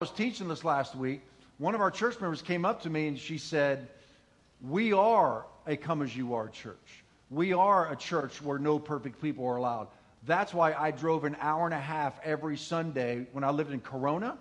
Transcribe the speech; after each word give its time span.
was 0.00 0.10
teaching 0.12 0.46
this 0.46 0.62
last 0.62 0.94
week, 0.94 1.22
one 1.58 1.74
of 1.74 1.80
our 1.80 1.90
church 1.90 2.20
members 2.20 2.40
came 2.40 2.64
up 2.64 2.80
to 2.80 2.88
me 2.88 3.08
and 3.08 3.18
she 3.18 3.36
said, 3.36 3.88
We 4.60 4.92
are 4.92 5.44
a 5.66 5.76
come 5.76 6.02
as 6.02 6.16
you 6.16 6.34
are 6.34 6.46
church. 6.46 7.02
We 7.30 7.52
are 7.52 7.90
a 7.90 7.96
church 7.96 8.40
where 8.40 8.60
no 8.60 8.78
perfect 8.78 9.20
people 9.20 9.44
are 9.44 9.56
allowed. 9.56 9.88
That's 10.24 10.54
why 10.54 10.72
I 10.72 10.92
drove 10.92 11.24
an 11.24 11.36
hour 11.40 11.64
and 11.64 11.74
a 11.74 11.80
half 11.80 12.20
every 12.22 12.56
Sunday 12.56 13.26
when 13.32 13.42
I 13.42 13.50
lived 13.50 13.72
in 13.72 13.80
Corona, 13.80 14.38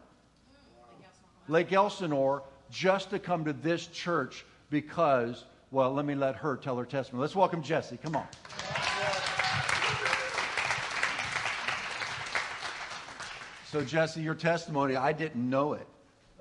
Lake 1.48 1.74
Elsinore, 1.74 2.44
just 2.70 3.10
to 3.10 3.18
come 3.18 3.44
to 3.46 3.54
this 3.54 3.88
church 3.88 4.46
because, 4.70 5.44
well, 5.72 5.92
let 5.92 6.06
me 6.06 6.14
let 6.14 6.36
her 6.36 6.56
tell 6.56 6.78
her 6.78 6.86
testimony. 6.86 7.22
Let's 7.22 7.36
welcome 7.36 7.64
Jesse. 7.64 7.98
Come 7.98 8.16
on. 8.16 8.28
So, 13.78 13.84
Jesse, 13.84 14.22
your 14.22 14.34
testimony, 14.34 14.96
I 14.96 15.14
didn't 15.14 15.48
know 15.48 15.74
it 15.74 15.88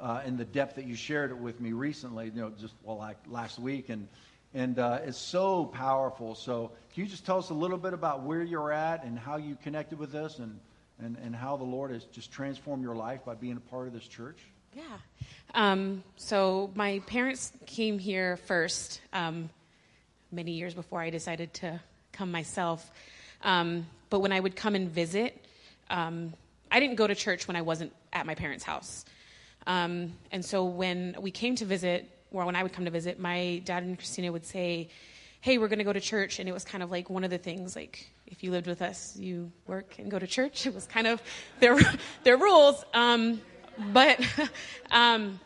uh, 0.01 0.23
in 0.25 0.39
the 0.39 0.45
depth 0.47 0.77
that 0.77 0.87
you 0.87 0.95
shared 0.95 1.31
it 1.31 1.37
with 1.37 1.61
me 1.61 1.73
recently, 1.73 2.33
you 2.35 2.41
know, 2.41 2.51
just 2.59 2.73
well, 2.83 2.97
like 2.97 3.19
last 3.29 3.59
week, 3.59 3.91
and 3.91 4.09
and 4.55 4.79
uh, 4.79 5.01
it's 5.05 5.19
so 5.19 5.67
powerful. 5.67 6.35
So, 6.35 6.73
can 6.95 7.05
you 7.05 7.11
just 7.11 7.27
tell 7.27 7.37
us 7.37 7.51
a 7.51 7.55
little 7.55 7.77
bit 7.77 7.93
about 7.93 8.23
where 8.23 8.43
you're 8.43 8.73
at 8.73 9.05
and 9.05 9.19
how 9.19 9.37
you 9.37 9.55
connected 9.63 9.99
with 9.99 10.15
us, 10.15 10.39
and 10.39 10.59
and 10.99 11.19
and 11.23 11.37
how 11.37 11.59
the 11.59 11.65
Lord 11.65 11.91
has 11.91 12.05
just 12.05 12.33
transformed 12.33 12.83
your 12.83 12.97
life 12.97 13.23
by 13.27 13.35
being 13.35 13.59
a 13.59 13.71
part 13.71 13.87
of 13.87 13.93
this 13.93 14.09
church? 14.09 14.39
Yeah. 14.75 14.85
Um, 15.53 16.05
so 16.17 16.71
my 16.75 17.01
parents 17.01 17.53
came 17.67 17.99
here 17.99 18.39
first, 18.39 19.03
um, 19.13 19.51
many 20.33 20.53
years 20.53 20.73
before 20.73 21.03
I 21.03 21.11
decided 21.11 21.53
to 21.55 21.83
come 22.13 22.33
myself. 22.33 22.91
Um, 23.43 23.87
but 24.09 24.21
when 24.21 24.33
I 24.33 24.41
would 24.41 24.57
come 24.57 24.75
and 24.75 24.89
visit, 24.89 25.45
um, 25.91 26.33
I 26.71 26.81
didn't 26.81 26.97
go 26.97 27.07
to 27.07 27.15
church 27.15 27.47
when 27.49 27.57
I 27.57 27.63
wasn't 27.63 27.93
at 28.13 28.27
my 28.27 28.35
parents' 28.35 28.65
house. 28.65 29.05
Um, 29.67 30.13
and 30.31 30.45
so 30.45 30.65
when 30.65 31.17
we 31.21 31.31
came 31.31 31.57
to 31.57 31.65
visit, 31.65 32.11
or 32.31 32.45
when 32.45 32.57
I 32.57 32.63
would 32.63 32.73
come 32.73 32.85
to 32.85 32.91
visit, 32.91 33.19
my 33.19 33.63
dad 33.65 33.83
and 33.83 33.97
Christina 33.97 34.31
would 34.33 34.47
say, 34.47 34.89
Hey, 35.41 35.59
we're 35.59 35.69
going 35.69 35.79
to 35.79 35.85
go 35.85 35.93
to 35.93 36.01
church. 36.01 36.39
And 36.39 36.49
it 36.49 36.53
was 36.53 36.65
kind 36.65 36.83
of 36.83 36.91
like 36.91 37.09
one 37.09 37.23
of 37.23 37.31
the 37.31 37.39
things, 37.39 37.77
like, 37.77 38.09
if 38.27 38.43
you 38.43 38.51
lived 38.51 38.67
with 38.67 38.83
us, 38.83 39.17
you 39.17 39.53
work 39.67 39.99
and 39.99 40.11
go 40.11 40.19
to 40.19 40.27
church. 40.27 40.67
It 40.67 40.75
was 40.75 40.87
kind 40.87 41.07
of 41.07 41.23
their, 41.61 41.79
their 42.25 42.37
rules. 42.37 42.85
Um, 42.93 43.41
but 43.93 44.21
um, 44.91 45.39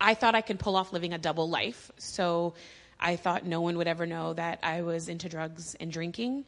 I 0.00 0.14
thought 0.14 0.34
I 0.34 0.40
could 0.40 0.58
pull 0.58 0.76
off 0.76 0.92
living 0.92 1.12
a 1.12 1.18
double 1.18 1.48
life. 1.48 1.90
So 1.98 2.54
I 3.00 3.16
thought 3.16 3.46
no 3.46 3.60
one 3.60 3.78
would 3.78 3.88
ever 3.88 4.06
know 4.06 4.34
that 4.34 4.58
I 4.62 4.82
was 4.82 5.08
into 5.08 5.28
drugs 5.28 5.74
and 5.80 5.90
drinking. 5.90 6.44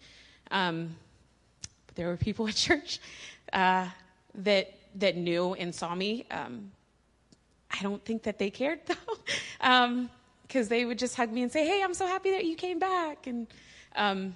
Um, 0.51 0.97
but 1.87 1.97
there 1.97 2.09
were 2.09 2.17
people 2.17 2.47
at 2.49 2.55
church 2.55 3.01
uh, 3.53 3.89
that 4.37 4.73
that 4.97 5.17
knew 5.17 5.55
and 5.55 5.75
saw 5.75 5.95
me. 5.95 6.27
Um, 6.31 6.73
I 7.71 7.83
don't 7.83 8.05
think 8.05 8.25
that 8.25 8.39
they 8.39 8.51
cared 8.51 8.81
though, 8.87 8.95
because 10.43 10.67
um, 10.67 10.69
they 10.69 10.85
would 10.85 10.99
just 10.99 11.17
hug 11.17 11.33
me 11.33 11.43
and 11.43 11.53
say, 11.53 11.67
"Hey, 11.67 11.83
I'm 11.83 11.95
so 11.95 12.07
happy 12.07 12.33
that 12.33 12.45
you 12.45 12.57
came 12.57 12.79
back." 12.79 13.27
And 13.27 13.47
um, 13.97 14.35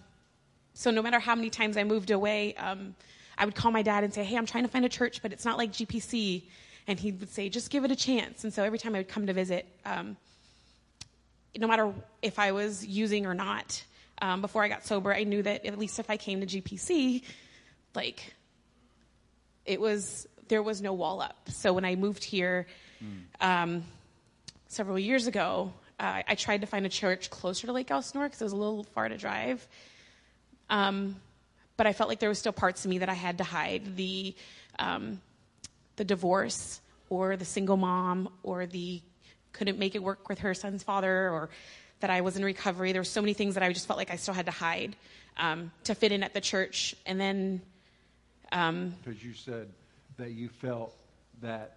so, 0.75 0.91
no 0.91 1.03
matter 1.03 1.19
how 1.19 1.35
many 1.35 1.51
times 1.51 1.77
I 1.77 1.85
moved 1.85 2.11
away, 2.11 2.55
um, 2.55 2.95
I 3.37 3.45
would 3.45 3.55
call 3.55 3.71
my 3.71 3.83
dad 3.83 4.05
and 4.05 4.13
say, 4.15 4.25
"Hey, 4.25 4.37
I'm 4.37 4.47
trying 4.47 4.65
to 4.65 4.71
find 4.71 4.85
a 4.85 4.89
church, 4.89 5.23
but 5.23 5.33
it's 5.33 5.45
not 5.45 5.59
like 5.59 5.73
GPC." 5.73 6.43
And 6.87 7.01
he 7.01 7.13
would 7.13 7.31
say, 7.31 7.49
"Just 7.49 7.71
give 7.71 7.85
it 7.85 7.91
a 7.91 7.97
chance." 7.97 8.45
And 8.45 8.53
so, 8.53 8.63
every 8.63 8.79
time 8.79 8.95
I 8.95 8.99
would 8.99 9.09
come 9.09 9.27
to 9.27 9.33
visit, 9.33 9.67
um, 9.85 10.17
no 11.57 11.67
matter 11.67 11.93
if 12.23 12.39
I 12.39 12.53
was 12.53 12.85
using 12.85 13.27
or 13.27 13.35
not, 13.35 13.83
um, 14.21 14.41
before 14.41 14.63
I 14.63 14.69
got 14.69 14.85
sober, 14.85 15.13
I 15.13 15.25
knew 15.25 15.43
that 15.43 15.65
at 15.67 15.79
least 15.79 15.99
if 15.99 16.11
I 16.11 16.17
came 16.17 16.41
to 16.41 16.47
GPC, 16.47 17.23
like 17.95 18.35
it 19.65 19.81
was 19.81 20.27
there 20.49 20.63
was 20.63 20.83
no 20.83 20.93
wall 20.93 21.21
up. 21.23 21.49
So 21.51 21.73
when 21.73 21.85
I 21.85 21.97
moved 21.97 22.23
here 22.23 22.67
um, 23.41 23.85
several 24.69 24.99
years 24.99 25.27
ago, 25.27 25.73
uh, 25.99 26.23
I 26.27 26.35
tried 26.35 26.61
to 26.63 26.67
find 26.67 26.85
a 26.85 26.89
church 26.89 27.31
closer 27.31 27.67
to 27.67 27.73
Lake 27.73 27.91
Elsinore 27.91 28.25
because 28.25 28.41
it 28.41 28.45
was 28.45 28.53
a 28.53 28.57
little 28.57 28.85
far 28.85 29.09
to 29.09 29.17
drive. 29.17 29.67
Um, 30.69 31.17
but 31.77 31.87
I 31.87 31.93
felt 31.93 32.09
like 32.09 32.21
there 32.21 32.29
was 32.29 32.39
still 32.39 32.53
parts 32.53 32.85
of 32.85 32.91
me 32.91 32.99
that 32.99 33.09
I 33.09 33.15
had 33.15 33.39
to 33.39 33.45
hide 33.45 33.97
the 33.97 34.35
um, 34.79 35.21
the 35.97 36.05
divorce 36.05 36.81
or 37.09 37.37
the 37.37 37.45
single 37.45 37.77
mom 37.77 38.29
or 38.43 38.67
the 38.67 39.01
couldn't 39.53 39.79
make 39.79 39.95
it 39.95 40.03
work 40.03 40.29
with 40.29 40.41
her 40.41 40.53
son's 40.55 40.83
father 40.83 41.31
or 41.31 41.51
that 42.01 42.11
I 42.11 42.21
was 42.23 42.37
in 42.37 42.45
recovery. 42.45 42.93
There 42.93 43.01
were 43.01 43.05
so 43.05 43.21
many 43.21 43.35
things 43.35 43.55
that 43.55 43.63
I 43.63 43.73
just 43.73 43.87
felt 43.87 43.99
like 43.99 44.11
I 44.11 44.17
still 44.17 44.35
had 44.35 44.47
to 44.47 44.53
hide 44.53 44.97
um, 45.37 45.71
to 45.85 45.95
fit 45.95 46.13
in 46.13 46.23
at 46.23 46.35
the 46.35 46.41
church. 46.41 46.95
And 47.07 47.21
then 47.21 47.63
um, 48.55 48.95
because 49.05 49.23
you 49.23 49.35
said 49.35 49.69
that 50.17 50.31
you 50.31 50.49
felt 50.49 50.97
that 51.43 51.77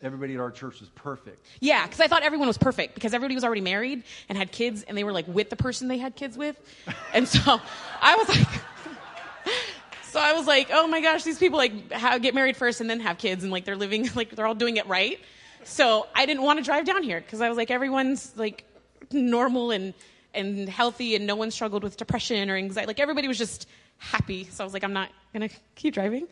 everybody 0.00 0.34
at 0.34 0.40
our 0.40 0.50
church 0.50 0.80
was 0.80 0.88
perfect. 0.90 1.46
Yeah, 1.60 1.84
because 1.84 2.00
I 2.00 2.08
thought 2.08 2.22
everyone 2.22 2.48
was 2.48 2.58
perfect 2.58 2.94
because 2.94 3.14
everybody 3.14 3.34
was 3.34 3.44
already 3.44 3.60
married 3.60 4.02
and 4.28 4.36
had 4.36 4.50
kids 4.50 4.82
and 4.82 4.96
they 4.96 5.04
were 5.04 5.12
like 5.12 5.28
with 5.28 5.50
the 5.50 5.56
person 5.56 5.88
they 5.88 5.98
had 5.98 6.16
kids 6.16 6.36
with. 6.36 6.58
And 7.14 7.28
so 7.28 7.60
I 8.00 8.16
was 8.16 8.28
like, 8.28 8.48
so 10.04 10.18
I 10.18 10.32
was 10.32 10.46
like, 10.46 10.70
oh 10.72 10.88
my 10.88 11.02
gosh, 11.02 11.24
these 11.24 11.38
people 11.38 11.58
like 11.58 11.90
get 12.22 12.34
married 12.34 12.56
first 12.56 12.80
and 12.80 12.88
then 12.88 13.00
have 13.00 13.18
kids 13.18 13.42
and 13.44 13.52
like 13.52 13.66
they're 13.66 13.76
living, 13.76 14.08
like 14.14 14.30
they're 14.34 14.46
all 14.46 14.54
doing 14.54 14.78
it 14.78 14.86
right. 14.86 15.20
So 15.64 16.06
I 16.14 16.24
didn't 16.26 16.42
want 16.42 16.58
to 16.58 16.64
drive 16.64 16.86
down 16.86 17.02
here 17.02 17.20
because 17.20 17.42
I 17.42 17.48
was 17.50 17.58
like, 17.58 17.70
everyone's 17.70 18.32
like 18.34 18.64
normal 19.12 19.70
and, 19.70 19.94
and 20.34 20.68
healthy 20.68 21.16
and 21.16 21.26
no 21.26 21.36
one 21.36 21.50
struggled 21.50 21.82
with 21.82 21.96
depression 21.96 22.50
or 22.50 22.56
anxiety. 22.56 22.86
Like 22.86 23.00
everybody 23.00 23.28
was 23.28 23.38
just 23.38 23.68
happy. 23.98 24.44
So 24.44 24.62
I 24.62 24.66
was 24.66 24.72
like, 24.72 24.84
I'm 24.84 24.92
not 24.92 25.10
going 25.32 25.48
to 25.48 25.54
keep 25.74 25.94
driving. 25.94 26.28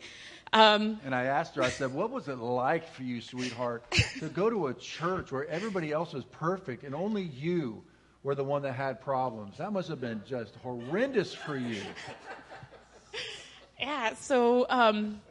Um, 0.53 0.99
and 1.05 1.15
I 1.15 1.25
asked 1.25 1.55
her, 1.55 1.63
I 1.63 1.69
said, 1.69 1.93
What 1.93 2.11
was 2.11 2.27
it 2.27 2.37
like 2.37 2.87
for 2.93 3.03
you, 3.03 3.21
sweetheart, 3.21 3.89
to 4.19 4.27
go 4.27 4.49
to 4.49 4.67
a 4.67 4.73
church 4.73 5.31
where 5.31 5.47
everybody 5.47 5.91
else 5.93 6.13
was 6.13 6.25
perfect 6.25 6.83
and 6.83 6.93
only 6.93 7.23
you 7.23 7.83
were 8.23 8.35
the 8.35 8.43
one 8.43 8.61
that 8.63 8.73
had 8.73 8.99
problems? 9.01 9.57
That 9.57 9.71
must 9.71 9.87
have 9.87 10.01
been 10.01 10.21
just 10.27 10.55
horrendous 10.57 11.33
for 11.33 11.55
you. 11.55 11.81
Yeah, 13.81 14.13
so 14.13 14.67
um, 14.69 15.21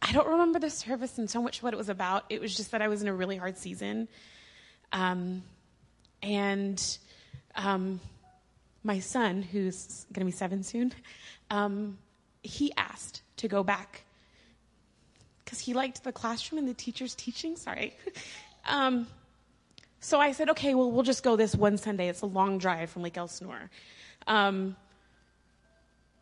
I 0.00 0.10
don't 0.12 0.26
remember 0.26 0.58
the 0.58 0.70
service 0.70 1.18
and 1.18 1.28
so 1.28 1.42
much 1.42 1.62
what 1.62 1.74
it 1.74 1.76
was 1.76 1.90
about. 1.90 2.24
It 2.30 2.40
was 2.40 2.56
just 2.56 2.70
that 2.70 2.80
I 2.80 2.88
was 2.88 3.02
in 3.02 3.08
a 3.08 3.12
really 3.12 3.36
hard 3.36 3.58
season. 3.58 4.08
Um, 4.92 5.42
and 6.22 6.98
um, 7.56 8.00
my 8.84 9.00
son, 9.00 9.42
who's 9.42 10.06
going 10.12 10.26
to 10.26 10.30
be 10.30 10.36
seven 10.36 10.62
soon, 10.62 10.92
um, 11.50 11.98
he 12.42 12.72
asked 12.76 13.22
to 13.38 13.48
go 13.48 13.62
back 13.62 14.04
because 15.44 15.58
he 15.60 15.74
liked 15.74 16.04
the 16.04 16.12
classroom 16.12 16.58
and 16.58 16.68
the 16.68 16.74
teacher's 16.74 17.14
teaching. 17.14 17.56
Sorry. 17.56 17.96
um, 18.68 19.06
so 20.00 20.20
I 20.20 20.32
said, 20.32 20.50
okay, 20.50 20.74
well, 20.74 20.90
we'll 20.90 21.02
just 21.02 21.22
go 21.22 21.36
this 21.36 21.54
one 21.54 21.78
Sunday. 21.78 22.08
It's 22.08 22.20
a 22.20 22.26
long 22.26 22.58
drive 22.58 22.90
from 22.90 23.02
Lake 23.02 23.16
Elsinore. 23.16 23.70
Um, 24.26 24.76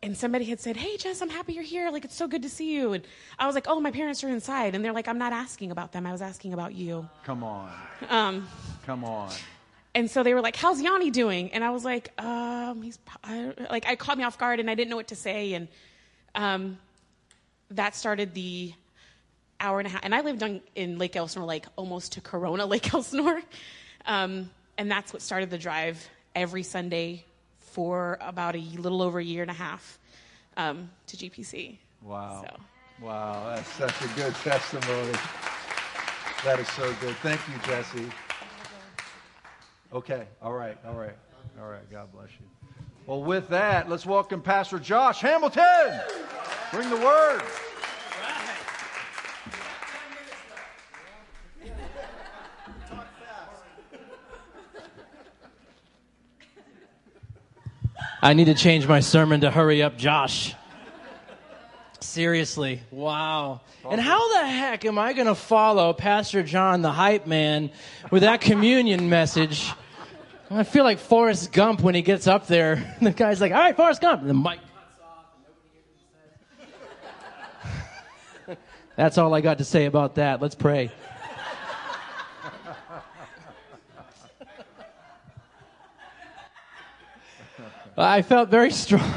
and 0.01 0.15
somebody 0.15 0.45
had 0.45 0.59
said, 0.59 0.77
Hey, 0.77 0.97
Jess, 0.97 1.21
I'm 1.21 1.29
happy 1.29 1.53
you're 1.53 1.63
here. 1.63 1.89
Like, 1.89 2.05
it's 2.05 2.15
so 2.15 2.27
good 2.27 2.43
to 2.43 2.49
see 2.49 2.71
you. 2.75 2.93
And 2.93 3.03
I 3.39 3.47
was 3.47 3.55
like, 3.55 3.65
Oh, 3.67 3.79
my 3.79 3.89
parents 3.89 4.23
are 4.23 4.29
inside. 4.29 4.75
And 4.75 4.85
they're 4.85 4.93
like, 4.93 5.07
I'm 5.07 5.17
not 5.17 5.33
asking 5.33 5.71
about 5.71 5.91
them. 5.93 6.05
I 6.05 6.11
was 6.11 6.21
asking 6.21 6.53
about 6.53 6.75
you. 6.75 7.09
Come 7.23 7.43
on. 7.43 7.71
Um, 8.09 8.47
Come 8.85 9.03
on 9.03 9.31
and 9.95 10.11
so 10.11 10.23
they 10.23 10.33
were 10.33 10.41
like, 10.41 10.57
"How's 10.57 10.81
Yanni 10.81 11.09
doing?" 11.09 11.53
And 11.53 11.63
I 11.63 11.71
was 11.71 11.85
like, 11.85 12.11
"Um, 12.21 12.81
he's 12.81 12.99
I, 13.23 13.53
like 13.71 13.87
I 13.87 13.95
caught 13.95 14.17
me 14.17 14.25
off 14.25 14.37
guard 14.37 14.59
and 14.59 14.69
I 14.69 14.75
didn't 14.75 14.89
know 14.89 14.97
what 14.97 15.07
to 15.07 15.15
say." 15.15 15.53
And 15.53 15.69
um, 16.35 16.77
that 17.71 17.95
started 17.95 18.33
the 18.33 18.73
hour 19.59 19.79
and 19.79 19.87
a 19.87 19.89
half. 19.89 20.01
And 20.03 20.13
I 20.13 20.19
lived 20.19 20.43
on, 20.43 20.59
in 20.75 20.97
Lake 20.97 21.15
Elsinore, 21.15 21.47
like 21.47 21.65
almost 21.77 22.11
to 22.13 22.21
Corona 22.21 22.65
Lake 22.73 22.93
Elsinore, 22.93 23.41
um, 24.05 24.49
and 24.77 24.91
that's 24.91 25.13
what 25.13 25.21
started 25.21 25.49
the 25.49 25.57
drive 25.57 26.07
every 26.35 26.63
Sunday 26.63 27.23
for 27.59 28.17
about 28.19 28.55
a 28.55 28.59
little 28.59 29.01
over 29.01 29.19
a 29.19 29.23
year 29.23 29.41
and 29.41 29.51
a 29.51 29.55
half 29.55 29.97
um, 30.57 30.89
to 31.07 31.17
GPC. 31.17 31.77
Wow! 32.03 32.45
So. 32.45 32.59
Wow, 33.01 33.53
that's 33.55 33.71
such 33.73 34.01
a 34.01 34.07
good 34.15 34.35
testimony. 34.35 35.17
That 36.43 36.59
is 36.59 36.67
so 36.69 36.93
good. 36.99 37.15
Thank 37.17 37.41
you, 37.47 37.55
Jesse. 37.65 38.09
Okay. 39.95 40.27
All 40.41 40.51
right. 40.51 40.77
All 40.85 40.93
right. 40.93 41.15
All 41.57 41.69
right. 41.69 41.89
God 41.89 42.11
bless 42.11 42.27
you. 42.27 42.45
Well, 43.05 43.23
with 43.23 43.47
that, 43.47 43.87
let's 43.89 44.05
welcome 44.05 44.41
Pastor 44.41 44.77
Josh 44.77 45.21
Hamilton. 45.21 46.01
Bring 46.73 46.89
the 46.89 46.97
word. 46.97 47.41
I 58.21 58.33
need 58.33 58.45
to 58.45 58.53
change 58.53 58.85
my 58.85 58.99
sermon 58.99 59.41
to 59.41 59.51
hurry 59.51 59.81
up, 59.81 59.97
Josh. 59.97 60.55
Seriously, 62.01 62.81
wow. 62.91 63.61
And 63.89 64.01
how 64.01 64.41
the 64.41 64.45
heck 64.45 64.83
am 64.83 64.99
I 64.99 65.13
going 65.13 65.27
to 65.27 65.35
follow 65.35 65.93
Pastor 65.93 66.43
John, 66.43 66.81
the 66.81 66.91
hype 66.91 67.27
man, 67.27 67.71
with 68.11 68.23
that 68.23 68.41
communion 68.41 69.07
message? 69.07 69.71
I 70.51 70.63
feel 70.63 70.83
like 70.83 70.99
Forrest 70.99 71.51
Gump 71.51 71.81
when 71.81 71.95
he 71.95 72.03
gets 72.03 72.27
up 72.27 72.45
there. 72.47 72.95
The 73.01 73.11
guy's 73.11 73.41
like, 73.41 73.51
all 73.51 73.57
right, 73.57 73.75
Forrest 73.75 73.99
Gump. 74.01 74.21
And 74.21 74.29
the 74.29 74.35
mic 74.35 74.59
cuts 74.59 74.99
off 75.03 75.25
and 75.35 75.43
nobody 78.47 78.59
That's 78.95 79.17
all 79.17 79.33
I 79.33 79.41
got 79.41 79.57
to 79.57 79.63
say 79.63 79.85
about 79.85 80.15
that. 80.15 80.41
Let's 80.41 80.53
pray. 80.55 80.91
I 87.97 88.21
felt 88.21 88.49
very 88.49 88.71
strong. 88.71 89.13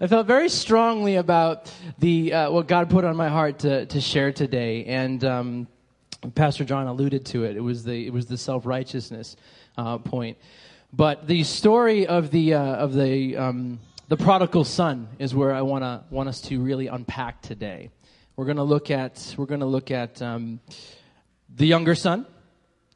I 0.00 0.08
felt 0.08 0.26
very 0.26 0.48
strongly 0.48 1.14
about 1.16 1.72
the 1.98 2.32
uh, 2.32 2.50
what 2.50 2.66
God 2.66 2.90
put 2.90 3.04
on 3.04 3.14
my 3.14 3.28
heart 3.28 3.60
to 3.60 3.86
to 3.86 4.00
share 4.00 4.32
today, 4.32 4.84
and 4.86 5.22
um, 5.22 5.68
Pastor 6.34 6.64
John 6.64 6.88
alluded 6.88 7.24
to 7.26 7.44
it. 7.44 7.56
It 7.56 7.60
was 7.60 7.84
the 7.84 8.06
it 8.06 8.12
was 8.12 8.26
the 8.26 8.36
self 8.36 8.66
righteousness 8.66 9.36
uh, 9.76 9.98
point, 9.98 10.38
but 10.92 11.26
the 11.26 11.42
story 11.44 12.06
of 12.06 12.30
the 12.30 12.54
uh, 12.54 12.60
of 12.60 12.92
the 12.92 13.36
um, 13.36 13.80
the 14.08 14.16
prodigal 14.16 14.64
son 14.64 15.08
is 15.18 15.34
where 15.34 15.54
I 15.54 15.62
want 15.62 15.84
to 15.84 16.04
want 16.10 16.28
us 16.28 16.40
to 16.42 16.60
really 16.60 16.86
unpack 16.86 17.40
today. 17.40 17.90
We're 18.36 18.44
going 18.44 18.58
to 18.58 18.62
look 18.62 18.90
at 18.90 19.34
we're 19.38 19.46
to 19.60 19.66
look 19.66 19.90
at 19.90 20.20
um, 20.20 20.60
the 21.54 21.66
younger 21.66 21.94
son, 21.94 22.26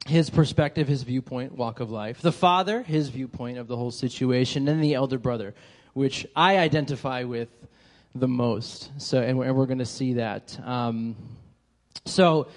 his 0.07 0.29
perspective, 0.29 0.89
his 0.89 1.05
viewpoint, 1.05 1.53
walk 1.53 1.81
of 1.81 1.91
life. 1.91 2.21
The 2.21 2.33
father, 2.33 2.83
his 2.83 3.09
viewpoint 3.09 3.57
of 3.57 3.67
the 3.67 3.77
whole 3.77 3.91
situation, 3.91 4.69
and 4.69 4.83
the 4.83 4.95
elder 4.95 5.19
brother, 5.19 5.55
which 5.95 6.27
I 6.37 6.59
identify 6.59 7.25
with 7.25 7.49
the 8.15 8.29
most. 8.29 8.91
So, 8.99 9.23
and 9.23 9.39
we're, 9.39 9.53
we're 9.55 9.67
going 9.67 9.79
to 9.79 9.87
see 9.87 10.15
that. 10.15 10.59
Um, 10.65 11.17
so, 12.05 12.49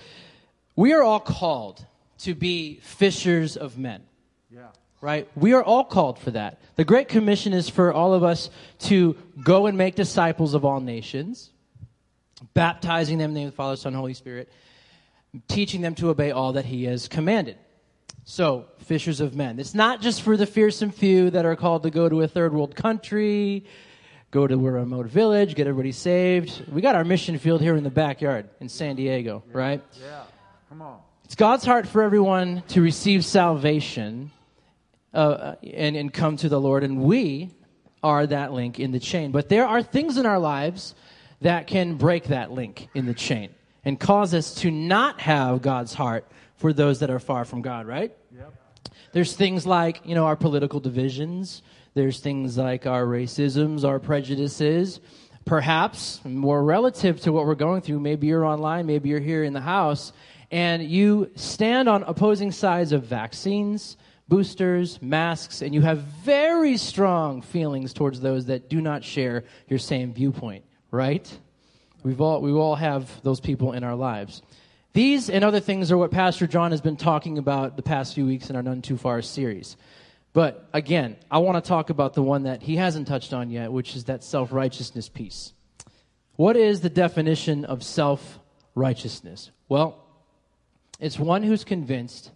we 0.75 0.94
are 0.94 1.01
all 1.01 1.19
called 1.19 1.85
to 2.19 2.35
be 2.35 2.80
fishers 2.81 3.56
of 3.56 3.77
men. 3.77 4.03
Right? 5.01 5.29
We 5.35 5.53
are 5.53 5.63
all 5.63 5.85
called 5.85 6.19
for 6.19 6.31
that. 6.31 6.59
The 6.75 6.83
Great 6.83 7.07
Commission 7.07 7.53
is 7.53 7.69
for 7.69 7.93
all 7.93 8.13
of 8.13 8.23
us 8.23 8.49
to 8.79 9.15
go 9.43 9.65
and 9.67 9.77
make 9.77 9.95
disciples 9.95 10.53
of 10.53 10.65
all 10.65 10.81
nations 10.81 11.51
baptizing 12.53 13.17
them 13.17 13.31
in 13.31 13.33
the 13.33 13.39
name 13.41 13.47
of 13.47 13.53
the 13.53 13.57
Father, 13.57 13.75
Son, 13.75 13.93
Holy 13.93 14.13
Spirit, 14.13 14.49
teaching 15.47 15.81
them 15.81 15.95
to 15.95 16.09
obey 16.09 16.31
all 16.31 16.53
that 16.53 16.65
He 16.65 16.85
has 16.85 17.07
commanded. 17.07 17.57
So, 18.23 18.65
fishers 18.79 19.21
of 19.21 19.35
men. 19.35 19.59
It's 19.59 19.73
not 19.73 20.01
just 20.01 20.21
for 20.21 20.37
the 20.37 20.45
fearsome 20.45 20.91
few 20.91 21.29
that 21.31 21.45
are 21.45 21.55
called 21.55 21.83
to 21.83 21.89
go 21.89 22.07
to 22.07 22.21
a 22.21 22.27
third 22.27 22.53
world 22.53 22.75
country, 22.75 23.65
go 24.31 24.45
to 24.45 24.53
a 24.53 24.71
remote 24.71 25.07
village, 25.07 25.55
get 25.55 25.67
everybody 25.67 25.91
saved. 25.91 26.63
We 26.71 26.81
got 26.81 26.95
our 26.95 27.03
mission 27.03 27.37
field 27.39 27.61
here 27.61 27.75
in 27.75 27.83
the 27.83 27.89
backyard 27.89 28.49
in 28.59 28.69
San 28.69 28.95
Diego, 28.95 29.43
yeah. 29.47 29.57
right? 29.57 29.83
Yeah. 29.99 30.23
Come 30.69 30.81
on. 30.81 30.99
It's 31.25 31.35
God's 31.35 31.65
heart 31.65 31.87
for 31.87 32.03
everyone 32.03 32.63
to 32.69 32.81
receive 32.81 33.25
salvation 33.25 34.31
uh, 35.13 35.56
and, 35.63 35.95
and 35.95 36.13
come 36.13 36.38
to 36.38 36.50
the 36.50 36.59
Lord, 36.59 36.83
and 36.83 37.01
we 37.01 37.51
are 38.03 38.25
that 38.27 38.53
link 38.53 38.79
in 38.79 38.91
the 38.91 39.00
chain. 39.00 39.31
But 39.31 39.50
there 39.50 39.67
are 39.67 39.83
things 39.83 40.17
in 40.17 40.25
our 40.25 40.39
lives 40.39 40.95
that 41.41 41.67
can 41.67 41.95
break 41.95 42.25
that 42.25 42.51
link 42.51 42.89
in 42.94 43.06
the 43.06 43.13
chain 43.13 43.50
and 43.83 44.00
cause 44.00 44.33
us 44.33 44.56
to 44.56 44.71
not 44.71 45.21
have 45.21 45.61
God's 45.61 45.94
heart 45.94 46.27
for 46.57 46.73
those 46.73 47.00
that 47.00 47.09
are 47.09 47.19
far 47.19 47.45
from 47.45 47.61
God, 47.61 47.88
right? 47.88 48.15
Yep. 48.35 48.53
There's 49.13 49.35
things 49.35 49.65
like, 49.65 50.01
you 50.06 50.15
know, 50.15 50.25
our 50.25 50.35
political 50.35 50.79
divisions. 50.79 51.61
There's 51.94 52.19
things 52.19 52.57
like 52.57 52.85
our 52.85 53.06
racisms, 53.06 53.83
our 53.83 54.00
prejudices. 54.00 55.00
Perhaps 55.45 56.23
more 56.25 56.63
relative 56.63 57.19
to 57.21 57.31
what 57.31 57.45
we're 57.45 57.56
going 57.56 57.81
through, 57.81 58.00
maybe 58.01 58.27
you're 58.27 58.45
online, 58.45 58.85
maybe 58.85 59.09
you're 59.09 59.19
here 59.19 59.44
in 59.44 59.53
the 59.53 59.61
house, 59.61 60.13
and 60.51 60.83
you 60.83 61.31
stand 61.35 61.89
on 61.89 62.03
opposing 62.03 62.51
sides 62.51 62.91
of 62.91 63.03
vaccines, 63.03 63.97
boosters, 64.29 65.01
masks, 65.01 65.61
and 65.61 65.73
you 65.73 65.81
have 65.81 65.97
very 65.97 66.77
strong 66.77 67.41
feelings 67.41 67.91
towards 67.91 68.21
those 68.21 68.45
that 68.45 68.69
do 68.69 68.79
not 68.79 69.03
share 69.03 69.43
your 69.67 69.79
same 69.79 70.13
viewpoint 70.13 70.63
right? 70.91 71.39
We've 72.03 72.21
all, 72.21 72.41
we 72.41 72.51
all 72.51 72.75
have 72.75 73.21
those 73.23 73.39
people 73.39 73.73
in 73.73 73.83
our 73.83 73.95
lives. 73.95 74.41
These 74.93 75.29
and 75.29 75.43
other 75.43 75.59
things 75.59 75.91
are 75.91 75.97
what 75.97 76.11
Pastor 76.11 76.47
John 76.47 76.71
has 76.71 76.81
been 76.81 76.97
talking 76.97 77.37
about 77.37 77.75
the 77.75 77.83
past 77.83 78.15
few 78.15 78.25
weeks 78.25 78.49
in 78.49 78.55
our 78.55 78.63
None 78.63 78.81
Too 78.81 78.97
Far 78.97 79.21
series. 79.21 79.77
But 80.33 80.67
again, 80.73 81.17
I 81.29 81.39
want 81.39 81.63
to 81.63 81.67
talk 81.67 81.89
about 81.89 82.13
the 82.13 82.23
one 82.23 82.43
that 82.43 82.61
he 82.61 82.75
hasn't 82.75 83.07
touched 83.07 83.33
on 83.33 83.49
yet, 83.49 83.71
which 83.71 83.95
is 83.95 84.05
that 84.05 84.23
self 84.23 84.51
righteousness 84.51 85.09
piece. 85.09 85.53
What 86.35 86.55
is 86.55 86.81
the 86.81 86.89
definition 86.89 87.65
of 87.65 87.83
self 87.83 88.39
righteousness? 88.75 89.51
Well, 89.67 90.03
it's 90.99 91.19
one 91.19 91.43
who's 91.43 91.63
convinced 91.63 92.31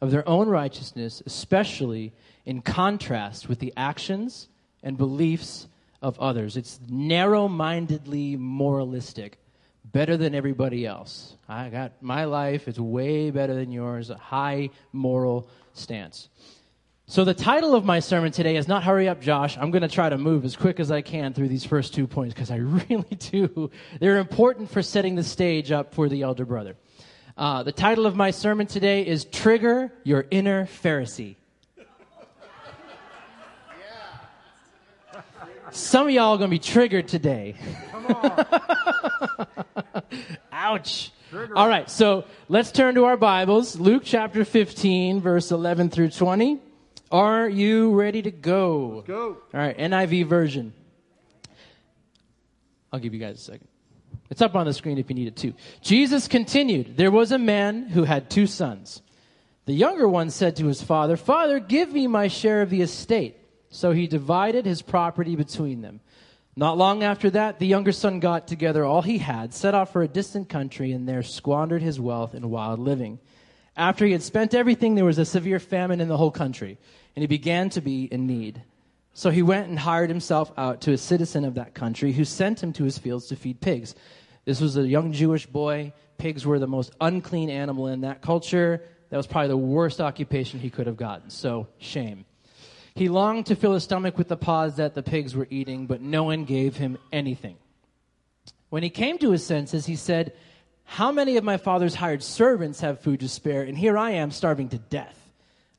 of 0.00 0.10
their 0.10 0.26
own 0.28 0.48
righteousness, 0.48 1.22
especially 1.26 2.12
in 2.46 2.62
contrast 2.62 3.48
with 3.48 3.58
the 3.58 3.72
actions 3.76 4.48
and 4.82 4.96
beliefs 4.96 5.68
of 6.02 6.18
others. 6.18 6.56
It's 6.56 6.80
narrow 6.88 7.48
mindedly 7.48 8.36
moralistic, 8.36 9.38
better 9.84 10.16
than 10.16 10.34
everybody 10.34 10.86
else. 10.86 11.36
I 11.48 11.68
got 11.68 12.02
my 12.02 12.24
life, 12.24 12.68
it's 12.68 12.78
way 12.78 13.30
better 13.30 13.54
than 13.54 13.72
yours, 13.72 14.10
a 14.10 14.16
high 14.16 14.70
moral 14.92 15.48
stance. 15.74 16.28
So, 17.06 17.24
the 17.24 17.34
title 17.34 17.74
of 17.74 17.84
my 17.84 17.98
sermon 17.98 18.30
today 18.30 18.54
is 18.54 18.68
not 18.68 18.84
Hurry 18.84 19.08
Up, 19.08 19.20
Josh. 19.20 19.58
I'm 19.58 19.72
going 19.72 19.82
to 19.82 19.88
try 19.88 20.08
to 20.08 20.16
move 20.16 20.44
as 20.44 20.54
quick 20.54 20.78
as 20.78 20.92
I 20.92 21.02
can 21.02 21.32
through 21.32 21.48
these 21.48 21.64
first 21.64 21.92
two 21.92 22.06
points 22.06 22.34
because 22.34 22.52
I 22.52 22.56
really 22.90 23.16
do. 23.18 23.70
They're 23.98 24.18
important 24.18 24.70
for 24.70 24.80
setting 24.80 25.16
the 25.16 25.24
stage 25.24 25.72
up 25.72 25.92
for 25.92 26.08
the 26.08 26.22
elder 26.22 26.44
brother. 26.44 26.76
Uh, 27.36 27.62
the 27.62 27.72
title 27.72 28.06
of 28.06 28.16
my 28.16 28.30
sermon 28.30 28.66
today 28.66 29.06
is 29.06 29.24
Trigger 29.24 29.92
Your 30.04 30.26
Inner 30.30 30.66
Pharisee. 30.66 31.36
Some 35.70 36.08
of 36.08 36.12
y'all 36.12 36.32
are 36.32 36.38
going 36.38 36.50
to 36.50 36.54
be 36.54 36.58
triggered 36.58 37.06
today. 37.06 37.54
Come 37.92 38.06
on. 38.06 38.46
Ouch. 40.52 41.12
Trigger. 41.30 41.56
All 41.56 41.68
right, 41.68 41.88
so 41.88 42.24
let's 42.48 42.72
turn 42.72 42.96
to 42.96 43.04
our 43.04 43.16
Bibles. 43.16 43.78
Luke 43.78 44.02
chapter 44.04 44.44
15, 44.44 45.20
verse 45.20 45.52
11 45.52 45.90
through 45.90 46.10
20. 46.10 46.58
Are 47.12 47.48
you 47.48 47.94
ready 47.94 48.22
to 48.22 48.32
go? 48.32 48.94
Let's 48.96 49.06
go. 49.06 49.26
All 49.54 49.60
right, 49.60 49.78
NIV 49.78 50.26
version. 50.26 50.72
I'll 52.92 52.98
give 52.98 53.14
you 53.14 53.20
guys 53.20 53.36
a 53.36 53.42
second. 53.42 53.68
It's 54.30 54.42
up 54.42 54.54
on 54.54 54.66
the 54.66 54.72
screen 54.72 54.98
if 54.98 55.10
you 55.10 55.16
need 55.16 55.26
it 55.26 55.36
too. 55.36 55.54
Jesus 55.82 56.28
continued 56.28 56.96
There 56.96 57.10
was 57.10 57.32
a 57.32 57.38
man 57.38 57.88
who 57.88 58.04
had 58.04 58.30
two 58.30 58.46
sons. 58.46 59.02
The 59.66 59.72
younger 59.74 60.08
one 60.08 60.30
said 60.30 60.56
to 60.56 60.66
his 60.66 60.82
father, 60.82 61.16
Father, 61.16 61.60
give 61.60 61.92
me 61.92 62.06
my 62.06 62.28
share 62.28 62.62
of 62.62 62.70
the 62.70 62.82
estate. 62.82 63.36
So 63.70 63.92
he 63.92 64.06
divided 64.06 64.66
his 64.66 64.82
property 64.82 65.36
between 65.36 65.80
them. 65.80 66.00
Not 66.56 66.76
long 66.76 67.04
after 67.04 67.30
that, 67.30 67.58
the 67.58 67.66
younger 67.66 67.92
son 67.92 68.18
got 68.18 68.48
together 68.48 68.84
all 68.84 69.02
he 69.02 69.18
had, 69.18 69.54
set 69.54 69.74
off 69.74 69.92
for 69.92 70.02
a 70.02 70.08
distant 70.08 70.48
country, 70.48 70.92
and 70.92 71.08
there 71.08 71.22
squandered 71.22 71.82
his 71.82 72.00
wealth 72.00 72.34
in 72.34 72.50
wild 72.50 72.80
living. 72.80 73.20
After 73.76 74.04
he 74.04 74.12
had 74.12 74.22
spent 74.22 74.54
everything, 74.54 74.94
there 74.94 75.04
was 75.04 75.18
a 75.18 75.24
severe 75.24 75.60
famine 75.60 76.00
in 76.00 76.08
the 76.08 76.16
whole 76.16 76.32
country, 76.32 76.76
and 77.14 77.22
he 77.22 77.28
began 77.28 77.70
to 77.70 77.80
be 77.80 78.04
in 78.04 78.26
need. 78.26 78.62
So 79.14 79.30
he 79.30 79.42
went 79.42 79.68
and 79.68 79.78
hired 79.78 80.10
himself 80.10 80.52
out 80.56 80.80
to 80.82 80.92
a 80.92 80.98
citizen 80.98 81.44
of 81.44 81.54
that 81.54 81.74
country 81.74 82.12
who 82.12 82.24
sent 82.24 82.62
him 82.62 82.72
to 82.74 82.84
his 82.84 82.98
fields 82.98 83.26
to 83.28 83.36
feed 83.36 83.60
pigs. 83.60 83.94
This 84.50 84.60
was 84.60 84.76
a 84.76 84.82
young 84.84 85.12
Jewish 85.12 85.46
boy. 85.46 85.92
Pigs 86.18 86.44
were 86.44 86.58
the 86.58 86.66
most 86.66 86.92
unclean 87.00 87.50
animal 87.50 87.86
in 87.86 88.00
that 88.00 88.20
culture. 88.20 88.82
That 89.08 89.16
was 89.16 89.28
probably 89.28 89.46
the 89.46 89.56
worst 89.56 90.00
occupation 90.00 90.58
he 90.58 90.70
could 90.70 90.88
have 90.88 90.96
gotten. 90.96 91.30
So, 91.30 91.68
shame. 91.78 92.24
He 92.96 93.08
longed 93.08 93.46
to 93.46 93.54
fill 93.54 93.74
his 93.74 93.84
stomach 93.84 94.18
with 94.18 94.26
the 94.26 94.36
pods 94.36 94.74
that 94.78 94.96
the 94.96 95.04
pigs 95.04 95.36
were 95.36 95.46
eating, 95.50 95.86
but 95.86 96.00
no 96.00 96.24
one 96.24 96.46
gave 96.46 96.74
him 96.74 96.98
anything. 97.12 97.58
When 98.70 98.82
he 98.82 98.90
came 98.90 99.18
to 99.18 99.30
his 99.30 99.46
senses, 99.46 99.86
he 99.86 99.94
said, 99.94 100.32
How 100.82 101.12
many 101.12 101.36
of 101.36 101.44
my 101.44 101.56
father's 101.56 101.94
hired 101.94 102.24
servants 102.24 102.80
have 102.80 102.98
food 102.98 103.20
to 103.20 103.28
spare, 103.28 103.62
and 103.62 103.78
here 103.78 103.96
I 103.96 104.10
am 104.14 104.32
starving 104.32 104.70
to 104.70 104.78
death? 104.78 105.16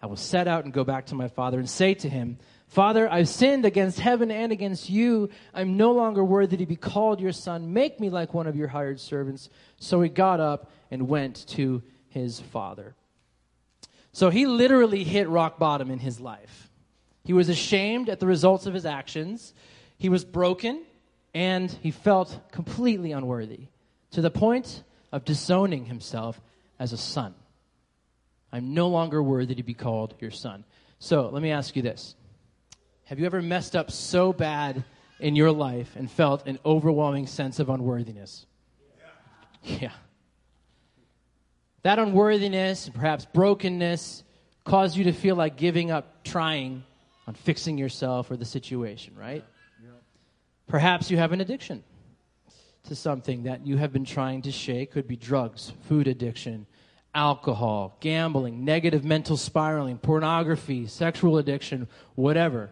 I 0.01 0.05
will 0.05 0.15
set 0.15 0.47
out 0.47 0.63
and 0.63 0.73
go 0.73 0.85
back 0.85 1.07
to 1.07 1.15
my 1.15 1.27
father 1.27 1.59
and 1.59 1.69
say 1.69 1.93
to 1.95 2.07
him, 2.07 2.37
Father, 2.71 3.11
I've 3.11 3.27
sinned 3.27 3.65
against 3.65 3.99
heaven 3.99 4.31
and 4.31 4.53
against 4.53 4.89
you. 4.89 5.29
I'm 5.53 5.75
no 5.75 5.91
longer 5.91 6.23
worthy 6.23 6.55
to 6.55 6.65
be 6.65 6.77
called 6.77 7.19
your 7.19 7.33
son. 7.33 7.73
Make 7.73 7.99
me 7.99 8.09
like 8.09 8.33
one 8.33 8.47
of 8.47 8.55
your 8.55 8.69
hired 8.69 9.01
servants. 9.01 9.49
So 9.75 9.99
he 9.99 10.07
got 10.07 10.39
up 10.39 10.71
and 10.89 11.09
went 11.09 11.45
to 11.47 11.83
his 12.07 12.39
father. 12.39 12.95
So 14.13 14.29
he 14.29 14.45
literally 14.45 15.03
hit 15.03 15.27
rock 15.27 15.59
bottom 15.59 15.91
in 15.91 15.99
his 15.99 16.21
life. 16.21 16.69
He 17.25 17.33
was 17.33 17.49
ashamed 17.49 18.07
at 18.07 18.21
the 18.21 18.25
results 18.25 18.65
of 18.65 18.73
his 18.73 18.85
actions. 18.85 19.53
He 19.97 20.07
was 20.07 20.23
broken, 20.23 20.81
and 21.33 21.69
he 21.69 21.91
felt 21.91 22.39
completely 22.53 23.11
unworthy 23.11 23.67
to 24.11 24.21
the 24.21 24.31
point 24.31 24.83
of 25.11 25.25
disowning 25.25 25.87
himself 25.87 26.39
as 26.79 26.93
a 26.93 26.97
son. 26.97 27.35
I'm 28.49 28.73
no 28.73 28.87
longer 28.87 29.21
worthy 29.21 29.55
to 29.55 29.63
be 29.63 29.73
called 29.73 30.15
your 30.21 30.31
son. 30.31 30.63
So 30.99 31.27
let 31.27 31.43
me 31.43 31.51
ask 31.51 31.75
you 31.75 31.81
this 31.81 32.15
Have 33.11 33.19
you 33.19 33.25
ever 33.25 33.41
messed 33.41 33.75
up 33.75 33.91
so 33.91 34.31
bad 34.31 34.85
in 35.19 35.35
your 35.35 35.51
life 35.51 35.97
and 35.97 36.09
felt 36.09 36.47
an 36.47 36.57
overwhelming 36.65 37.27
sense 37.27 37.59
of 37.59 37.67
unworthiness? 37.67 38.45
Yeah. 39.63 39.75
yeah. 39.81 39.91
That 41.83 41.99
unworthiness, 41.99 42.87
perhaps 42.87 43.25
brokenness, 43.25 44.23
caused 44.63 44.95
you 44.95 45.03
to 45.03 45.11
feel 45.11 45.35
like 45.35 45.57
giving 45.57 45.91
up 45.91 46.23
trying 46.23 46.85
on 47.27 47.33
fixing 47.33 47.77
yourself 47.77 48.31
or 48.31 48.37
the 48.37 48.45
situation, 48.45 49.13
right? 49.17 49.43
Yeah. 49.83 49.89
Perhaps 50.67 51.11
you 51.11 51.17
have 51.17 51.33
an 51.33 51.41
addiction. 51.41 51.83
to 52.85 52.95
something 52.95 53.43
that 53.43 53.67
you 53.67 53.75
have 53.75 53.91
been 53.91 54.05
trying 54.05 54.43
to 54.43 54.53
shake. 54.53 54.91
Could 54.91 55.09
be 55.09 55.17
drugs, 55.17 55.73
food 55.89 56.07
addiction, 56.07 56.65
alcohol, 57.13 57.97
gambling, 57.99 58.63
negative 58.63 59.03
mental 59.03 59.35
spiraling, 59.35 59.97
pornography, 59.97 60.87
sexual 60.87 61.37
addiction, 61.37 61.89
whatever. 62.15 62.69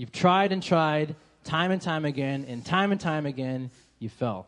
You've 0.00 0.12
tried 0.12 0.50
and 0.50 0.62
tried 0.62 1.14
time 1.44 1.70
and 1.70 1.82
time 1.82 2.06
again, 2.06 2.46
and 2.48 2.64
time 2.64 2.90
and 2.90 2.98
time 2.98 3.26
again, 3.26 3.70
you 3.98 4.08
fell. 4.08 4.46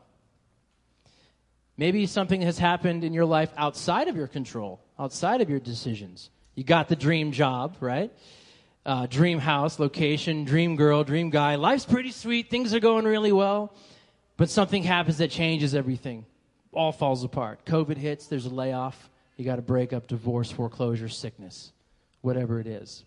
Maybe 1.76 2.06
something 2.06 2.40
has 2.40 2.56
happened 2.56 3.04
in 3.04 3.12
your 3.12 3.26
life 3.26 3.52
outside 3.58 4.08
of 4.08 4.16
your 4.16 4.28
control, 4.28 4.80
outside 4.98 5.42
of 5.42 5.50
your 5.50 5.60
decisions. 5.60 6.30
You 6.54 6.64
got 6.64 6.88
the 6.88 6.96
dream 6.96 7.32
job, 7.32 7.76
right? 7.80 8.10
Uh, 8.86 9.04
dream 9.04 9.38
house, 9.38 9.78
location, 9.78 10.46
dream 10.46 10.74
girl, 10.74 11.04
dream 11.04 11.28
guy. 11.28 11.56
Life's 11.56 11.84
pretty 11.84 12.12
sweet. 12.12 12.48
Things 12.48 12.72
are 12.72 12.80
going 12.80 13.04
really 13.04 13.30
well. 13.30 13.74
But 14.38 14.48
something 14.48 14.82
happens 14.82 15.18
that 15.18 15.30
changes 15.30 15.74
everything. 15.74 16.24
All 16.72 16.92
falls 16.92 17.24
apart. 17.24 17.66
COVID 17.66 17.98
hits, 17.98 18.26
there's 18.26 18.46
a 18.46 18.54
layoff. 18.54 19.10
You 19.36 19.44
got 19.44 19.56
to 19.56 19.62
break 19.62 19.92
up, 19.92 20.06
divorce, 20.06 20.50
foreclosure, 20.50 21.10
sickness, 21.10 21.72
whatever 22.22 22.58
it 22.58 22.66
is. 22.66 23.04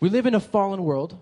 We 0.00 0.08
live 0.08 0.26
in 0.26 0.34
a 0.34 0.40
fallen 0.40 0.82
world 0.82 1.18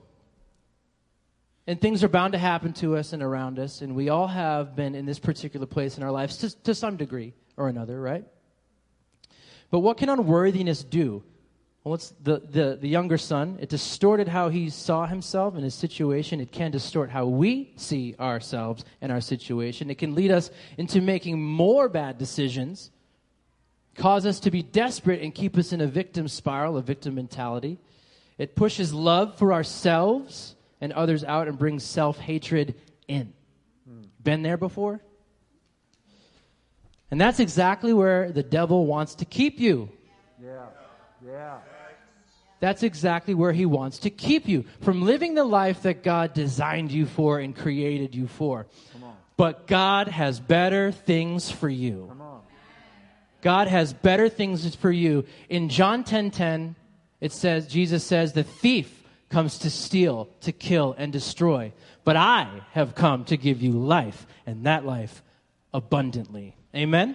and 1.69 1.79
things 1.79 2.03
are 2.03 2.09
bound 2.09 2.33
to 2.33 2.39
happen 2.39 2.73
to 2.73 2.97
us 2.97 3.13
and 3.13 3.23
around 3.23 3.59
us, 3.59 3.83
and 3.83 3.95
we 3.95 4.09
all 4.09 4.27
have 4.27 4.75
been 4.75 4.95
in 4.95 5.05
this 5.05 5.19
particular 5.19 5.67
place 5.67 5.99
in 5.99 6.03
our 6.03 6.11
lives 6.11 6.39
to, 6.39 6.63
to 6.63 6.75
some 6.75 6.97
degree 6.97 7.35
or 7.59 7.69
another, 7.69 8.01
right? 8.01 8.25
But 9.71 9.81
what 9.81 9.99
can 9.99 10.09
unworthiness 10.09 10.83
do? 10.83 11.23
Well, 11.85 11.95
it's 11.95 12.15
the, 12.23 12.41
the, 12.41 12.79
the 12.81 12.89
younger 12.89 13.19
son. 13.19 13.59
It 13.61 13.69
distorted 13.69 14.29
how 14.29 14.49
he 14.49 14.71
saw 14.71 15.05
himself 15.05 15.57
and 15.57 15.63
his 15.63 15.75
situation. 15.75 16.41
It 16.41 16.53
can 16.53 16.71
distort 16.71 17.11
how 17.11 17.27
we 17.27 17.75
see 17.77 18.15
ourselves 18.19 18.87
and 19.03 19.13
our 19.13 19.21
situation. 19.21 19.91
It 19.91 19.99
can 19.99 20.15
lead 20.15 20.31
us 20.31 20.51
into 20.79 21.03
making 21.03 21.39
more 21.39 21.91
bad 21.91 22.17
decisions, 22.17 22.91
cause 23.95 24.25
us 24.25 24.41
to 24.41 24.51
be 24.51 24.63
desperate, 24.63 25.21
and 25.21 25.35
keep 25.35 25.59
us 25.59 25.75
in 25.75 25.83
a 25.83 25.87
victim 25.87 26.29
spiral, 26.29 26.79
a 26.79 26.83
victim 26.83 27.17
mentality. 27.17 27.79
It 28.39 28.55
pushes 28.55 28.95
love 28.95 29.37
for 29.37 29.53
ourselves 29.53 30.55
and 30.81 30.93
others 30.93 31.25
out 31.25 31.49
and 31.49 31.59
brings 31.59 31.83
self 31.85 32.19
hatred 32.19 32.77
in. 33.09 33.33
Hmm. 33.87 34.03
Been 34.23 34.43
there 34.43 34.57
before? 34.57 35.01
And 37.11 37.21
that's 37.21 37.41
exactly 37.41 37.93
where 37.93 38.31
the 38.31 38.43
devil 38.43 38.87
wants 38.87 39.17
to 39.17 39.25
keep 39.25 39.59
you. 39.61 39.91
Yeah. 40.43 40.67
Yeah. 41.27 41.59
That's 42.61 42.83
exactly 42.83 43.35
where 43.35 43.53
he 43.53 43.67
wants 43.67 43.99
to 44.01 44.11
keep 44.11 44.49
you 44.49 44.65
from 44.81 45.03
living 45.03 45.35
the 45.35 45.45
life 45.45 45.83
that 45.83 46.03
God 46.03 46.35
designed 46.35 46.91
you 46.91 47.07
for 47.07 47.39
and 47.39 47.55
created 47.55 48.15
you 48.15 48.27
for. 48.27 48.67
But 49.37 49.69
God 49.69 50.09
has 50.09 50.41
better 50.41 50.91
things 50.91 51.51
for 51.51 51.69
you. 51.69 52.13
God 53.41 53.69
has 53.69 53.93
better 53.93 54.29
things 54.29 54.75
for 54.75 54.91
you. 54.91 55.25
In 55.49 55.69
John 55.69 56.03
10:10, 56.03 56.05
10, 56.05 56.31
10, 56.33 56.77
it 57.21 57.33
says 57.33 57.67
Jesus 57.67 58.05
says 58.05 58.33
the 58.33 58.45
thief 58.45 59.05
comes 59.29 59.59
to 59.59 59.71
steal, 59.71 60.29
to 60.41 60.53
kill, 60.53 60.95
and 60.97 61.13
destroy. 61.13 61.73
But 62.05 62.17
I 62.17 62.63
have 62.73 62.95
come 62.95 63.25
to 63.27 63.37
give 63.37 63.63
you 63.63 63.73
life, 63.73 64.27
and 64.47 64.65
that 64.65 64.87
life 64.87 65.23
abundantly. 65.75 66.57
Amen? 66.75 67.15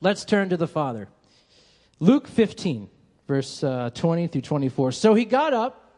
Let's 0.00 0.24
turn 0.24 0.48
to 0.50 0.56
the 0.56 0.66
Father. 0.66 1.08
Luke 2.00 2.28
15, 2.28 2.88
verse 3.26 3.62
uh, 3.64 3.90
20 3.94 4.26
through 4.28 4.42
24. 4.42 4.92
So 4.92 5.14
he 5.14 5.24
got 5.24 5.54
up 5.54 5.94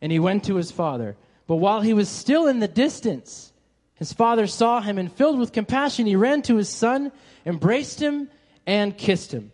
and 0.00 0.12
he 0.12 0.18
went 0.18 0.44
to 0.44 0.56
his 0.56 0.70
father. 0.70 1.16
But 1.46 1.56
while 1.56 1.80
he 1.80 1.92
was 1.92 2.08
still 2.08 2.46
in 2.46 2.60
the 2.60 2.68
distance, 2.68 3.52
his 3.94 4.12
father 4.12 4.46
saw 4.46 4.80
him 4.80 4.98
and 4.98 5.10
filled 5.10 5.38
with 5.38 5.52
compassion, 5.52 6.06
he 6.06 6.16
ran 6.16 6.42
to 6.42 6.56
his 6.56 6.68
son, 6.68 7.12
embraced 7.44 8.00
him, 8.00 8.28
and 8.66 8.96
kissed 8.96 9.32
him. 9.32 9.52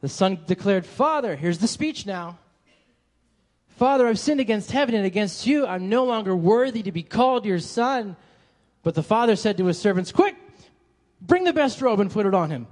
The 0.00 0.08
son 0.08 0.40
declared, 0.46 0.86
Father, 0.86 1.36
here's 1.36 1.58
the 1.58 1.68
speech 1.68 2.06
now. 2.06 2.38
Father, 3.68 4.06
I've 4.06 4.18
sinned 4.18 4.40
against 4.40 4.72
heaven 4.72 4.94
and 4.94 5.04
against 5.04 5.46
you. 5.46 5.66
I'm 5.66 5.88
no 5.88 6.04
longer 6.04 6.34
worthy 6.34 6.82
to 6.82 6.92
be 6.92 7.02
called 7.02 7.44
your 7.44 7.58
son. 7.58 8.16
But 8.82 8.94
the 8.94 9.02
father 9.02 9.36
said 9.36 9.58
to 9.58 9.66
his 9.66 9.78
servants, 9.78 10.12
Quick, 10.12 10.36
bring 11.20 11.44
the 11.44 11.52
best 11.52 11.82
robe 11.82 12.00
and 12.00 12.10
put 12.10 12.24
it 12.26 12.34
on 12.34 12.50
him. 12.50 12.66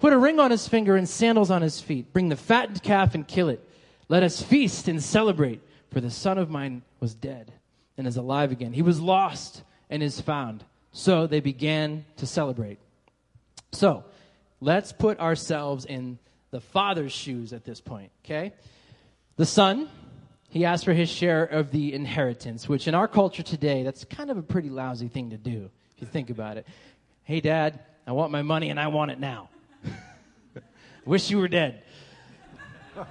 Put 0.00 0.12
a 0.12 0.18
ring 0.18 0.38
on 0.38 0.50
his 0.50 0.68
finger 0.68 0.96
and 0.96 1.08
sandals 1.08 1.50
on 1.50 1.62
his 1.62 1.80
feet. 1.80 2.12
Bring 2.12 2.28
the 2.28 2.36
fattened 2.36 2.82
calf 2.82 3.14
and 3.14 3.26
kill 3.26 3.48
it. 3.48 3.66
Let 4.08 4.22
us 4.22 4.42
feast 4.42 4.86
and 4.86 5.02
celebrate, 5.02 5.60
for 5.90 6.00
the 6.00 6.10
son 6.10 6.38
of 6.38 6.50
mine 6.50 6.82
was 7.00 7.14
dead 7.14 7.52
and 7.96 8.06
is 8.06 8.16
alive 8.16 8.52
again. 8.52 8.72
He 8.72 8.82
was 8.82 9.00
lost 9.00 9.62
and 9.88 10.02
is 10.02 10.20
found. 10.20 10.64
So 10.92 11.26
they 11.26 11.40
began 11.40 12.04
to 12.16 12.26
celebrate. 12.26 12.78
So 13.72 14.04
let's 14.60 14.92
put 14.92 15.18
ourselves 15.18 15.84
in 15.84 16.18
the 16.54 16.60
father's 16.60 17.10
shoes 17.10 17.52
at 17.52 17.64
this 17.64 17.80
point, 17.80 18.12
okay? 18.24 18.52
The 19.34 19.44
son 19.44 19.88
he 20.50 20.64
asked 20.64 20.84
for 20.84 20.92
his 20.92 21.08
share 21.08 21.42
of 21.42 21.72
the 21.72 21.92
inheritance, 21.92 22.68
which 22.68 22.86
in 22.86 22.94
our 22.94 23.08
culture 23.08 23.42
today, 23.42 23.82
that's 23.82 24.04
kind 24.04 24.30
of 24.30 24.38
a 24.38 24.42
pretty 24.42 24.70
lousy 24.70 25.08
thing 25.08 25.30
to 25.30 25.36
do, 25.36 25.68
if 25.96 26.00
you 26.00 26.06
think 26.06 26.30
about 26.30 26.56
it. 26.56 26.64
Hey, 27.24 27.40
Dad, 27.40 27.80
I 28.06 28.12
want 28.12 28.30
my 28.30 28.42
money 28.42 28.70
and 28.70 28.78
I 28.78 28.86
want 28.86 29.10
it 29.10 29.18
now. 29.18 29.48
Wish 31.04 31.28
you 31.28 31.38
were 31.38 31.48
dead. 31.48 31.82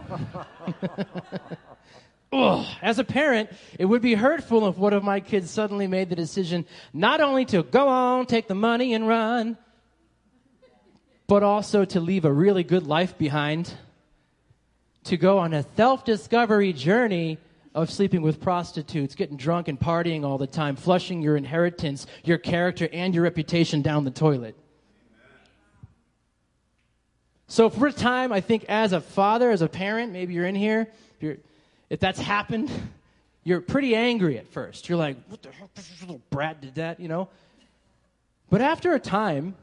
Ugh. 2.32 2.66
As 2.82 2.98
a 2.98 3.04
parent, 3.04 3.50
it 3.78 3.84
would 3.84 4.02
be 4.02 4.14
hurtful 4.14 4.70
if 4.70 4.78
one 4.78 4.94
of 4.94 5.04
my 5.04 5.20
kids 5.20 5.52
suddenly 5.52 5.88
made 5.88 6.08
the 6.08 6.16
decision 6.16 6.66
not 6.94 7.20
only 7.20 7.44
to 7.48 7.62
go 7.62 7.90
on, 7.90 8.26
take 8.26 8.48
the 8.48 8.56
money, 8.56 8.94
and 8.94 9.06
run, 9.06 9.58
but 11.27 11.44
also 11.44 11.86
to 11.86 12.00
leave 12.00 12.25
a 12.25 12.32
really 12.32 12.63
good 12.63 12.86
life 12.86 13.18
behind 13.18 13.74
to 15.06 15.18
go 15.18 15.38
on 15.38 15.53
a 15.53 15.63
self 15.75 16.06
discovery 16.06 16.74
journey 16.74 17.38
of 17.75 17.89
sleeping 17.89 18.22
with 18.22 18.39
prostitutes, 18.39 19.15
getting 19.15 19.36
drunk 19.36 19.68
and 19.68 19.80
partying 19.80 20.24
all 20.24 20.38
the 20.38 20.48
time, 20.48 20.75
flushing 20.75 21.22
your 21.22 21.36
inheritance, 21.36 22.06
your 22.24 22.38
character, 22.38 22.88
and 22.94 23.15
your 23.15 23.24
reputation 23.24 23.82
down 23.82 24.03
the 24.03 24.12
toilet. 24.12 24.56
So, 27.48 27.70
for 27.70 27.88
a 27.88 27.94
time, 27.94 28.32
I 28.32 28.42
think 28.42 28.65
as 28.70 28.94
a 28.94 29.01
father, 29.01 29.51
as 29.51 29.62
a 29.62 29.68
parent, 29.68 30.12
maybe 30.12 30.34
you're 30.34 30.46
in 30.46 30.56
here, 30.56 30.88
if, 31.20 31.38
if 31.89 32.00
that's 32.00 32.20
happened, 32.20 32.72
you're 33.44 33.62
pretty 33.62 33.96
angry 33.96 34.38
at 34.38 34.48
first. 34.48 34.88
You're 34.88 34.98
like, 34.98 35.18
what 35.27 35.42
the 35.42 35.51
heck, 35.51 35.74
this 35.74 36.01
little 36.01 36.22
brat 36.30 36.62
did 36.62 36.75
that, 36.75 37.00
you 37.00 37.08
know? 37.08 37.27
But 38.50 38.62
after 38.62 38.94
a 38.94 39.00
time, 39.00 39.56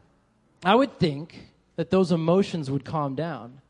I 0.64 0.74
would 0.74 0.98
think 0.98 1.34
that 1.76 1.90
those 1.90 2.12
emotions 2.12 2.70
would 2.70 2.84
calm 2.84 3.14
down 3.14 3.60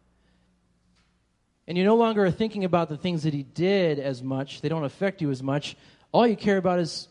and 1.71 1.79
you 1.79 1.85
no 1.85 1.95
longer 1.95 2.25
are 2.25 2.33
thinking 2.33 2.65
about 2.65 2.89
the 2.89 2.97
things 2.97 3.23
that 3.23 3.33
he 3.33 3.45
did 3.45 4.01
as 4.01 4.25
much, 4.25 4.61
they 4.61 4.69
don't 4.69 4.83
affect 4.83 5.23
you 5.23 5.31
as 5.31 5.41
much. 5.41 5.77
All 6.11 6.27
you 6.27 6.35
care 6.35 6.57
about 6.57 6.81
is 6.81 7.07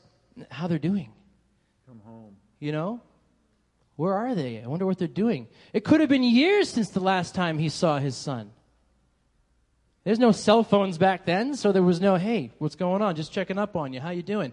how 0.51 0.67
they're 0.67 0.77
doing. 0.77 1.13
Come 1.87 2.01
home. 2.03 2.35
You 2.59 2.73
know? 2.73 3.01
Where 3.95 4.13
are 4.13 4.35
they? 4.35 4.61
I 4.61 4.67
wonder 4.67 4.85
what 4.85 4.97
they're 4.97 5.07
doing. 5.07 5.47
It 5.71 5.85
could 5.85 6.01
have 6.01 6.09
been 6.09 6.23
years 6.23 6.67
since 6.67 6.89
the 6.89 6.99
last 6.99 7.35
time 7.35 7.57
he 7.57 7.69
saw 7.69 7.99
his 7.99 8.17
son. 8.17 8.51
There's 10.03 10.19
no 10.19 10.33
cell 10.33 10.65
phones 10.65 10.97
back 10.97 11.25
then, 11.25 11.55
so 11.55 11.71
there 11.71 11.81
was 11.81 12.01
no, 12.01 12.15
hey, 12.15 12.51
what's 12.57 12.75
going 12.75 13.01
on? 13.01 13.15
Just 13.15 13.31
checking 13.31 13.57
up 13.57 13.77
on 13.77 13.93
you. 13.93 14.01
How 14.01 14.09
you 14.09 14.23
doing? 14.23 14.51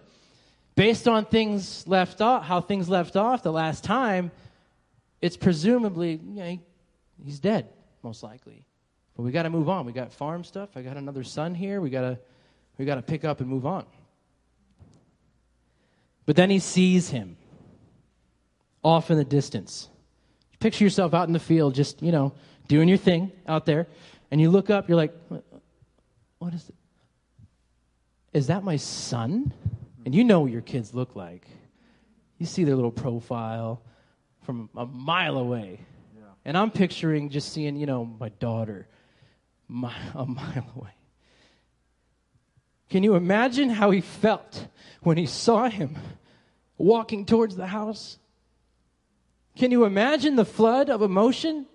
Based 0.75 1.09
on 1.09 1.25
things 1.25 1.85
left 1.85 2.21
off, 2.21 2.45
how 2.45 2.61
things 2.61 2.87
left 2.87 3.17
off 3.17 3.43
the 3.43 3.51
last 3.51 3.83
time, 3.83 4.31
it's 5.21 5.37
presumably 5.37 6.13
you 6.13 6.39
know, 6.39 6.45
he, 6.45 6.59
he's 7.23 7.39
dead, 7.39 7.67
most 8.03 8.23
likely. 8.23 8.65
But 9.15 9.23
we 9.23 9.31
got 9.31 9.43
to 9.43 9.49
move 9.49 9.67
on. 9.67 9.85
We 9.85 9.93
got 9.93 10.13
farm 10.13 10.43
stuff. 10.43 10.69
I 10.75 10.81
got 10.81 10.97
another 10.97 11.23
son 11.23 11.55
here. 11.55 11.81
We 11.81 11.89
got 11.89 12.01
to 12.01 12.19
we 12.77 12.85
got 12.85 12.95
to 12.95 13.01
pick 13.01 13.25
up 13.25 13.39
and 13.39 13.49
move 13.49 13.65
on. 13.65 13.85
But 16.25 16.35
then 16.35 16.49
he 16.49 16.59
sees 16.59 17.09
him 17.09 17.37
off 18.83 19.09
in 19.09 19.17
the 19.17 19.25
distance. 19.25 19.89
Picture 20.59 20.83
yourself 20.83 21.13
out 21.13 21.27
in 21.27 21.33
the 21.33 21.39
field, 21.39 21.73
just, 21.73 22.01
you 22.01 22.11
know, 22.11 22.33
doing 22.67 22.87
your 22.87 22.97
thing 22.97 23.31
out 23.47 23.65
there, 23.65 23.87
and 24.29 24.41
you 24.41 24.49
look 24.49 24.69
up, 24.69 24.89
you're 24.89 24.97
like, 24.97 25.13
what 26.39 26.53
is 26.53 26.67
it? 26.67 26.75
Is 28.33 28.47
that 28.47 28.63
my 28.63 28.75
son? 28.75 29.53
And 30.05 30.13
you 30.13 30.23
know 30.23 30.41
what 30.41 30.51
your 30.51 30.61
kids 30.61 30.93
look 30.93 31.15
like. 31.15 31.47
You 32.37 32.45
see 32.45 32.63
their 32.63 32.75
little 32.75 32.91
profile 32.91 33.81
from 34.47 34.69
a 34.77 34.85
mile 34.85 35.37
away. 35.37 35.77
Yeah. 36.15 36.23
And 36.45 36.57
I'm 36.57 36.71
picturing 36.71 37.29
just 37.29 37.51
seeing, 37.51 37.75
you 37.75 37.85
know, 37.85 38.05
my 38.05 38.29
daughter 38.29 38.87
a 39.69 39.73
mile 40.25 40.65
away. 40.73 40.91
Can 42.89 43.03
you 43.03 43.15
imagine 43.15 43.69
how 43.69 43.91
he 43.91 43.99
felt 43.99 44.67
when 45.01 45.17
he 45.17 45.25
saw 45.25 45.69
him 45.69 45.97
walking 46.77 47.25
towards 47.25 47.57
the 47.57 47.67
house? 47.67 48.19
Can 49.57 49.71
you 49.71 49.83
imagine 49.83 50.37
the 50.37 50.45
flood 50.45 50.89
of 50.89 51.01
emotion? 51.01 51.65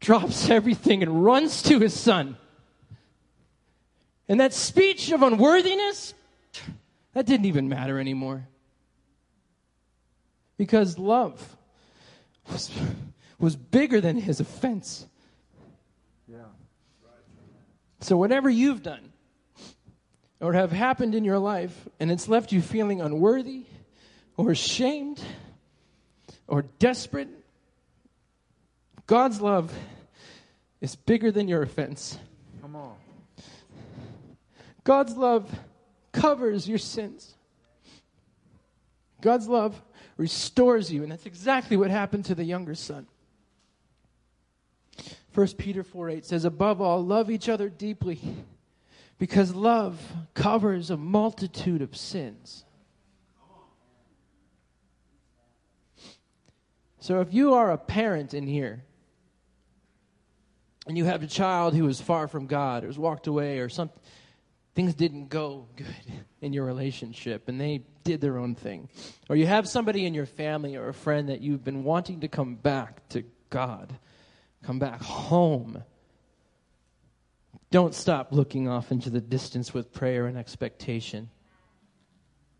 Drops 0.00 0.50
everything 0.50 1.04
and 1.04 1.24
runs 1.24 1.62
to 1.62 1.78
his 1.78 1.94
son. 1.94 2.36
And 4.28 4.40
that 4.40 4.52
speech 4.52 5.12
of 5.12 5.22
unworthiness, 5.22 6.12
That 7.12 7.24
didn't 7.26 7.46
even 7.46 7.68
matter 7.68 8.00
anymore. 8.00 8.48
Because 10.56 10.98
love 10.98 11.56
was, 12.50 12.70
was 13.38 13.56
bigger 13.56 14.00
than 14.00 14.16
his 14.16 14.40
offense. 14.40 15.06
Yeah. 16.28 16.38
So, 18.00 18.16
whatever 18.16 18.50
you've 18.50 18.82
done 18.82 19.12
or 20.40 20.52
have 20.52 20.72
happened 20.72 21.14
in 21.14 21.24
your 21.24 21.38
life 21.38 21.88
and 21.98 22.10
it's 22.10 22.28
left 22.28 22.52
you 22.52 22.60
feeling 22.60 23.00
unworthy 23.00 23.64
or 24.36 24.50
ashamed 24.50 25.22
or 26.46 26.62
desperate, 26.78 27.28
God's 29.06 29.40
love 29.40 29.72
is 30.80 30.96
bigger 30.96 31.30
than 31.30 31.48
your 31.48 31.62
offense. 31.62 32.18
Come 32.60 32.76
on. 32.76 32.96
God's 34.84 35.16
love 35.16 35.50
covers 36.12 36.68
your 36.68 36.78
sins. 36.78 37.34
God's 39.22 39.48
love 39.48 39.80
restores 40.16 40.92
you, 40.92 41.02
and 41.02 41.10
that's 41.10 41.26
exactly 41.26 41.76
what 41.76 41.90
happened 41.90 42.24
to 42.26 42.34
the 42.34 42.44
younger 42.44 42.74
son. 42.74 43.06
1 45.34 45.48
Peter 45.58 45.82
4 45.82 46.10
8 46.10 46.24
says, 46.24 46.44
Above 46.44 46.80
all, 46.80 47.04
love 47.04 47.30
each 47.30 47.48
other 47.48 47.68
deeply, 47.68 48.20
because 49.18 49.54
love 49.54 50.00
covers 50.34 50.90
a 50.90 50.96
multitude 50.96 51.82
of 51.82 51.96
sins. 51.96 52.64
So 57.00 57.20
if 57.20 57.34
you 57.34 57.54
are 57.54 57.70
a 57.70 57.76
parent 57.76 58.32
in 58.32 58.46
here, 58.46 58.84
and 60.86 60.96
you 60.96 61.04
have 61.04 61.22
a 61.22 61.26
child 61.26 61.74
who 61.74 61.88
is 61.88 62.00
far 62.00 62.28
from 62.28 62.46
God, 62.46 62.84
or 62.84 62.86
has 62.86 62.98
walked 62.98 63.26
away, 63.26 63.58
or 63.58 63.68
something, 63.68 64.00
things 64.74 64.94
didn't 64.94 65.28
go 65.28 65.66
good 65.76 65.86
in 66.40 66.52
your 66.52 66.64
relationship 66.64 67.48
and 67.48 67.60
they 67.60 67.82
did 68.02 68.20
their 68.20 68.38
own 68.38 68.54
thing. 68.54 68.88
Or 69.28 69.36
you 69.36 69.46
have 69.46 69.68
somebody 69.68 70.06
in 70.06 70.14
your 70.14 70.26
family 70.26 70.76
or 70.76 70.88
a 70.88 70.94
friend 70.94 71.28
that 71.28 71.40
you've 71.40 71.64
been 71.64 71.84
wanting 71.84 72.20
to 72.20 72.28
come 72.28 72.56
back 72.56 73.08
to 73.10 73.24
God, 73.50 73.92
come 74.62 74.78
back 74.78 75.00
home. 75.00 75.82
Don't 77.70 77.94
stop 77.94 78.28
looking 78.30 78.68
off 78.68 78.92
into 78.92 79.10
the 79.10 79.20
distance 79.20 79.74
with 79.74 79.92
prayer 79.92 80.26
and 80.26 80.36
expectation. 80.36 81.30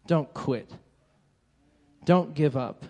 Don't 0.06 0.32
quit. 0.34 0.70
Don't 2.04 2.34
give 2.34 2.56
up. 2.56 2.84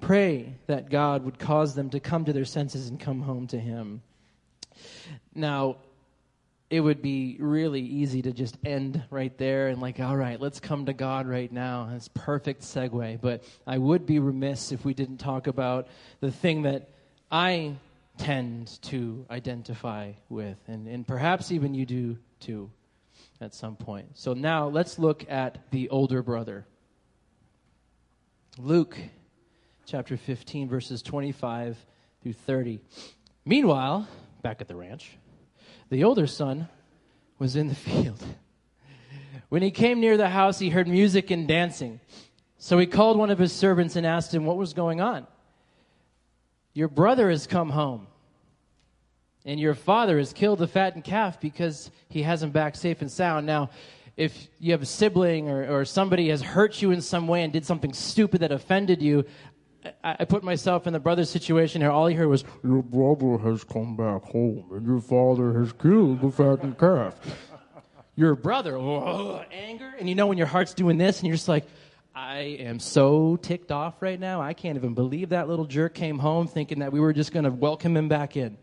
Pray 0.00 0.54
that 0.66 0.90
God 0.90 1.24
would 1.24 1.38
cause 1.38 1.74
them 1.74 1.90
to 1.90 2.00
come 2.00 2.24
to 2.24 2.32
their 2.32 2.44
senses 2.44 2.88
and 2.88 3.00
come 3.00 3.20
home 3.22 3.46
to 3.48 3.58
Him. 3.58 4.02
Now, 5.34 5.76
it 6.68 6.80
would 6.80 7.00
be 7.00 7.36
really 7.38 7.80
easy 7.80 8.22
to 8.22 8.32
just 8.32 8.56
end 8.64 9.02
right 9.10 9.36
there 9.38 9.68
and 9.68 9.80
like 9.80 10.00
all 10.00 10.16
right 10.16 10.40
let's 10.40 10.58
come 10.58 10.86
to 10.86 10.92
god 10.92 11.26
right 11.26 11.52
now. 11.52 11.88
That's 11.90 12.08
perfect 12.08 12.62
segue. 12.62 13.20
But 13.20 13.44
i 13.66 13.78
would 13.78 14.06
be 14.06 14.18
remiss 14.18 14.72
if 14.72 14.84
we 14.84 14.94
didn't 14.94 15.18
talk 15.18 15.46
about 15.46 15.88
the 16.20 16.30
thing 16.30 16.62
that 16.62 16.90
i 17.30 17.74
tend 18.18 18.80
to 18.82 19.26
identify 19.30 20.12
with 20.28 20.56
and, 20.66 20.88
and 20.88 21.06
perhaps 21.06 21.52
even 21.52 21.74
you 21.74 21.84
do 21.84 22.16
too 22.40 22.70
at 23.40 23.54
some 23.54 23.76
point. 23.76 24.08
So 24.14 24.32
now 24.32 24.68
let's 24.68 24.98
look 24.98 25.26
at 25.28 25.58
the 25.70 25.90
older 25.90 26.22
brother. 26.22 26.66
Luke 28.58 28.96
chapter 29.84 30.16
15 30.16 30.68
verses 30.68 31.00
25 31.02 31.76
through 32.22 32.32
30 32.32 32.80
meanwhile 33.44 34.08
back 34.42 34.60
at 34.60 34.66
the 34.66 34.74
ranch 34.74 35.16
the 35.88 36.04
older 36.04 36.26
son 36.26 36.68
was 37.38 37.56
in 37.56 37.68
the 37.68 37.74
field. 37.86 38.22
When 39.48 39.62
he 39.62 39.70
came 39.70 40.00
near 40.00 40.16
the 40.16 40.28
house, 40.28 40.58
he 40.58 40.70
heard 40.70 40.88
music 40.88 41.30
and 41.30 41.46
dancing. 41.46 42.00
So 42.58 42.78
he 42.78 42.86
called 42.86 43.18
one 43.18 43.30
of 43.30 43.38
his 43.38 43.52
servants 43.52 43.96
and 43.96 44.06
asked 44.06 44.34
him 44.34 44.44
what 44.44 44.56
was 44.56 44.72
going 44.72 45.00
on. 45.00 45.26
Your 46.74 46.88
brother 46.88 47.30
has 47.30 47.46
come 47.46 47.70
home, 47.70 48.06
and 49.44 49.58
your 49.60 49.74
father 49.74 50.18
has 50.18 50.32
killed 50.32 50.58
the 50.58 50.66
fattened 50.66 51.04
calf 51.04 51.40
because 51.40 51.90
he 52.08 52.22
has 52.22 52.42
him 52.42 52.50
back 52.50 52.74
safe 52.74 53.00
and 53.00 53.10
sound. 53.10 53.46
Now, 53.46 53.70
if 54.16 54.48
you 54.58 54.72
have 54.72 54.82
a 54.82 54.86
sibling 54.86 55.48
or, 55.48 55.80
or 55.80 55.84
somebody 55.84 56.28
has 56.30 56.42
hurt 56.42 56.82
you 56.82 56.90
in 56.90 57.00
some 57.00 57.28
way 57.28 57.44
and 57.44 57.52
did 57.52 57.64
something 57.64 57.92
stupid 57.92 58.40
that 58.40 58.50
offended 58.50 59.02
you, 59.02 59.24
I, 60.04 60.16
I 60.20 60.24
put 60.24 60.42
myself 60.42 60.86
in 60.86 60.92
the 60.92 61.00
brother's 61.00 61.30
situation 61.30 61.80
here. 61.80 61.90
All 61.90 62.06
he 62.06 62.14
heard 62.14 62.28
was, 62.28 62.44
Your 62.62 62.82
brother 62.82 63.38
has 63.38 63.64
come 63.64 63.96
back 63.96 64.22
home, 64.22 64.66
and 64.72 64.86
your 64.86 65.00
father 65.00 65.58
has 65.60 65.72
killed 65.72 66.20
the 66.20 66.30
fattened 66.30 66.78
calf. 66.78 67.18
Your 68.14 68.34
brother, 68.34 68.76
oh, 68.76 69.44
anger. 69.52 69.92
And 69.98 70.08
you 70.08 70.14
know 70.14 70.26
when 70.26 70.38
your 70.38 70.46
heart's 70.46 70.74
doing 70.74 70.96
this, 70.96 71.18
and 71.20 71.28
you're 71.28 71.36
just 71.36 71.48
like, 71.48 71.66
I 72.14 72.38
am 72.60 72.80
so 72.80 73.36
ticked 73.36 73.70
off 73.70 74.00
right 74.00 74.18
now. 74.18 74.40
I 74.40 74.54
can't 74.54 74.76
even 74.76 74.94
believe 74.94 75.28
that 75.30 75.48
little 75.48 75.66
jerk 75.66 75.94
came 75.94 76.18
home 76.18 76.46
thinking 76.46 76.78
that 76.78 76.90
we 76.90 76.98
were 76.98 77.12
just 77.12 77.30
going 77.30 77.44
to 77.44 77.50
welcome 77.50 77.94
him 77.94 78.08
back 78.08 78.38
in. 78.38 78.56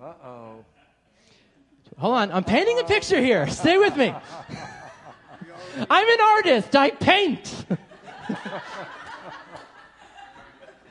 Uh 0.00 0.14
oh. 0.24 0.64
Hold 1.98 2.14
on, 2.14 2.32
I'm 2.32 2.44
painting 2.44 2.78
a 2.78 2.84
picture 2.84 3.20
here. 3.20 3.46
Stay 3.48 3.76
with 3.76 3.96
me. 3.96 4.14
I'm 5.90 6.08
an 6.08 6.20
artist, 6.20 6.74
I 6.74 6.90
paint. 6.90 7.66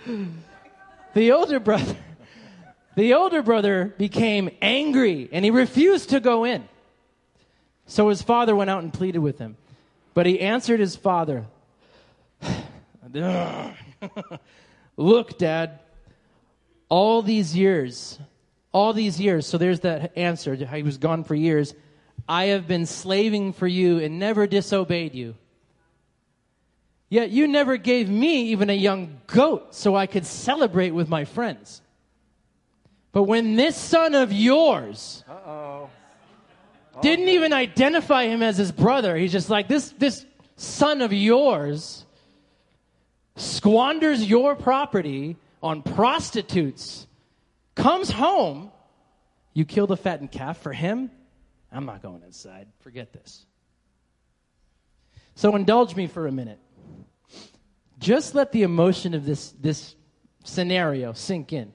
the 1.14 1.32
older 1.32 1.60
brother 1.60 1.96
the 2.96 3.14
older 3.14 3.42
brother 3.42 3.94
became 3.98 4.50
angry 4.62 5.30
and 5.32 5.46
he 5.46 5.52
refused 5.52 6.10
to 6.10 6.20
go 6.20 6.44
in. 6.44 6.68
So 7.86 8.10
his 8.10 8.22
father 8.22 8.56
went 8.56 8.70
out 8.70 8.84
and 8.84 8.94
pleaded 8.94 9.20
with 9.20 9.38
him. 9.38 9.58
But 10.14 10.26
he 10.26 10.40
answered 10.40 10.80
his 10.80 10.96
father 10.96 11.46
look 14.98 15.38
dad 15.38 15.80
all 16.90 17.22
these 17.22 17.56
years 17.56 18.20
all 18.72 18.94
these 18.94 19.20
years 19.20 19.46
so 19.46 19.58
there's 19.58 19.82
that 19.82 20.18
answer. 20.18 20.56
He 20.56 20.84
was 20.84 20.98
gone 20.98 21.24
for 21.24 21.36
years. 21.36 21.76
I 22.28 22.46
have 22.46 22.68
been 22.68 22.86
slaving 22.86 23.52
for 23.54 23.68
you 23.68 24.00
and 24.00 24.20
never 24.20 24.48
disobeyed 24.48 25.14
you 25.14 25.36
Yet 27.12 27.30
you 27.30 27.45
never 27.45 27.76
gave 27.76 28.10
me 28.10 28.52
even 28.52 28.69
a 28.69 28.74
young 28.74 29.19
goat 29.28 29.76
so 29.76 29.97
I 29.97 30.08
could 30.08 30.26
celebrate 30.26 30.91
with 30.91 31.10
my 31.10 31.26
friends. 31.26 31.82
But 33.12 33.24
when 33.24 33.58
this 33.58 33.76
son 33.76 34.15
of 34.15 34.32
yours 34.32 35.26
Uh-oh. 35.28 35.89
didn't 37.02 37.28
oh. 37.28 37.34
even 37.34 37.52
identify 37.52 38.28
him 38.28 38.41
as 38.41 38.56
his 38.58 38.71
brother, 38.71 39.17
he's 39.17 39.34
just 39.34 39.50
like, 39.50 39.67
this, 39.67 39.89
this 39.89 40.26
son 40.56 41.02
of 41.02 41.12
yours 41.12 42.06
squanders 43.36 44.26
your 44.26 44.56
property 44.56 45.36
on 45.62 45.82
prostitutes, 45.82 47.08
comes 47.76 48.10
home, 48.10 48.71
you 49.54 49.65
kill 49.65 49.86
the 49.86 49.97
fattened 49.97 50.32
calf 50.32 50.60
for 50.60 50.71
him? 50.71 51.12
I'm 51.74 51.86
not 51.86 52.02
going 52.02 52.24
inside. 52.24 52.67
Forget 52.80 53.12
this. 53.12 53.45
So 55.36 55.58
indulge 55.58 55.93
me 55.93 56.08
for 56.08 56.28
a 56.28 56.32
minute. 56.32 56.60
Just 58.02 58.34
let 58.34 58.52
the 58.52 58.64
emotion 58.64 59.14
of 59.14 59.26
this, 59.26 59.52
this 59.52 59.96
scenario 60.44 61.14
sink 61.14 61.54
in. 61.54 61.72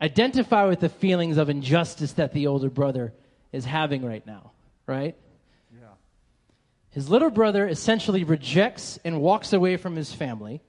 Identify 0.00 0.64
with 0.66 0.80
the 0.80 0.88
feelings 0.88 1.36
of 1.36 1.50
injustice 1.50 2.12
that 2.14 2.32
the 2.32 2.46
older 2.46 2.70
brother 2.70 3.12
is 3.52 3.64
having 3.64 4.04
right 4.04 4.24
now, 4.24 4.52
right? 4.86 5.16
Yeah. 5.74 5.88
His 6.90 7.10
little 7.10 7.30
brother 7.30 7.66
essentially 7.68 8.22
rejects 8.22 8.98
and 9.04 9.20
walks 9.20 9.52
away 9.52 9.76
from 9.76 9.96
his 9.96 10.12
family, 10.12 10.62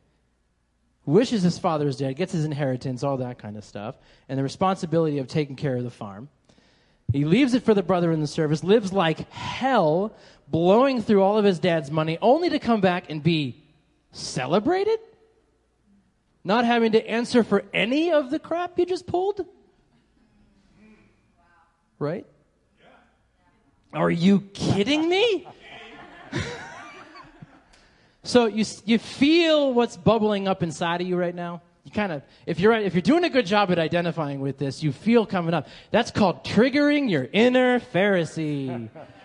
wishes 1.06 1.44
his 1.44 1.60
father 1.60 1.88
is 1.88 1.98
dead, 1.98 2.15
gets 2.15 2.34
his 2.34 2.44
inheritance, 2.44 3.04
all 3.04 3.17
that 3.17 3.38
kind 3.38 3.58
of 3.58 3.63
stuff, 3.63 3.96
and 4.28 4.38
the 4.38 4.44
responsibility 4.44 5.20
of 5.20 5.28
taking 5.28 5.56
care 5.56 5.78
of 5.78 5.84
the 5.84 5.91
farm. 5.91 6.28
He 7.13 7.24
leaves 7.24 7.54
it 7.54 7.63
for 7.63 7.76
the 7.76 7.84
brother 7.84 8.12
in 8.12 8.20
the 8.20 8.28
service, 8.28 8.63
lives 8.63 8.91
like 8.91 9.30
hell, 9.30 10.15
blowing 10.48 11.02
through 11.02 11.22
all 11.22 11.38
of 11.38 11.46
his 11.46 11.60
dad's 11.60 11.91
money, 11.91 12.17
only 12.22 12.50
to 12.50 12.60
come 12.60 12.82
back 12.82 13.10
and 13.10 13.22
be 13.22 13.61
celebrated? 14.12 15.00
Not 16.43 16.65
having 16.65 16.93
to 16.93 17.08
answer 17.08 17.43
for 17.43 17.63
any 17.74 18.12
of 18.12 18.32
the 18.32 18.39
crap 18.39 18.80
you 18.80 18.86
just 18.86 19.06
pulled? 19.06 19.45
Right? 22.00 22.26
Are 23.93 24.10
you 24.10 24.41
kidding 24.54 25.08
me? 25.08 25.47
so 28.24 28.45
you 28.45 28.65
you 28.86 28.97
feel 28.97 29.74
what's 29.74 29.97
bubbling 29.97 30.47
up 30.47 30.63
inside 30.63 31.02
of 31.02 31.08
you 31.08 31.17
right 31.17 31.36
now? 31.36 31.62
You 31.84 31.91
kind 31.91 32.12
of 32.12 32.24
if 32.45 32.60
you're 32.60 32.74
if 32.74 32.93
you're 32.93 33.02
doing 33.02 33.26
a 33.26 33.30
good 33.30 33.45
job 33.45 33.69
at 33.69 33.78
identifying 33.78 34.39
with 34.39 34.58
this, 34.58 34.82
you 34.82 34.91
feel 34.91 35.26
coming 35.26 35.54
up. 35.54 35.67
That's 35.91 36.10
called 36.10 36.43
triggering 36.43 37.10
your 37.10 37.28
inner 37.32 37.80
Pharisee. 37.80 38.89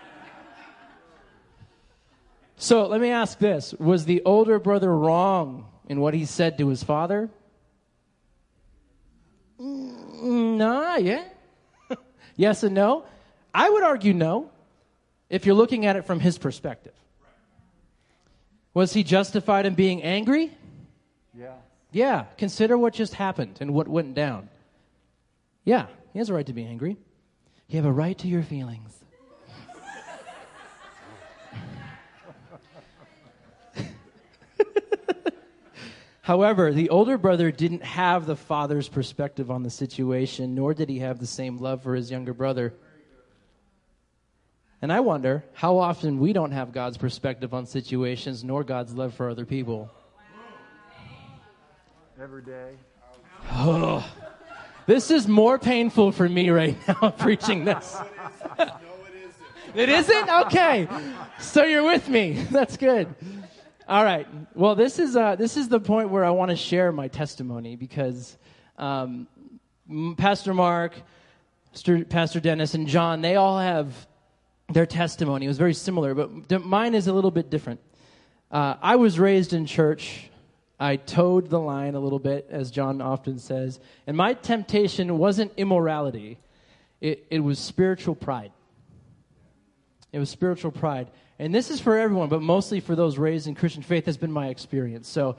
So 2.56 2.86
let 2.86 3.00
me 3.00 3.10
ask 3.10 3.38
this 3.38 3.74
Was 3.74 4.04
the 4.04 4.22
older 4.24 4.58
brother 4.58 4.94
wrong 4.94 5.66
in 5.88 6.00
what 6.00 6.14
he 6.14 6.24
said 6.24 6.58
to 6.58 6.68
his 6.68 6.82
father? 6.82 7.30
Mm, 9.60 10.56
nah, 10.56 10.96
yeah. 10.96 11.24
yes 12.36 12.62
and 12.62 12.74
no. 12.74 13.04
I 13.54 13.70
would 13.70 13.82
argue 13.82 14.12
no. 14.12 14.50
if 15.30 15.46
you're 15.46 15.54
looking 15.54 15.86
at 15.86 15.96
it 15.96 16.02
from 16.02 16.20
his 16.20 16.38
perspective. 16.38 16.92
Was 18.74 18.92
he 18.92 19.02
justified 19.02 19.64
in 19.64 19.74
being 19.74 20.02
angry? 20.02 20.52
Yeah. 21.34 21.54
Yeah, 21.92 22.24
consider 22.36 22.76
what 22.76 22.92
just 22.92 23.14
happened 23.14 23.56
and 23.60 23.72
what 23.72 23.88
went 23.88 24.14
down. 24.14 24.50
Yeah, 25.64 25.86
he 26.12 26.18
has 26.18 26.28
a 26.28 26.34
right 26.34 26.44
to 26.44 26.52
be 26.52 26.64
angry. 26.64 26.98
You 27.68 27.76
have 27.76 27.86
a 27.86 27.92
right 27.92 28.16
to 28.18 28.28
your 28.28 28.42
feelings. 28.42 28.92
However, 36.26 36.72
the 36.72 36.88
older 36.90 37.18
brother 37.18 37.52
didn't 37.52 37.84
have 37.84 38.26
the 38.26 38.34
father's 38.34 38.88
perspective 38.88 39.48
on 39.48 39.62
the 39.62 39.70
situation, 39.70 40.56
nor 40.56 40.74
did 40.74 40.88
he 40.88 40.98
have 40.98 41.20
the 41.20 41.26
same 41.26 41.58
love 41.58 41.84
for 41.84 41.94
his 41.94 42.10
younger 42.10 42.34
brother. 42.34 42.74
And 44.82 44.92
I 44.92 44.98
wonder 44.98 45.44
how 45.52 45.78
often 45.78 46.18
we 46.18 46.32
don't 46.32 46.50
have 46.50 46.72
God's 46.72 46.98
perspective 46.98 47.54
on 47.54 47.64
situations, 47.64 48.42
nor 48.42 48.64
God's 48.64 48.92
love 48.92 49.14
for 49.14 49.30
other 49.30 49.44
people. 49.44 49.88
Every 52.20 52.42
day. 52.42 52.72
Oh, 53.52 54.04
This 54.86 55.12
is 55.12 55.28
more 55.28 55.60
painful 55.60 56.10
for 56.10 56.28
me 56.28 56.50
right 56.50 56.76
now 56.88 57.10
preaching 57.18 57.64
this. 57.64 57.98
It 59.76 59.90
isn't? 59.90 60.28
Okay. 60.46 60.88
So 61.38 61.62
you're 61.64 61.84
with 61.84 62.08
me. 62.08 62.32
That's 62.50 62.76
good. 62.78 63.14
All 63.88 64.02
right. 64.02 64.26
Well, 64.56 64.74
this 64.74 64.98
is, 64.98 65.14
uh, 65.14 65.36
this 65.36 65.56
is 65.56 65.68
the 65.68 65.78
point 65.78 66.10
where 66.10 66.24
I 66.24 66.30
want 66.30 66.50
to 66.50 66.56
share 66.56 66.90
my 66.90 67.06
testimony 67.06 67.76
because 67.76 68.36
um, 68.78 69.28
Pastor 70.16 70.52
Mark, 70.52 70.94
Pastor- 72.08 72.40
Dennis, 72.40 72.74
and 72.74 72.88
John, 72.88 73.20
they 73.20 73.36
all 73.36 73.60
have 73.60 73.94
their 74.72 74.86
testimony. 74.86 75.44
It 75.44 75.48
was 75.48 75.58
very 75.58 75.72
similar, 75.72 76.14
but 76.14 76.64
mine 76.64 76.96
is 76.96 77.06
a 77.06 77.12
little 77.12 77.30
bit 77.30 77.48
different. 77.48 77.78
Uh, 78.50 78.74
I 78.82 78.96
was 78.96 79.20
raised 79.20 79.52
in 79.52 79.66
church. 79.66 80.30
I 80.80 80.96
toed 80.96 81.48
the 81.48 81.60
line 81.60 81.94
a 81.94 82.00
little 82.00 82.18
bit, 82.18 82.48
as 82.50 82.72
John 82.72 83.00
often 83.00 83.38
says. 83.38 83.78
And 84.08 84.16
my 84.16 84.34
temptation 84.34 85.16
wasn't 85.16 85.52
immorality, 85.56 86.38
it, 87.00 87.24
it 87.30 87.38
was 87.38 87.60
spiritual 87.60 88.16
pride. 88.16 88.50
It 90.10 90.18
was 90.18 90.28
spiritual 90.28 90.72
pride. 90.72 91.08
And 91.38 91.54
this 91.54 91.70
is 91.70 91.80
for 91.80 91.98
everyone, 91.98 92.28
but 92.28 92.40
mostly 92.40 92.80
for 92.80 92.96
those 92.96 93.18
raised 93.18 93.46
in 93.46 93.54
Christian 93.54 93.82
faith, 93.82 94.06
has 94.06 94.16
been 94.16 94.32
my 94.32 94.48
experience. 94.48 95.08
So, 95.08 95.36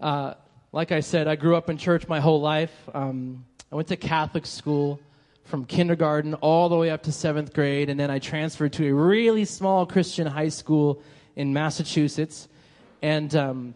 uh, 0.00 0.34
like 0.72 0.92
I 0.92 1.00
said, 1.00 1.26
I 1.26 1.34
grew 1.34 1.56
up 1.56 1.68
in 1.68 1.76
church 1.76 2.06
my 2.06 2.20
whole 2.20 2.40
life. 2.40 2.72
Um, 2.94 3.44
I 3.72 3.74
went 3.74 3.88
to 3.88 3.96
Catholic 3.96 4.46
school 4.46 5.00
from 5.44 5.64
kindergarten 5.64 6.34
all 6.34 6.68
the 6.68 6.76
way 6.76 6.90
up 6.90 7.02
to 7.02 7.12
seventh 7.12 7.52
grade, 7.52 7.90
and 7.90 7.98
then 7.98 8.10
I 8.10 8.20
transferred 8.20 8.72
to 8.74 8.88
a 8.88 8.94
really 8.94 9.44
small 9.44 9.84
Christian 9.86 10.28
high 10.28 10.50
school 10.50 11.02
in 11.34 11.52
Massachusetts. 11.52 12.48
And 13.02 13.34
um, 13.34 13.74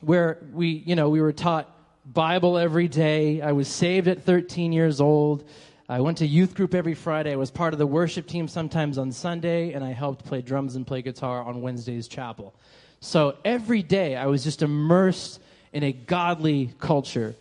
where 0.00 0.38
we, 0.52 0.68
you 0.86 0.94
know, 0.94 1.08
we 1.08 1.20
were 1.20 1.32
taught 1.32 1.68
Bible 2.04 2.58
every 2.58 2.86
day. 2.86 3.40
I 3.40 3.52
was 3.52 3.66
saved 3.66 4.06
at 4.06 4.22
13 4.22 4.72
years 4.72 5.00
old. 5.00 5.44
I 5.92 6.00
went 6.00 6.16
to 6.18 6.26
youth 6.26 6.54
group 6.54 6.74
every 6.74 6.94
Friday. 6.94 7.32
I 7.32 7.36
was 7.36 7.50
part 7.50 7.74
of 7.74 7.78
the 7.78 7.86
worship 7.86 8.26
team 8.26 8.48
sometimes 8.48 8.96
on 8.96 9.12
Sunday, 9.12 9.74
and 9.74 9.84
I 9.84 9.92
helped 9.92 10.24
play 10.24 10.40
drums 10.40 10.74
and 10.74 10.86
play 10.86 11.02
guitar 11.02 11.42
on 11.42 11.60
Wednesday's 11.60 12.08
chapel. 12.08 12.54
So 13.00 13.36
every 13.44 13.82
day 13.82 14.16
I 14.16 14.24
was 14.24 14.42
just 14.42 14.62
immersed 14.62 15.38
in 15.70 15.82
a 15.82 15.92
godly 15.92 16.72
culture. 16.78 17.34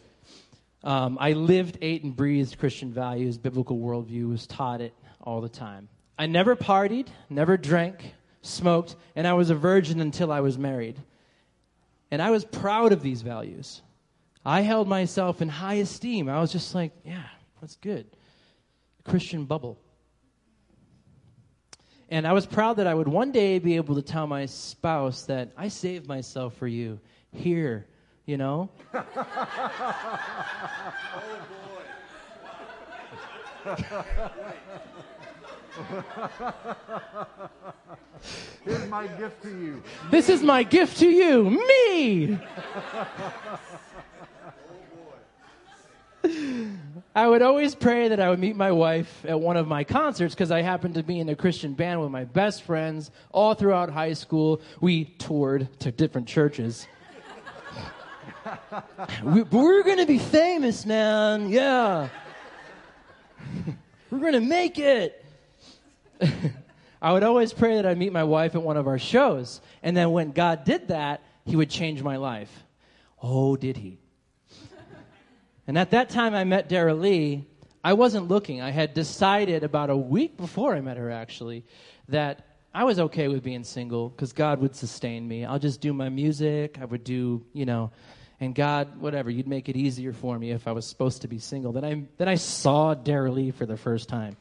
Um, 0.83 1.17
I 1.21 1.31
lived, 1.31 1.77
ate, 1.81 2.03
and 2.03 2.13
breathed 2.13 2.59
Christian 2.59 2.91
values, 2.91 3.37
biblical 3.37 3.79
worldview, 3.79 4.27
was 4.27 4.45
taught 4.47 4.81
it 4.81 4.93
all 5.21 5.39
the 5.39 5.47
time. 5.47 5.87
I 6.19 6.25
never 6.25 6.57
partied, 6.57 7.07
never 7.29 7.55
drank, 7.55 8.15
smoked, 8.41 8.97
and 9.15 9.25
I 9.25 9.31
was 9.31 9.49
a 9.49 9.55
virgin 9.55 10.01
until 10.01 10.29
I 10.29 10.41
was 10.41 10.57
married. 10.57 10.97
And 12.11 12.21
I 12.21 12.31
was 12.31 12.43
proud 12.43 12.91
of 12.91 13.01
these 13.01 13.21
values. 13.21 13.81
I 14.45 14.59
held 14.59 14.89
myself 14.89 15.41
in 15.41 15.47
high 15.47 15.75
esteem. 15.75 16.27
I 16.27 16.41
was 16.41 16.51
just 16.51 16.75
like, 16.75 16.91
yeah, 17.05 17.23
that's 17.61 17.77
good. 17.77 18.07
Christian 19.03 19.45
bubble. 19.45 19.79
And 22.09 22.27
I 22.27 22.33
was 22.33 22.45
proud 22.45 22.75
that 22.77 22.87
I 22.87 22.93
would 22.93 23.07
one 23.07 23.31
day 23.31 23.57
be 23.57 23.77
able 23.77 23.95
to 23.95 24.01
tell 24.01 24.27
my 24.27 24.45
spouse 24.45 25.23
that 25.23 25.53
I 25.55 25.69
saved 25.69 26.07
myself 26.07 26.55
for 26.55 26.67
you 26.67 26.99
here, 27.31 27.87
you 28.25 28.37
know? 28.37 28.69
oh 28.93 29.05
boy. 33.65 33.65
Here's 38.63 38.87
my 38.87 39.07
gift 39.07 39.41
to 39.43 39.49
you. 39.49 39.83
This 40.11 40.29
is 40.29 40.43
my 40.43 40.63
gift 40.63 40.97
to 40.97 41.09
you, 41.09 41.49
me. 41.49 42.37
I 47.13 47.27
would 47.27 47.41
always 47.41 47.75
pray 47.75 48.07
that 48.07 48.21
I 48.21 48.29
would 48.29 48.39
meet 48.39 48.55
my 48.55 48.71
wife 48.71 49.25
at 49.25 49.39
one 49.39 49.57
of 49.57 49.67
my 49.67 49.83
concerts 49.83 50.33
because 50.33 50.49
I 50.49 50.61
happened 50.61 50.95
to 50.95 51.03
be 51.03 51.19
in 51.19 51.27
a 51.27 51.35
Christian 51.35 51.73
band 51.73 52.01
with 52.01 52.09
my 52.09 52.23
best 52.23 52.63
friends 52.63 53.11
all 53.31 53.53
throughout 53.53 53.89
high 53.89 54.13
school. 54.13 54.61
We 54.79 55.05
toured 55.05 55.67
to 55.79 55.91
different 55.91 56.27
churches. 56.27 56.87
we, 59.23 59.41
we're 59.43 59.83
going 59.83 59.97
to 59.97 60.05
be 60.05 60.19
famous, 60.19 60.85
man. 60.85 61.49
Yeah. 61.49 62.07
we're 64.09 64.19
going 64.19 64.33
to 64.33 64.39
make 64.39 64.79
it. 64.79 65.25
I 67.01 67.11
would 67.11 67.23
always 67.23 67.51
pray 67.51 67.75
that 67.75 67.85
I'd 67.85 67.97
meet 67.97 68.13
my 68.13 68.23
wife 68.23 68.55
at 68.55 68.61
one 68.61 68.77
of 68.77 68.87
our 68.87 68.99
shows. 68.99 69.59
And 69.83 69.97
then 69.97 70.11
when 70.11 70.31
God 70.31 70.63
did 70.63 70.89
that, 70.89 71.21
He 71.45 71.55
would 71.55 71.69
change 71.69 72.03
my 72.03 72.17
life. 72.17 72.63
Oh, 73.21 73.55
did 73.55 73.75
He? 73.77 74.00
And 75.71 75.77
at 75.77 75.91
that 75.91 76.09
time 76.09 76.35
I 76.35 76.43
met 76.43 76.67
Dara 76.67 76.93
Lee, 76.93 77.45
I 77.81 77.93
wasn't 77.93 78.27
looking. 78.27 78.59
I 78.59 78.71
had 78.71 78.93
decided 78.93 79.63
about 79.63 79.89
a 79.89 79.95
week 79.95 80.35
before 80.35 80.75
I 80.75 80.81
met 80.81 80.97
her, 80.97 81.09
actually, 81.09 81.63
that 82.09 82.45
I 82.73 82.83
was 82.83 82.99
okay 82.99 83.29
with 83.29 83.41
being 83.41 83.63
single 83.63 84.09
because 84.09 84.33
God 84.33 84.59
would 84.59 84.75
sustain 84.75 85.25
me. 85.25 85.45
I'll 85.45 85.59
just 85.59 85.79
do 85.79 85.93
my 85.93 86.09
music. 86.09 86.77
I 86.81 86.83
would 86.83 87.05
do, 87.05 87.45
you 87.53 87.65
know, 87.65 87.93
and 88.41 88.53
God, 88.53 88.99
whatever, 88.99 89.29
you'd 89.29 89.47
make 89.47 89.69
it 89.69 89.77
easier 89.77 90.11
for 90.11 90.37
me 90.37 90.51
if 90.51 90.67
I 90.67 90.73
was 90.73 90.85
supposed 90.85 91.21
to 91.21 91.29
be 91.29 91.39
single. 91.39 91.71
Then 91.71 91.85
I, 91.85 92.03
then 92.17 92.27
I 92.27 92.35
saw 92.35 92.93
Dara 92.93 93.31
Lee 93.31 93.51
for 93.51 93.65
the 93.65 93.77
first 93.77 94.09
time. 94.09 94.35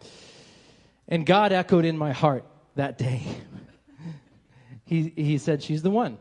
And 1.07 1.25
God 1.25 1.53
echoed 1.53 1.85
in 1.85 1.97
my 1.97 2.11
heart 2.11 2.45
that 2.75 2.99
day. 2.99 3.23
he, 4.85 5.13
he 5.15 5.39
said, 5.39 5.63
She's 5.63 5.83
the 5.83 5.91
one. 5.91 6.19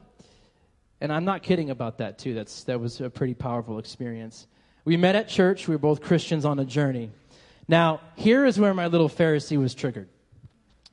And 1.02 1.12
I'm 1.12 1.26
not 1.26 1.42
kidding 1.42 1.72
about 1.72 1.98
that, 1.98 2.20
too. 2.20 2.36
That's, 2.36 2.66
that 2.66 2.80
was 2.80 3.02
a 3.02 3.10
pretty 3.10 3.34
powerful 3.34 3.80
experience. 3.80 4.46
We 4.90 4.98
met 4.98 5.16
at 5.16 5.28
church. 5.28 5.68
We 5.68 5.76
were 5.76 5.80
both 5.80 6.02
Christians 6.02 6.46
on 6.46 6.58
a 6.58 6.66
journey. 6.66 7.12
Now, 7.68 8.02
here 8.16 8.48
is 8.48 8.60
where 8.60 8.74
my 8.74 8.88
little 8.88 9.08
Pharisee 9.08 9.56
was 9.56 9.76
triggered. 9.76 10.10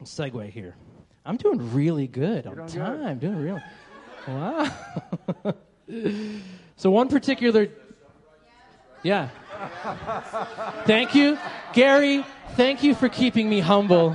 Segue 0.05 0.51
here. 0.51 0.77
I'm 1.25 1.39
doing 1.39 1.73
really 1.73 2.07
good 2.07 2.47
on 2.47 2.57
doing 2.57 2.69
time. 2.69 3.19
Doing 3.19 3.43
really. 3.43 3.63
Wow. 4.29 4.71
so 6.77 6.91
one 6.91 7.09
particular. 7.09 7.69
Yeah. 9.03 9.31
Thank 10.85 11.15
you, 11.15 11.39
Gary. 11.73 12.23
Thank 12.51 12.83
you 12.83 12.95
for 12.95 13.09
keeping 13.09 13.49
me 13.49 13.61
humble. 13.61 14.15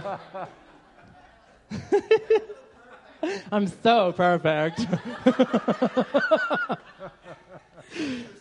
I'm 3.51 3.65
so 3.81 4.11
perfect. 4.11 4.85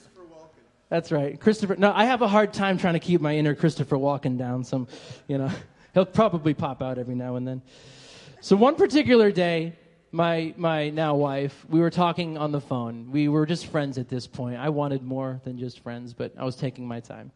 That's 0.90 1.12
right. 1.12 1.38
Christopher, 1.38 1.76
no, 1.76 1.92
I 1.94 2.04
have 2.06 2.20
a 2.20 2.26
hard 2.26 2.52
time 2.52 2.76
trying 2.76 2.94
to 2.94 3.00
keep 3.00 3.20
my 3.20 3.36
inner 3.36 3.54
Christopher 3.54 3.96
walking 3.96 4.36
down. 4.36 4.64
Some, 4.64 4.88
you 5.28 5.38
know, 5.38 5.48
he'll 5.94 6.04
probably 6.04 6.52
pop 6.52 6.82
out 6.82 6.98
every 6.98 7.14
now 7.14 7.36
and 7.36 7.46
then. 7.46 7.62
So 8.40 8.56
one 8.56 8.74
particular 8.74 9.30
day, 9.30 9.78
my, 10.10 10.52
my 10.56 10.90
now 10.90 11.14
wife, 11.14 11.64
we 11.68 11.78
were 11.78 11.90
talking 11.90 12.36
on 12.36 12.50
the 12.50 12.60
phone. 12.60 13.12
We 13.12 13.28
were 13.28 13.46
just 13.46 13.66
friends 13.68 13.98
at 13.98 14.08
this 14.08 14.26
point. 14.26 14.56
I 14.56 14.70
wanted 14.70 15.04
more 15.04 15.40
than 15.44 15.58
just 15.58 15.78
friends, 15.78 16.12
but 16.12 16.32
I 16.36 16.44
was 16.44 16.56
taking 16.56 16.88
my 16.88 16.98
time. 16.98 17.30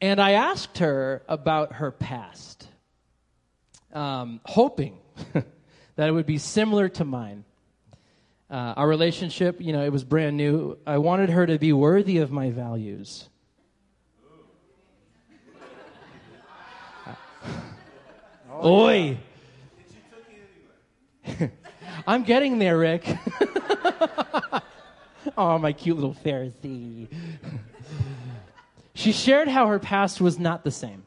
And 0.00 0.20
I 0.20 0.32
asked 0.32 0.78
her 0.78 1.22
about 1.28 1.74
her 1.74 1.90
past, 1.90 2.68
um, 3.92 4.40
hoping 4.44 4.98
that 5.96 6.08
it 6.08 6.12
would 6.12 6.26
be 6.26 6.38
similar 6.38 6.88
to 6.90 7.04
mine. 7.04 7.44
Uh, 8.52 8.74
our 8.76 8.86
relationship, 8.86 9.62
you 9.62 9.72
know, 9.72 9.82
it 9.82 9.90
was 9.90 10.04
brand 10.04 10.36
new. 10.36 10.76
I 10.86 10.98
wanted 10.98 11.30
her 11.30 11.46
to 11.46 11.58
be 11.58 11.72
worthy 11.72 12.18
of 12.18 12.30
my 12.30 12.50
values. 12.50 13.30
Oi! 18.62 19.16
I'm 22.06 22.24
getting 22.24 22.58
there, 22.58 22.76
Rick. 22.76 23.06
oh, 25.38 25.56
my 25.56 25.72
cute 25.72 25.96
little 25.96 26.14
Pharisee. 26.22 27.08
she 28.94 29.12
shared 29.12 29.48
how 29.48 29.66
her 29.68 29.78
past 29.78 30.20
was 30.20 30.38
not 30.38 30.62
the 30.62 30.70
same 30.70 31.04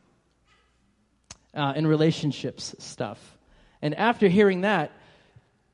uh, 1.53 1.73
in 1.75 1.85
relationships 1.85 2.73
stuff. 2.79 3.37
And 3.83 3.93
after 3.93 4.27
hearing 4.27 4.61
that, 4.61 4.91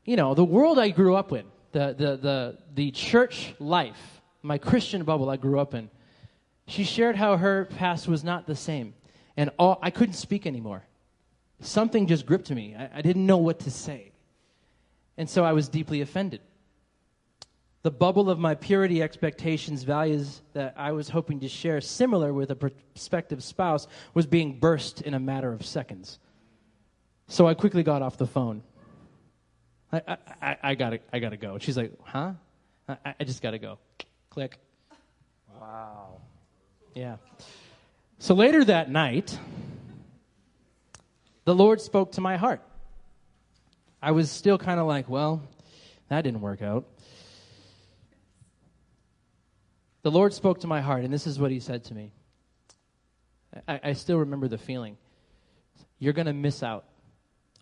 you 0.04 0.18
know, 0.18 0.34
the 0.34 0.44
world 0.44 0.78
I 0.78 0.90
grew 0.90 1.16
up 1.16 1.32
in, 1.32 1.46
the, 1.72 1.96
the, 1.98 2.18
the, 2.18 2.58
the 2.74 2.92
church 2.92 3.54
life, 3.60 4.22
my 4.42 4.58
Christian 4.58 5.04
bubble 5.04 5.30
I 5.30 5.38
grew 5.38 5.60
up 5.60 5.74
in, 5.74 5.90
she 6.68 6.84
shared 6.84 7.16
how 7.16 7.38
her 7.38 7.66
past 7.66 8.08
was 8.08 8.24
not 8.24 8.48
the 8.48 8.56
same. 8.56 8.94
And 9.38 9.50
all, 9.58 9.80
I 9.82 9.90
couldn't 9.90 10.14
speak 10.14 10.46
anymore. 10.46 10.84
Something 11.60 12.08
just 12.08 12.26
gripped 12.26 12.50
me. 12.52 12.76
I, 12.76 12.90
I 12.96 13.02
didn't 13.02 13.26
know 13.26 13.38
what 13.38 13.60
to 13.62 13.72
say. 13.72 14.12
And 15.18 15.30
so 15.30 15.44
I 15.44 15.54
was 15.54 15.70
deeply 15.70 16.02
offended. 16.02 16.42
The 17.84 17.92
bubble 17.92 18.30
of 18.30 18.38
my 18.38 18.56
purity 18.56 19.02
expectations, 19.02 19.84
values 19.84 20.42
that 20.54 20.76
I 20.78 20.92
was 20.92 21.10
hoping 21.10 21.40
to 21.40 21.48
share, 21.48 21.82
similar 21.82 22.32
with 22.32 22.52
a 22.52 22.56
prospective 22.56 23.44
spouse, 23.44 23.88
was 24.14 24.28
being 24.28 24.60
burst 24.60 25.02
in 25.02 25.14
a 25.14 25.20
matter 25.20 25.52
of 25.52 25.66
seconds. 25.66 26.20
So 27.28 27.48
I 27.48 27.54
quickly 27.54 27.82
got 27.82 28.02
off 28.02 28.18
the 28.18 28.28
phone. 28.28 28.62
I, 29.92 30.02
I, 30.08 30.18
I, 30.42 30.58
I 30.64 30.76
gotta, 30.76 31.00
I 31.12 31.20
gotta 31.20 31.38
go. 31.38 31.58
She's 31.58 31.78
like, 31.78 31.92
huh? 32.04 32.34
I, 32.88 33.16
I 33.20 33.24
just 33.24 33.42
gotta 33.42 33.60
go. 33.60 33.78
Click. 34.30 34.58
Wow. 35.60 36.22
Yeah. 36.96 37.18
So 38.20 38.34
later 38.34 38.64
that 38.66 38.90
night, 38.90 39.38
the 41.46 41.56
Lord 41.56 41.82
spoke 41.82 42.14
to 42.14 42.22
my 42.22 42.38
heart. 42.38 42.62
I 44.02 44.12
was 44.12 44.32
still 44.32 44.58
kind 44.58 44.80
of 44.80 44.88
like, 44.88 45.10
well, 45.10 45.44
that 46.10 46.22
didn't 46.22 46.42
work 46.42 46.62
out. 46.62 46.86
The 50.04 50.12
Lord 50.12 50.34
spoke 50.34 50.62
to 50.62 50.68
my 50.68 50.82
heart, 50.82 51.04
and 51.04 51.14
this 51.14 51.28
is 51.28 51.38
what 51.38 51.52
He 51.52 51.60
said 51.60 51.84
to 51.86 51.94
me. 51.94 52.12
I, 53.68 53.80
I 53.84 53.94
still 53.94 54.18
remember 54.18 54.48
the 54.48 54.58
feeling. 54.58 54.98
You're 56.00 56.14
going 56.14 56.26
to 56.26 56.34
miss 56.34 56.64
out 56.64 56.86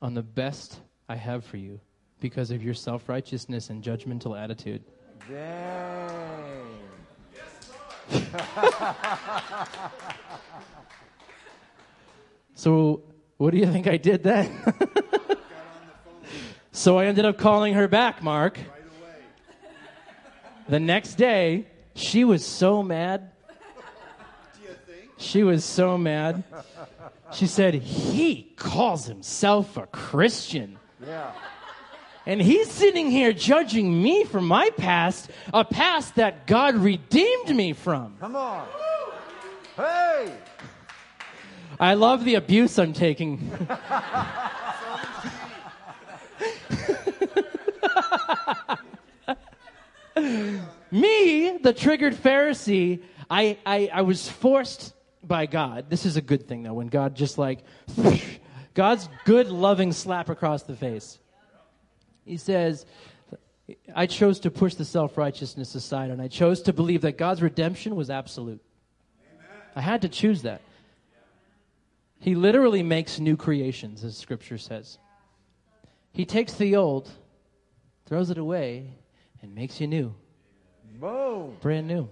on 0.01 0.13
the 0.13 0.21
best 0.21 0.79
I 1.09 1.15
have 1.15 1.43
for 1.43 1.57
you 1.57 1.81
because 2.19 2.51
of 2.51 2.63
your 2.63 2.73
self 2.73 3.07
righteousness 3.09 3.69
and 3.69 3.83
judgmental 3.83 4.39
attitude. 4.39 4.83
Dang. 5.29 6.09
So, 12.59 13.03
what 13.37 13.51
do 13.51 13.57
you 13.57 13.71
think 13.71 13.87
I 13.87 13.95
did 13.95 14.21
then? 14.21 14.51
so, 16.73 16.97
I 16.97 17.05
ended 17.05 17.23
up 17.23 17.37
calling 17.37 17.73
her 17.75 17.87
back, 17.87 18.21
Mark. 18.21 18.59
The 20.67 20.81
next 20.81 21.15
day, 21.15 21.67
she 21.95 22.25
was 22.25 22.45
so 22.45 22.83
mad. 22.83 23.31
She 25.17 25.43
was 25.43 25.63
so 25.63 25.97
mad. 25.97 26.43
She 27.31 27.45
said, 27.45 27.75
He 27.75 28.51
calls 28.55 29.05
himself 29.05 29.77
a 29.77 29.85
Christian. 29.85 30.79
Yeah. 31.05 31.31
And 32.29 32.39
he's 32.39 32.69
sitting 32.69 33.09
here 33.09 33.33
judging 33.33 34.03
me 34.03 34.23
for 34.23 34.39
my 34.39 34.69
past, 34.77 35.31
a 35.51 35.65
past 35.65 36.13
that 36.17 36.45
God 36.45 36.75
redeemed 36.75 37.55
me 37.55 37.73
from. 37.73 38.17
Come 38.19 38.35
on. 38.35 38.67
Hey. 39.75 40.31
I 41.79 41.95
love 41.95 42.23
the 42.25 42.35
abuse 42.35 42.77
I'm 42.77 42.93
taking. 42.93 43.39
Me, 50.91 51.57
the 51.57 51.73
triggered 51.73 52.13
Pharisee, 52.13 53.01
I, 53.27 53.57
I, 53.65 53.89
I 53.91 54.03
was 54.03 54.29
forced 54.29 54.93
by 55.23 55.47
God. 55.47 55.89
This 55.89 56.05
is 56.05 56.15
a 56.15 56.21
good 56.21 56.47
thing, 56.47 56.61
though, 56.61 56.73
when 56.73 56.89
God 56.89 57.15
just 57.15 57.39
like, 57.39 57.61
God's 58.75 59.09
good, 59.25 59.47
loving 59.47 59.91
slap 59.93 60.29
across 60.29 60.61
the 60.61 60.75
face. 60.75 61.17
He 62.29 62.37
says, 62.37 62.85
I 63.95 64.05
chose 64.05 64.39
to 64.41 64.51
push 64.51 64.75
the 64.75 64.85
self 64.85 65.17
righteousness 65.17 65.73
aside, 65.73 66.11
and 66.11 66.21
I 66.21 66.27
chose 66.27 66.61
to 66.63 66.73
believe 66.73 67.01
that 67.01 67.17
God's 67.17 67.41
redemption 67.41 67.95
was 67.95 68.11
absolute. 68.11 68.61
I 69.75 69.81
had 69.81 70.03
to 70.03 70.09
choose 70.09 70.43
that. 70.43 70.61
He 72.19 72.35
literally 72.35 72.83
makes 72.83 73.19
new 73.19 73.35
creations, 73.35 74.03
as 74.03 74.15
Scripture 74.15 74.59
says. 74.59 74.99
He 76.11 76.23
takes 76.23 76.53
the 76.53 76.75
old, 76.75 77.09
throws 78.05 78.29
it 78.29 78.37
away, 78.37 78.91
and 79.41 79.55
makes 79.55 79.81
you 79.81 79.87
new. 79.87 80.13
Boom. 80.99 81.57
Brand 81.61 81.87
new. 81.87 82.09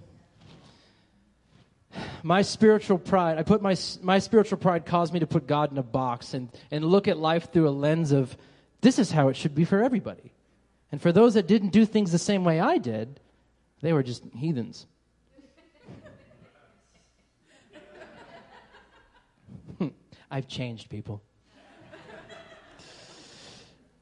My 2.24 2.42
spiritual 2.42 2.98
pride, 2.98 3.38
I 3.38 3.44
put 3.44 3.62
my, 3.62 3.76
my 4.02 4.18
spiritual 4.18 4.58
pride 4.58 4.84
caused 4.84 5.12
me 5.12 5.20
to 5.20 5.28
put 5.28 5.46
God 5.46 5.70
in 5.70 5.78
a 5.78 5.82
box 5.84 6.34
and, 6.34 6.48
and 6.72 6.84
look 6.84 7.06
at 7.06 7.18
life 7.18 7.52
through 7.52 7.68
a 7.68 7.70
lens 7.70 8.10
of 8.10 8.36
this 8.80 8.98
is 8.98 9.10
how 9.10 9.28
it 9.28 9.36
should 9.36 9.54
be 9.54 9.64
for 9.64 9.82
everybody. 9.82 10.32
And 10.90 11.00
for 11.02 11.12
those 11.12 11.34
that 11.34 11.46
didn't 11.46 11.68
do 11.70 11.84
things 11.84 12.12
the 12.12 12.18
same 12.18 12.44
way 12.44 12.60
I 12.60 12.78
did, 12.78 13.20
they 13.82 13.92
were 13.92 14.02
just 14.02 14.24
heathens. 14.34 14.86
I've 20.30 20.48
changed 20.48 20.88
people. 20.88 21.22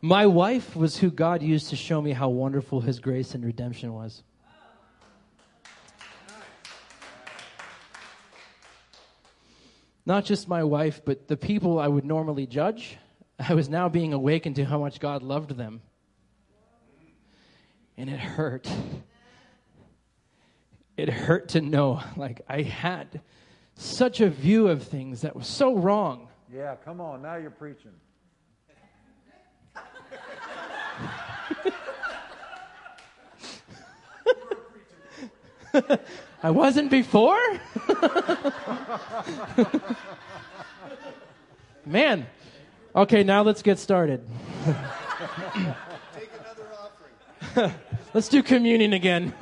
My 0.02 0.26
wife 0.26 0.76
was 0.76 0.98
who 0.98 1.10
God 1.10 1.42
used 1.42 1.70
to 1.70 1.76
show 1.76 2.00
me 2.00 2.12
how 2.12 2.28
wonderful 2.28 2.80
his 2.80 3.00
grace 3.00 3.34
and 3.34 3.44
redemption 3.44 3.92
was. 3.94 4.22
Not 10.04 10.24
just 10.24 10.46
my 10.46 10.62
wife, 10.62 11.02
but 11.04 11.26
the 11.26 11.36
people 11.36 11.80
I 11.80 11.88
would 11.88 12.04
normally 12.04 12.46
judge, 12.46 12.98
I 13.38 13.54
was 13.54 13.68
now 13.68 13.88
being 13.88 14.12
awakened 14.12 14.56
to 14.56 14.64
how 14.64 14.78
much 14.78 14.98
God 14.98 15.22
loved 15.22 15.50
them. 15.50 15.82
And 17.96 18.10
it 18.10 18.18
hurt. 18.18 18.68
It 20.96 21.10
hurt 21.10 21.50
to 21.50 21.60
know, 21.60 22.02
like, 22.16 22.40
I 22.48 22.62
had 22.62 23.20
such 23.74 24.22
a 24.22 24.30
view 24.30 24.68
of 24.68 24.82
things 24.82 25.20
that 25.20 25.36
was 25.36 25.46
so 25.46 25.76
wrong. 25.76 26.28
Yeah, 26.52 26.74
come 26.84 27.00
on. 27.00 27.22
Now 27.22 27.36
you're 27.36 27.50
preaching. 27.50 27.92
I 36.42 36.50
wasn't 36.50 36.90
before? 36.90 37.38
Man. 41.84 42.26
Okay, 42.96 43.22
now 43.24 43.42
let's 43.42 43.60
get 43.60 43.78
started. 43.78 44.26
Take 44.64 44.74
another 46.40 46.66
offering. 46.80 47.74
let's 48.14 48.28
do 48.28 48.42
communion 48.42 48.94
again. 48.94 49.34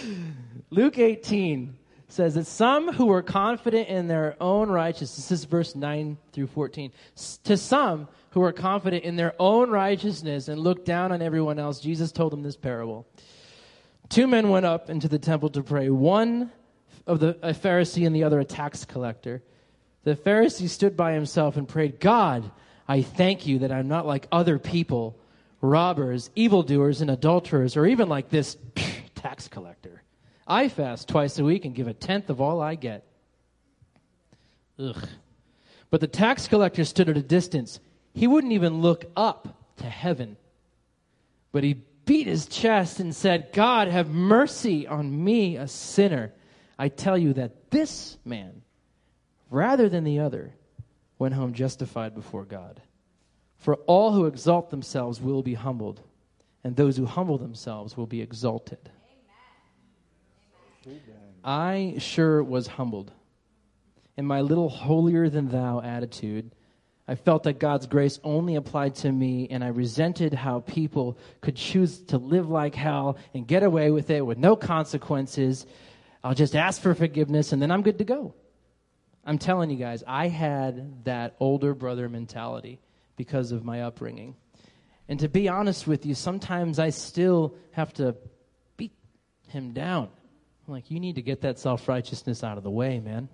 Luke 0.70 0.98
18 0.98 1.76
says 2.08 2.34
that 2.34 2.48
some 2.48 2.92
who 2.92 3.06
were 3.06 3.22
confident 3.22 3.86
in 3.88 4.08
their 4.08 4.34
own 4.40 4.68
righteousness, 4.70 5.28
this 5.28 5.38
is 5.38 5.44
verse 5.44 5.76
9 5.76 6.18
through 6.32 6.48
14, 6.48 6.90
to 7.44 7.56
some 7.56 8.08
who 8.30 8.40
were 8.40 8.52
confident 8.52 9.04
in 9.04 9.14
their 9.14 9.36
own 9.38 9.70
righteousness 9.70 10.48
and 10.48 10.58
looked 10.58 10.84
down 10.84 11.12
on 11.12 11.22
everyone 11.22 11.60
else, 11.60 11.78
Jesus 11.78 12.10
told 12.10 12.32
them 12.32 12.42
this 12.42 12.56
parable. 12.56 13.06
Two 14.08 14.26
men 14.26 14.48
went 14.48 14.66
up 14.66 14.90
into 14.90 15.06
the 15.06 15.20
temple 15.20 15.50
to 15.50 15.62
pray, 15.62 15.90
one 15.90 16.50
of 17.06 17.20
the 17.20 17.38
a 17.40 17.54
Pharisee 17.54 18.04
and 18.04 18.16
the 18.16 18.24
other 18.24 18.40
a 18.40 18.44
tax 18.44 18.84
collector. 18.84 19.44
The 20.04 20.14
Pharisee 20.14 20.68
stood 20.68 20.96
by 20.96 21.12
himself 21.12 21.56
and 21.56 21.68
prayed, 21.68 22.00
God, 22.00 22.50
I 22.86 23.02
thank 23.02 23.46
you 23.46 23.60
that 23.60 23.72
I'm 23.72 23.88
not 23.88 24.06
like 24.06 24.26
other 24.32 24.58
people, 24.58 25.18
robbers, 25.60 26.30
evildoers, 26.34 27.00
and 27.00 27.10
adulterers, 27.10 27.76
or 27.76 27.86
even 27.86 28.08
like 28.08 28.30
this 28.30 28.56
tax 29.14 29.48
collector. 29.48 30.02
I 30.46 30.68
fast 30.68 31.08
twice 31.08 31.38
a 31.38 31.44
week 31.44 31.64
and 31.64 31.74
give 31.74 31.88
a 31.88 31.94
tenth 31.94 32.30
of 32.30 32.40
all 32.40 32.62
I 32.62 32.74
get. 32.74 33.04
Ugh. 34.78 35.08
But 35.90 36.00
the 36.00 36.06
tax 36.06 36.48
collector 36.48 36.84
stood 36.84 37.08
at 37.08 37.16
a 37.16 37.22
distance. 37.22 37.80
He 38.14 38.26
wouldn't 38.26 38.52
even 38.52 38.80
look 38.80 39.04
up 39.16 39.58
to 39.78 39.84
heaven. 39.84 40.36
But 41.52 41.64
he 41.64 41.74
beat 42.04 42.26
his 42.26 42.46
chest 42.46 43.00
and 43.00 43.14
said, 43.14 43.50
God, 43.52 43.88
have 43.88 44.08
mercy 44.08 44.86
on 44.86 45.24
me, 45.24 45.56
a 45.56 45.68
sinner. 45.68 46.32
I 46.78 46.88
tell 46.88 47.18
you 47.18 47.34
that 47.34 47.70
this 47.70 48.16
man, 48.24 48.62
rather 49.50 49.88
than 49.88 50.04
the 50.04 50.20
other, 50.20 50.54
went 51.18 51.34
home 51.34 51.52
justified 51.52 52.14
before 52.14 52.44
God. 52.44 52.80
For 53.56 53.74
all 53.86 54.12
who 54.12 54.26
exalt 54.26 54.70
themselves 54.70 55.20
will 55.20 55.42
be 55.42 55.54
humbled, 55.54 56.00
and 56.62 56.76
those 56.76 56.96
who 56.96 57.06
humble 57.06 57.38
themselves 57.38 57.96
will 57.96 58.06
be 58.06 58.22
exalted. 58.22 58.90
I 61.44 61.94
sure 61.98 62.42
was 62.42 62.66
humbled. 62.66 63.12
In 64.16 64.24
my 64.24 64.40
little 64.40 64.68
holier 64.68 65.28
than 65.28 65.48
thou 65.48 65.80
attitude, 65.80 66.52
I 67.06 67.14
felt 67.14 67.44
that 67.44 67.58
God's 67.58 67.86
grace 67.86 68.20
only 68.22 68.56
applied 68.56 68.94
to 68.96 69.10
me, 69.10 69.48
and 69.50 69.64
I 69.64 69.68
resented 69.68 70.34
how 70.34 70.60
people 70.60 71.16
could 71.40 71.56
choose 71.56 72.00
to 72.02 72.18
live 72.18 72.50
like 72.50 72.74
hell 72.74 73.16
and 73.32 73.46
get 73.46 73.62
away 73.62 73.90
with 73.90 74.10
it 74.10 74.24
with 74.24 74.36
no 74.36 74.54
consequences. 74.56 75.66
I'll 76.22 76.34
just 76.34 76.54
ask 76.54 76.82
for 76.82 76.94
forgiveness, 76.94 77.52
and 77.52 77.62
then 77.62 77.70
I'm 77.70 77.82
good 77.82 77.98
to 77.98 78.04
go. 78.04 78.34
I'm 79.28 79.36
telling 79.36 79.68
you 79.68 79.76
guys, 79.76 80.02
I 80.06 80.28
had 80.28 81.04
that 81.04 81.36
older 81.38 81.74
brother 81.74 82.08
mentality 82.08 82.80
because 83.14 83.52
of 83.52 83.62
my 83.62 83.82
upbringing. 83.82 84.36
And 85.06 85.20
to 85.20 85.28
be 85.28 85.50
honest 85.50 85.86
with 85.86 86.06
you, 86.06 86.14
sometimes 86.14 86.78
I 86.78 86.88
still 86.88 87.54
have 87.72 87.92
to 87.94 88.16
beat 88.78 88.94
him 89.48 89.74
down. 89.74 90.08
I'm 90.66 90.72
like, 90.72 90.90
you 90.90 90.98
need 90.98 91.16
to 91.16 91.22
get 91.22 91.42
that 91.42 91.58
self 91.58 91.88
righteousness 91.88 92.42
out 92.42 92.56
of 92.56 92.64
the 92.64 92.70
way, 92.70 93.00
man. 93.00 93.28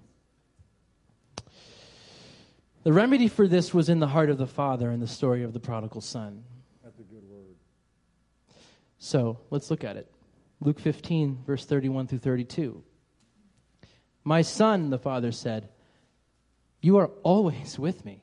The 2.82 2.92
remedy 2.92 3.28
for 3.28 3.46
this 3.46 3.72
was 3.72 3.88
in 3.88 4.00
the 4.00 4.08
heart 4.08 4.30
of 4.30 4.38
the 4.38 4.48
Father 4.48 4.90
in 4.90 4.98
the 4.98 5.06
story 5.06 5.44
of 5.44 5.52
the 5.52 5.60
prodigal 5.60 6.00
son. 6.00 6.42
That's 6.82 6.98
a 6.98 7.04
good 7.04 7.22
word. 7.22 7.54
So 8.98 9.38
let's 9.50 9.70
look 9.70 9.84
at 9.84 9.96
it. 9.96 10.10
Luke 10.60 10.80
15, 10.80 11.44
verse 11.46 11.64
31 11.64 12.08
through 12.08 12.18
32. 12.18 12.82
My 14.24 14.42
son, 14.42 14.90
the 14.90 14.98
father 14.98 15.30
said, 15.30 15.68
You 16.84 16.98
are 16.98 17.10
always 17.22 17.78
with 17.78 18.04
me, 18.04 18.22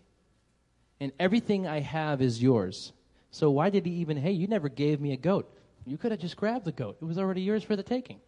and 0.99 1.11
everything 1.19 1.65
I 1.65 1.79
have 1.79 2.21
is 2.21 2.43
yours. 2.43 2.93
So 3.31 3.49
why 3.49 3.71
did 3.71 3.87
he 3.87 3.93
even, 3.93 4.17
hey, 4.17 4.33
you 4.33 4.45
never 4.45 4.69
gave 4.69 5.01
me 5.01 5.13
a 5.13 5.17
goat? 5.17 5.51
You 5.83 5.97
could 5.97 6.11
have 6.11 6.19
just 6.19 6.37
grabbed 6.37 6.65
the 6.65 6.71
goat, 6.71 6.97
it 7.01 7.05
was 7.05 7.17
already 7.17 7.41
yours 7.41 7.63
for 7.63 7.75
the 7.75 7.81
taking. 7.81 8.19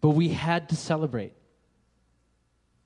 But 0.00 0.10
we 0.10 0.28
had 0.28 0.68
to 0.68 0.76
celebrate 0.76 1.32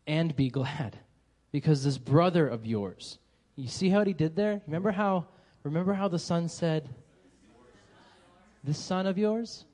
and 0.06 0.34
be 0.34 0.48
glad 0.48 0.98
because 1.52 1.84
this 1.84 1.98
brother 1.98 2.48
of 2.48 2.64
yours, 2.64 3.18
you 3.54 3.68
see 3.68 3.90
how 3.90 4.02
he 4.02 4.14
did 4.14 4.34
there? 4.34 4.62
Remember 4.66 4.92
how 4.92 5.26
remember 5.62 5.92
how 5.92 6.08
the 6.08 6.18
son 6.18 6.48
said, 6.48 6.88
This 8.64 8.78
son 8.78 9.06
of 9.06 9.18
yours? 9.18 9.66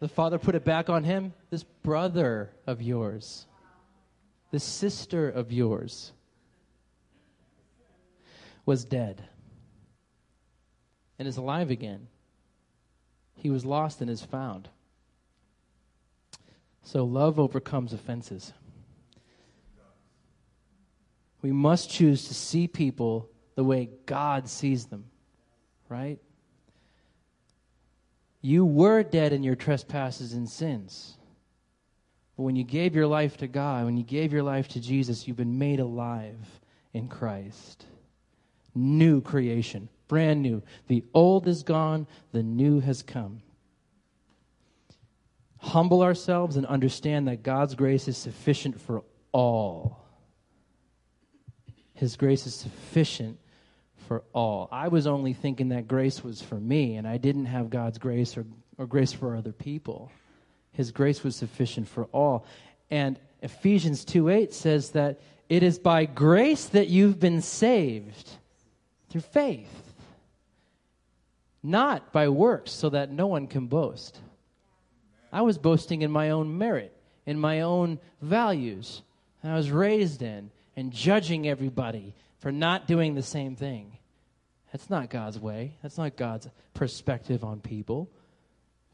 The 0.00 0.08
father 0.08 0.38
put 0.38 0.54
it 0.54 0.64
back 0.64 0.88
on 0.88 1.04
him. 1.04 1.34
This 1.50 1.64
brother 1.64 2.50
of 2.66 2.80
yours, 2.80 3.46
this 4.50 4.64
sister 4.64 5.28
of 5.28 5.52
yours 5.52 6.12
was 8.64 8.84
dead 8.84 9.24
and 11.18 11.26
is 11.26 11.36
alive 11.36 11.70
again. 11.70 12.06
He 13.34 13.50
was 13.50 13.64
lost 13.64 14.00
and 14.00 14.10
is 14.10 14.22
found. 14.22 14.68
So 16.82 17.04
love 17.04 17.38
overcomes 17.40 17.92
offenses. 17.92 18.52
We 21.42 21.52
must 21.52 21.90
choose 21.90 22.28
to 22.28 22.34
see 22.34 22.66
people 22.66 23.28
the 23.54 23.64
way 23.64 23.90
God 24.06 24.48
sees 24.48 24.86
them, 24.86 25.04
right? 25.88 26.18
You 28.40 28.64
were 28.64 29.02
dead 29.02 29.32
in 29.32 29.42
your 29.42 29.56
trespasses 29.56 30.32
and 30.32 30.48
sins. 30.48 31.16
But 32.36 32.44
when 32.44 32.56
you 32.56 32.64
gave 32.64 32.94
your 32.94 33.06
life 33.06 33.36
to 33.38 33.48
God, 33.48 33.84
when 33.84 33.96
you 33.96 34.04
gave 34.04 34.32
your 34.32 34.44
life 34.44 34.68
to 34.68 34.80
Jesus, 34.80 35.26
you've 35.26 35.36
been 35.36 35.58
made 35.58 35.80
alive 35.80 36.60
in 36.92 37.08
Christ. 37.08 37.84
New 38.74 39.20
creation, 39.20 39.88
brand 40.06 40.40
new. 40.40 40.62
The 40.86 41.04
old 41.14 41.48
is 41.48 41.64
gone, 41.64 42.06
the 42.30 42.44
new 42.44 42.78
has 42.80 43.02
come. 43.02 43.42
Humble 45.58 46.02
ourselves 46.02 46.56
and 46.56 46.64
understand 46.66 47.26
that 47.26 47.42
God's 47.42 47.74
grace 47.74 48.06
is 48.06 48.16
sufficient 48.16 48.80
for 48.80 49.02
all. 49.32 50.04
His 51.94 52.16
grace 52.16 52.46
is 52.46 52.54
sufficient 52.54 53.38
for 54.08 54.24
all. 54.32 54.68
I 54.72 54.88
was 54.88 55.06
only 55.06 55.34
thinking 55.34 55.68
that 55.68 55.86
grace 55.86 56.24
was 56.24 56.40
for 56.40 56.56
me, 56.56 56.96
and 56.96 57.06
I 57.06 57.18
didn't 57.18 57.44
have 57.44 57.68
God's 57.68 57.98
grace 57.98 58.36
or, 58.36 58.46
or 58.78 58.86
grace 58.86 59.12
for 59.12 59.36
other 59.36 59.52
people. 59.52 60.10
His 60.72 60.90
grace 60.90 61.22
was 61.22 61.36
sufficient 61.36 61.86
for 61.86 62.04
all. 62.06 62.46
And 62.90 63.20
Ephesians 63.42 64.04
2 64.06 64.30
8 64.30 64.54
says 64.54 64.90
that 64.92 65.20
it 65.50 65.62
is 65.62 65.78
by 65.78 66.06
grace 66.06 66.64
that 66.66 66.88
you've 66.88 67.20
been 67.20 67.42
saved 67.42 68.30
through 69.10 69.20
faith, 69.20 69.92
not 71.62 72.10
by 72.10 72.28
works, 72.28 72.72
so 72.72 72.88
that 72.88 73.12
no 73.12 73.26
one 73.26 73.46
can 73.46 73.66
boast. 73.66 74.18
I 75.30 75.42
was 75.42 75.58
boasting 75.58 76.00
in 76.00 76.10
my 76.10 76.30
own 76.30 76.56
merit, 76.56 76.96
in 77.26 77.38
my 77.38 77.60
own 77.60 77.98
values, 78.22 79.02
that 79.42 79.52
I 79.52 79.56
was 79.56 79.70
raised 79.70 80.22
in 80.22 80.50
and 80.76 80.92
judging 80.92 81.46
everybody 81.46 82.14
for 82.38 82.50
not 82.50 82.86
doing 82.86 83.14
the 83.14 83.22
same 83.22 83.54
thing. 83.54 83.97
That's 84.72 84.90
not 84.90 85.10
God's 85.10 85.38
way. 85.38 85.76
That's 85.82 85.98
not 85.98 86.16
God's 86.16 86.48
perspective 86.74 87.44
on 87.44 87.60
people. 87.60 88.10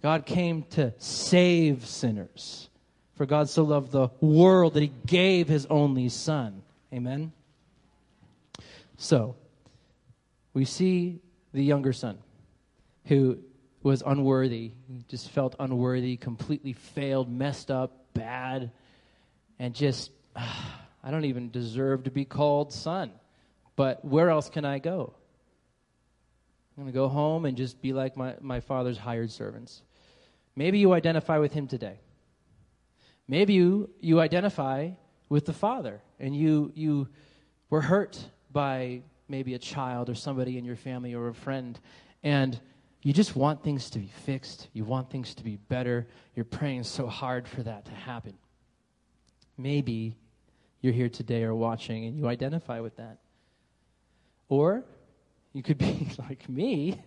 God 0.02 0.26
came 0.26 0.62
to 0.70 0.92
save 0.98 1.86
sinners. 1.86 2.68
For 3.16 3.26
God 3.26 3.48
so 3.48 3.62
loved 3.64 3.92
the 3.92 4.08
world 4.20 4.74
that 4.74 4.82
he 4.82 4.92
gave 5.06 5.48
his 5.48 5.66
only 5.66 6.08
Son. 6.08 6.62
Amen? 6.92 7.32
So, 8.96 9.36
we 10.52 10.64
see 10.64 11.20
the 11.52 11.62
younger 11.62 11.92
son 11.92 12.18
who 13.06 13.38
was 13.82 14.02
unworthy, 14.04 14.72
just 15.08 15.30
felt 15.30 15.56
unworthy, 15.58 16.16
completely 16.16 16.72
failed, 16.72 17.30
messed 17.30 17.70
up, 17.70 18.12
bad, 18.14 18.70
and 19.58 19.74
just. 19.74 20.10
Ah, 20.36 20.80
I 21.06 21.10
don't 21.10 21.26
even 21.26 21.50
deserve 21.50 22.04
to 22.04 22.10
be 22.10 22.24
called 22.24 22.72
son. 22.72 23.10
But 23.76 24.02
where 24.06 24.30
else 24.30 24.48
can 24.48 24.64
I 24.64 24.78
go? 24.78 25.12
I'm 26.76 26.84
going 26.84 26.92
to 26.92 26.96
go 26.96 27.08
home 27.08 27.44
and 27.44 27.56
just 27.56 27.80
be 27.80 27.92
like 27.92 28.16
my, 28.16 28.34
my 28.40 28.60
father's 28.60 28.98
hired 28.98 29.30
servants. 29.30 29.82
Maybe 30.56 30.78
you 30.78 30.92
identify 30.92 31.38
with 31.38 31.52
him 31.52 31.68
today. 31.68 32.00
Maybe 33.28 33.54
you, 33.54 33.90
you 34.00 34.20
identify 34.20 34.90
with 35.28 35.46
the 35.46 35.52
father 35.52 36.02
and 36.18 36.34
you, 36.36 36.72
you 36.74 37.08
were 37.70 37.80
hurt 37.80 38.18
by 38.52 39.02
maybe 39.28 39.54
a 39.54 39.58
child 39.58 40.10
or 40.10 40.14
somebody 40.14 40.58
in 40.58 40.64
your 40.64 40.76
family 40.76 41.14
or 41.14 41.28
a 41.28 41.34
friend 41.34 41.78
and 42.22 42.60
you 43.02 43.12
just 43.12 43.36
want 43.36 43.62
things 43.62 43.90
to 43.90 43.98
be 43.98 44.10
fixed. 44.24 44.68
You 44.72 44.84
want 44.84 45.10
things 45.10 45.34
to 45.34 45.44
be 45.44 45.56
better. 45.56 46.06
You're 46.34 46.46
praying 46.46 46.84
so 46.84 47.06
hard 47.06 47.46
for 47.46 47.62
that 47.62 47.84
to 47.84 47.90
happen. 47.90 48.34
Maybe 49.58 50.16
you're 50.80 50.92
here 50.92 51.10
today 51.10 51.44
or 51.44 51.54
watching 51.54 52.06
and 52.06 52.16
you 52.16 52.26
identify 52.26 52.80
with 52.80 52.96
that. 52.96 53.18
Or 54.48 54.84
you 55.54 55.62
could 55.62 55.78
be 55.78 56.08
like 56.28 56.46
me 56.48 57.00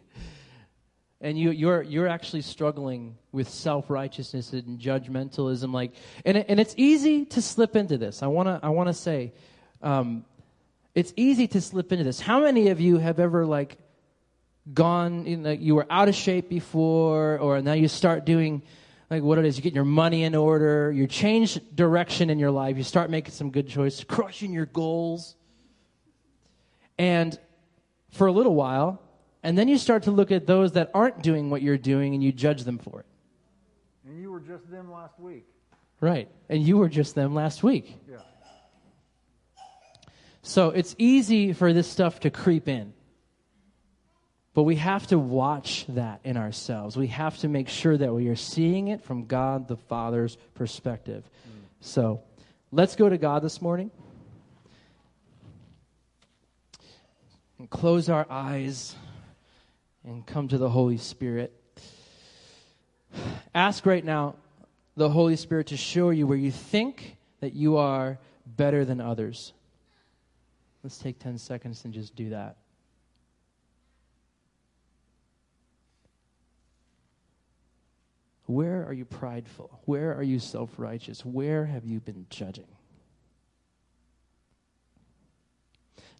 and 1.22 1.38
you, 1.38 1.52
you're, 1.52 1.82
you're 1.82 2.08
actually 2.08 2.42
struggling 2.42 3.16
with 3.32 3.50
self-righteousness 3.50 4.54
and 4.54 4.80
judgmentalism 4.80 5.72
like 5.72 5.94
and, 6.26 6.38
and 6.38 6.60
it's 6.60 6.74
easy 6.78 7.26
to 7.26 7.42
slip 7.42 7.76
into 7.76 7.98
this 7.98 8.24
i 8.24 8.28
want 8.28 8.48
to 8.48 8.60
i 8.66 8.70
want 8.70 8.88
to 8.88 8.94
say 8.94 9.32
um, 9.84 10.26
it's 10.96 11.14
easy 11.16 11.48
to 11.48 11.62
slip 11.62 11.92
into 11.92 12.04
this 12.04 12.20
how 12.20 12.40
many 12.40 12.70
of 12.70 12.82
you 12.82 12.98
have 12.98 13.20
ever 13.20 13.46
like 13.46 13.78
gone 14.74 15.26
you 15.26 15.48
you 15.60 15.76
were 15.76 15.86
out 15.92 16.10
of 16.10 16.16
shape 16.16 16.50
before 16.50 17.38
or 17.38 17.62
now 17.62 17.74
you 17.74 17.88
start 17.88 18.26
doing 18.26 18.64
like 19.10 19.24
what 19.24 19.38
it 19.38 19.46
is. 19.46 19.58
You 19.58 19.64
get 19.64 19.74
your 19.74 19.86
money 19.86 20.24
in 20.24 20.36
order, 20.36 20.92
you 20.92 21.08
change 21.08 21.60
direction 21.74 22.30
in 22.30 22.40
your 22.40 22.52
life, 22.52 22.78
you 22.78 22.84
start 22.84 23.10
making 23.10 23.32
some 23.32 23.52
good 23.52 23.68
choices, 23.68 24.04
crushing 24.04 24.52
your 24.52 24.66
goals. 24.66 25.36
And 26.98 27.38
for 28.12 28.28
a 28.28 28.32
little 28.32 28.56
while, 28.56 29.02
and 29.43 29.58
then 29.58 29.67
you 29.67 29.78
start 29.78 30.04
to 30.04 30.12
look 30.12 30.32
at 30.32 30.48
those 30.48 30.74
that 30.74 30.91
aren't 30.93 31.22
doing 31.22 31.50
what 31.50 31.62
you're 31.62 31.78
doing 31.78 32.13
and 32.13 32.24
you 32.24 32.32
judge 32.32 32.63
them 32.63 32.78
for 32.78 33.02
it. 33.02 33.06
And 34.08 34.22
you 34.22 34.32
were 34.32 34.39
just 34.39 34.70
them 34.70 34.91
last 34.91 35.20
week. 35.20 35.46
Right. 36.00 36.30
And 36.50 36.62
you 36.62 36.78
were 36.78 36.89
just 36.89 37.15
them 37.15 37.34
last 37.34 37.63
week. 37.63 37.96
Yeah. 38.10 38.17
So 40.41 40.70
it's 40.70 40.96
easy 40.98 41.54
for 41.54 41.74
this 41.74 41.89
stuff 41.89 42.22
to 42.22 42.30
creep 42.30 42.67
in. 42.67 42.93
But 44.54 44.63
we 44.63 44.78
have 44.78 45.06
to 45.08 45.20
watch 45.20 45.86
that 45.89 46.22
in 46.24 46.36
ourselves. 46.36 46.98
We 46.98 47.08
have 47.08 47.38
to 47.39 47.48
make 47.48 47.70
sure 47.70 47.96
that 47.96 48.13
we 48.13 48.28
are 48.30 48.36
seeing 48.36 48.88
it 48.88 49.04
from 49.04 49.26
God 49.26 49.67
the 49.67 49.78
Father's 49.78 50.38
perspective. 50.56 51.24
Mm. 51.24 51.52
So 51.82 52.22
let's 52.71 52.96
go 52.96 53.08
to 53.08 53.17
God 53.17 53.44
this 53.44 53.62
morning 53.62 53.92
and 57.60 57.70
close 57.70 58.10
our 58.10 58.26
eyes 58.30 58.96
and 60.04 60.26
come 60.26 60.48
to 60.48 60.58
the 60.58 60.70
Holy 60.70 60.98
Spirit. 60.98 61.54
Ask 63.56 63.86
right 63.86 64.04
now 64.04 64.36
the 64.96 65.10
Holy 65.10 65.36
Spirit 65.36 65.68
to 65.68 65.78
show 65.78 66.10
you 66.10 66.28
where 66.28 66.38
you 66.38 66.52
think 66.52 67.18
that 67.40 67.54
you 67.54 67.78
are 67.78 68.18
better 68.46 68.86
than 68.86 69.02
others. 69.02 69.54
Let's 70.84 70.98
take 70.98 71.20
10 71.20 71.38
seconds 71.38 71.84
and 71.86 71.94
just 71.94 72.16
do 72.16 72.30
that. 72.30 72.58
Where 78.46 78.86
are 78.86 78.94
you 78.94 79.04
prideful? 79.04 79.82
Where 79.84 80.16
are 80.16 80.24
you 80.24 80.40
self 80.40 80.72
righteous? 80.78 81.26
Where 81.26 81.66
have 81.66 81.84
you 81.84 82.00
been 82.00 82.26
judging? 82.30 82.68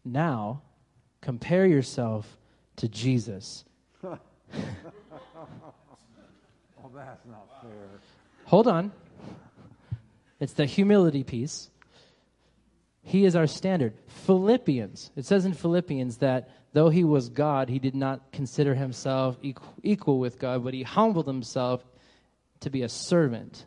Now, 0.04 0.62
compare 1.22 1.66
yourself 1.66 2.38
to 2.78 2.88
Jesus. 2.88 3.66
well, 4.04 4.20
that's 6.94 7.26
not 7.26 7.48
fair. 7.62 8.00
Hold 8.46 8.68
on. 8.68 8.92
It's 10.40 10.54
the 10.54 10.66
humility 10.66 11.24
piece. 11.24 11.70
He 13.02 13.26
is 13.26 13.36
our 13.36 13.48
standard. 13.48 13.94
Philippians. 14.26 15.12
It 15.16 15.26
says 15.26 15.46
in 15.46 15.54
Philippians 15.54 16.18
that 16.18 16.50
though 16.74 16.90
he 16.90 17.04
was 17.04 17.30
God, 17.30 17.70
he 17.70 17.80
did 17.80 17.96
not 17.96 18.32
consider 18.32 18.76
himself 18.76 19.38
equal, 19.42 19.74
equal 19.82 20.20
with 20.20 20.38
God, 20.38 20.64
but 20.64 20.74
he 20.74 20.84
humbled 20.84 21.26
himself 21.26 21.84
to 22.60 22.70
be 22.70 22.84
a 22.84 22.90
servant. 22.90 23.66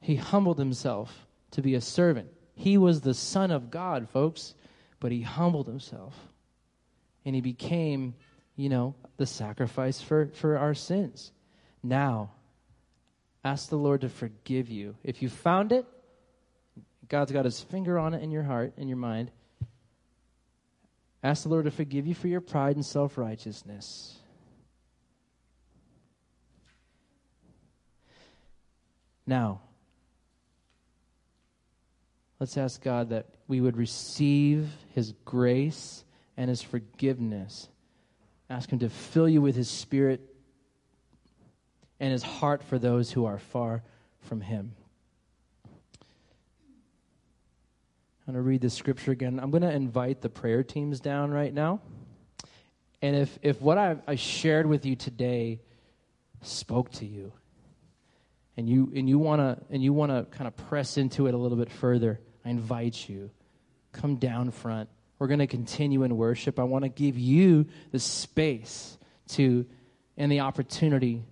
He 0.00 0.16
humbled 0.16 0.58
himself 0.58 1.26
to 1.52 1.62
be 1.62 1.74
a 1.74 1.80
servant. 1.80 2.28
He 2.54 2.78
was 2.78 3.00
the 3.00 3.14
Son 3.14 3.50
of 3.50 3.70
God, 3.70 4.08
folks, 4.10 4.54
but 5.04 5.12
he 5.12 5.20
humbled 5.20 5.66
himself. 5.66 6.16
And 7.26 7.34
he 7.34 7.42
became, 7.42 8.14
you 8.56 8.70
know, 8.70 8.94
the 9.18 9.26
sacrifice 9.26 10.00
for, 10.00 10.28
for 10.28 10.56
our 10.56 10.72
sins. 10.72 11.30
Now, 11.82 12.30
ask 13.44 13.68
the 13.68 13.76
Lord 13.76 14.00
to 14.00 14.08
forgive 14.08 14.70
you. 14.70 14.96
If 15.04 15.20
you 15.20 15.28
found 15.28 15.72
it, 15.72 15.84
God's 17.06 17.32
got 17.32 17.44
his 17.44 17.60
finger 17.60 17.98
on 17.98 18.14
it 18.14 18.22
in 18.22 18.30
your 18.30 18.44
heart, 18.44 18.72
in 18.78 18.88
your 18.88 18.96
mind. 18.96 19.30
Ask 21.22 21.42
the 21.42 21.50
Lord 21.50 21.66
to 21.66 21.70
forgive 21.70 22.06
you 22.06 22.14
for 22.14 22.28
your 22.28 22.40
pride 22.40 22.76
and 22.76 22.86
self 22.86 23.18
righteousness. 23.18 24.16
Now, 29.26 29.60
let's 32.44 32.58
ask 32.58 32.82
God 32.82 33.08
that 33.08 33.24
we 33.48 33.58
would 33.58 33.74
receive 33.74 34.68
His 34.94 35.14
grace 35.24 36.04
and 36.36 36.50
His 36.50 36.60
forgiveness. 36.60 37.70
Ask 38.50 38.68
Him 38.68 38.80
to 38.80 38.90
fill 38.90 39.26
you 39.26 39.40
with 39.40 39.56
His 39.56 39.70
Spirit 39.70 40.20
and 41.98 42.12
His 42.12 42.22
heart 42.22 42.62
for 42.62 42.78
those 42.78 43.10
who 43.10 43.24
are 43.24 43.38
far 43.38 43.82
from 44.20 44.42
Him. 44.42 44.74
I'm 48.26 48.34
going 48.34 48.34
to 48.34 48.42
read 48.42 48.60
the 48.60 48.68
scripture 48.68 49.12
again. 49.12 49.40
I'm 49.40 49.50
going 49.50 49.62
to 49.62 49.72
invite 49.72 50.20
the 50.20 50.28
prayer 50.28 50.62
teams 50.62 51.00
down 51.00 51.30
right 51.30 51.54
now. 51.54 51.80
And 53.00 53.16
if, 53.16 53.38
if 53.40 53.62
what 53.62 53.78
I, 53.78 53.96
I 54.06 54.16
shared 54.16 54.66
with 54.66 54.84
you 54.84 54.96
today 54.96 55.62
spoke 56.42 56.92
to 56.92 57.06
you, 57.06 57.32
and 58.56 58.68
you 58.68 58.92
and 58.94 59.08
you 59.08 59.18
want 59.18 59.40
to 59.40 59.64
and 59.74 59.82
you 59.82 59.92
want 59.92 60.12
to 60.12 60.36
kind 60.36 60.46
of 60.46 60.56
press 60.68 60.96
into 60.96 61.26
it 61.26 61.34
a 61.34 61.36
little 61.36 61.58
bit 61.58 61.72
further, 61.72 62.20
I 62.44 62.50
invite 62.50 63.08
you 63.08 63.30
come 63.92 64.16
down 64.16 64.50
front. 64.50 64.88
We're 65.18 65.28
going 65.28 65.38
to 65.38 65.46
continue 65.46 66.02
in 66.02 66.16
worship. 66.16 66.58
I 66.58 66.64
want 66.64 66.84
to 66.84 66.88
give 66.88 67.16
you 67.16 67.66
the 67.92 67.98
space 67.98 68.98
to 69.28 69.64
and 70.16 70.30
the 70.30 70.40
opportunity 70.40 71.24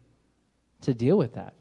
to 0.82 0.94
deal 0.94 1.18
with 1.18 1.34
that. 1.34 1.54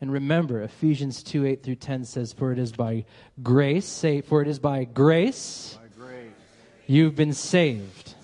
And 0.00 0.12
remember, 0.12 0.62
Ephesians 0.62 1.22
2 1.22 1.46
8 1.46 1.62
through 1.62 1.74
10 1.76 2.04
says, 2.04 2.32
For 2.32 2.52
it 2.52 2.58
is 2.58 2.72
by 2.72 3.04
grace, 3.42 3.86
say, 3.86 4.22
for 4.22 4.40
it 4.40 4.48
is 4.48 4.58
by 4.58 4.84
grace, 4.84 5.78
By 5.80 6.04
grace. 6.04 6.32
you've 6.86 7.14
been 7.14 7.34
saved 7.34 8.14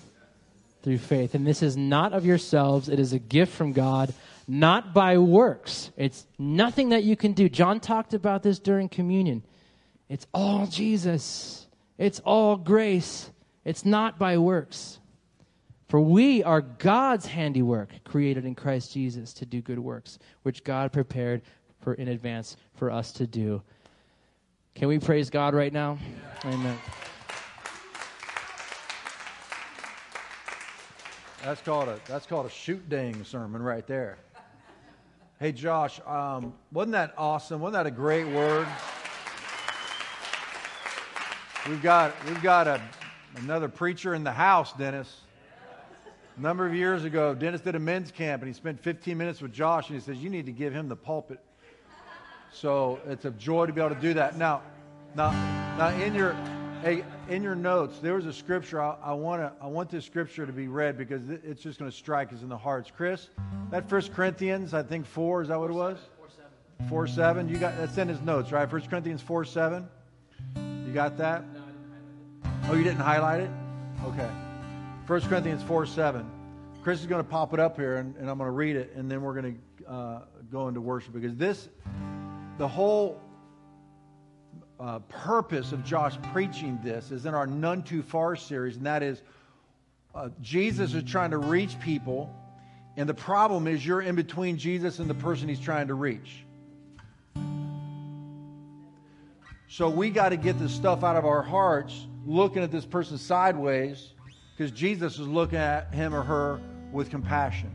through 0.81 0.97
faith. 0.97 1.35
And 1.35 1.45
this 1.45 1.61
is 1.61 1.77
not 1.77 2.13
of 2.13 2.25
yourselves, 2.25 2.89
it 2.89 2.99
is 2.99 3.13
a 3.13 3.19
gift 3.19 3.53
from 3.53 3.73
God, 3.73 4.13
not 4.47 4.93
by 4.93 5.17
works. 5.17 5.91
It's 5.97 6.25
nothing 6.39 6.89
that 6.89 7.03
you 7.03 7.15
can 7.15 7.33
do. 7.33 7.49
John 7.49 7.79
talked 7.79 8.13
about 8.13 8.43
this 8.43 8.59
during 8.59 8.87
communion. 8.87 9.43
It's 10.09 10.25
all 10.33 10.67
Jesus, 10.67 11.67
it's 11.97 12.19
all 12.21 12.55
grace. 12.55 13.29
It's 13.65 13.83
not 13.83 14.17
by 14.17 14.37
works. 14.37 14.99
For 15.89 15.99
we 15.99 16.41
are 16.43 16.61
God's 16.61 17.25
handiwork, 17.25 17.89
created 18.05 18.45
in 18.45 18.55
Christ 18.55 18.93
Jesus 18.93 19.33
to 19.33 19.45
do 19.45 19.61
good 19.61 19.79
works, 19.79 20.19
which 20.43 20.63
God 20.63 20.93
prepared 20.93 21.41
for 21.81 21.93
in 21.93 22.07
advance 22.07 22.55
for 22.75 22.89
us 22.89 23.11
to 23.13 23.27
do. 23.27 23.61
Can 24.75 24.87
we 24.87 24.99
praise 24.99 25.29
God 25.29 25.53
right 25.53 25.73
now? 25.73 25.97
Amen. 26.45 26.77
That's 31.43 31.61
called 31.61 31.87
a 31.87 31.99
that's 32.05 32.25
called 32.25 32.45
a 32.45 32.49
shoot 32.49 32.87
dang 32.89 33.23
sermon 33.23 33.61
right 33.61 33.87
there. 33.87 34.17
Hey 35.39 35.51
Josh, 35.51 36.01
um, 36.07 36.55
wasn't 36.71 36.93
that 36.93 37.13
awesome? 37.15 37.61
Wasn't 37.61 37.73
that 37.73 37.85
a 37.85 37.91
great 37.91 38.25
word? 38.25 38.67
We've 41.69 41.83
got 41.83 42.11
we've 42.25 42.41
got 42.41 42.65
a 42.65 42.81
another 43.35 43.67
preacher 43.67 44.15
in 44.15 44.23
the 44.23 44.31
house, 44.31 44.73
Dennis. 44.73 45.21
A 46.37 46.41
number 46.41 46.65
of 46.65 46.73
years 46.73 47.03
ago, 47.03 47.35
Dennis 47.35 47.61
did 47.61 47.75
a 47.75 47.79
men's 47.79 48.09
camp 48.09 48.41
and 48.41 48.49
he 48.49 48.53
spent 48.53 48.81
15 48.81 49.15
minutes 49.15 49.39
with 49.39 49.53
Josh 49.53 49.89
and 49.89 49.99
he 49.99 50.03
says, 50.03 50.17
You 50.17 50.31
need 50.31 50.47
to 50.47 50.51
give 50.51 50.73
him 50.73 50.89
the 50.89 50.95
pulpit. 50.95 51.39
So 52.51 52.99
it's 53.05 53.25
a 53.25 53.31
joy 53.31 53.67
to 53.67 53.73
be 53.73 53.79
able 53.79 53.93
to 53.93 54.01
do 54.01 54.15
that. 54.15 54.39
Now, 54.39 54.63
now, 55.15 55.29
now 55.77 55.89
in 55.89 56.15
your 56.15 56.35
hey, 56.81 57.03
in 57.29 57.43
your 57.43 57.55
notes, 57.55 57.99
there 57.99 58.15
was 58.15 58.25
a 58.25 58.33
scripture. 58.33 58.81
I, 58.81 58.95
I 59.03 59.13
want 59.13 59.41
to 59.41 59.51
I 59.61 59.67
want 59.67 59.89
this 59.89 60.05
scripture 60.05 60.45
to 60.45 60.53
be 60.53 60.67
read 60.67 60.97
because 60.97 61.29
it's 61.29 61.61
just 61.61 61.79
going 61.79 61.89
to 61.91 61.95
strike 61.95 62.31
us 62.33 62.41
in 62.41 62.49
the 62.49 62.57
hearts. 62.57 62.91
Chris, 62.95 63.29
that 63.71 63.89
First 63.89 64.13
Corinthians, 64.13 64.73
I 64.73 64.83
think 64.83 65.05
four. 65.05 65.41
Is 65.41 65.47
that 65.49 65.59
what 65.59 65.69
it 65.69 65.73
was? 65.73 65.97
Four 66.17 66.27
seven. 66.29 66.89
Four 66.89 67.07
seven. 67.07 67.49
You 67.49 67.57
got 67.57 67.77
that's 67.77 67.97
in 67.97 68.07
his 68.07 68.21
notes, 68.21 68.51
right? 68.51 68.69
First 68.69 68.89
Corinthians 68.89 69.21
four 69.21 69.45
seven. 69.45 69.87
You 70.55 70.93
got 70.93 71.17
that? 71.17 71.43
No, 71.53 71.61
Oh, 72.69 72.73
you 72.75 72.83
didn't 72.83 72.99
highlight 72.99 73.41
it? 73.41 73.49
Okay. 74.05 74.29
First 75.05 75.27
Corinthians 75.29 75.63
four 75.63 75.85
seven. 75.85 76.29
Chris 76.83 77.01
is 77.01 77.05
going 77.05 77.23
to 77.23 77.29
pop 77.29 77.53
it 77.53 77.59
up 77.59 77.75
here, 77.75 77.97
and, 77.97 78.15
and 78.15 78.29
I'm 78.29 78.37
going 78.37 78.47
to 78.47 78.51
read 78.51 78.75
it, 78.77 78.93
and 78.95 79.11
then 79.11 79.21
we're 79.21 79.33
going 79.33 79.59
to 79.81 79.91
uh, 79.91 80.21
go 80.51 80.67
into 80.69 80.79
worship 80.79 81.13
because 81.13 81.35
this, 81.35 81.67
the 82.57 82.67
whole 82.67 83.21
uh, 84.79 84.99
purpose 85.09 85.71
of 85.71 85.83
Josh 85.83 86.15
preaching 86.31 86.79
this 86.83 87.11
is 87.11 87.25
in 87.25 87.33
our 87.33 87.47
None 87.47 87.83
Too 87.83 88.01
Far 88.01 88.35
series, 88.35 88.77
and 88.77 88.85
that 88.85 89.03
is 89.03 89.21
uh, 90.13 90.29
Jesus 90.41 90.93
is 90.93 91.03
trying 91.03 91.31
to 91.31 91.37
reach 91.37 91.79
people, 91.79 92.33
and 92.95 93.07
the 93.07 93.13
problem 93.13 93.67
is 93.67 93.85
you're 93.85 94.01
in 94.01 94.15
between 94.15 94.57
Jesus 94.57 94.99
and 94.99 95.09
the 95.09 95.15
person 95.15 95.47
he's 95.47 95.59
trying 95.59 95.87
to 95.87 95.93
reach. 95.93 96.43
So 99.69 99.89
we 99.89 100.09
got 100.09 100.29
to 100.29 100.37
get 100.37 100.57
this 100.59 100.71
stuff 100.71 101.03
out 101.03 101.15
of 101.15 101.25
our 101.25 101.41
hearts, 101.41 102.07
looking 102.25 102.63
at 102.63 102.71
this 102.71 102.85
person 102.85 103.17
sideways, 103.17 104.13
because 104.55 104.71
Jesus 104.71 105.19
is 105.19 105.27
looking 105.27 105.59
at 105.59 105.93
him 105.93 106.15
or 106.15 106.23
her 106.23 106.61
with 106.91 107.09
compassion. 107.09 107.71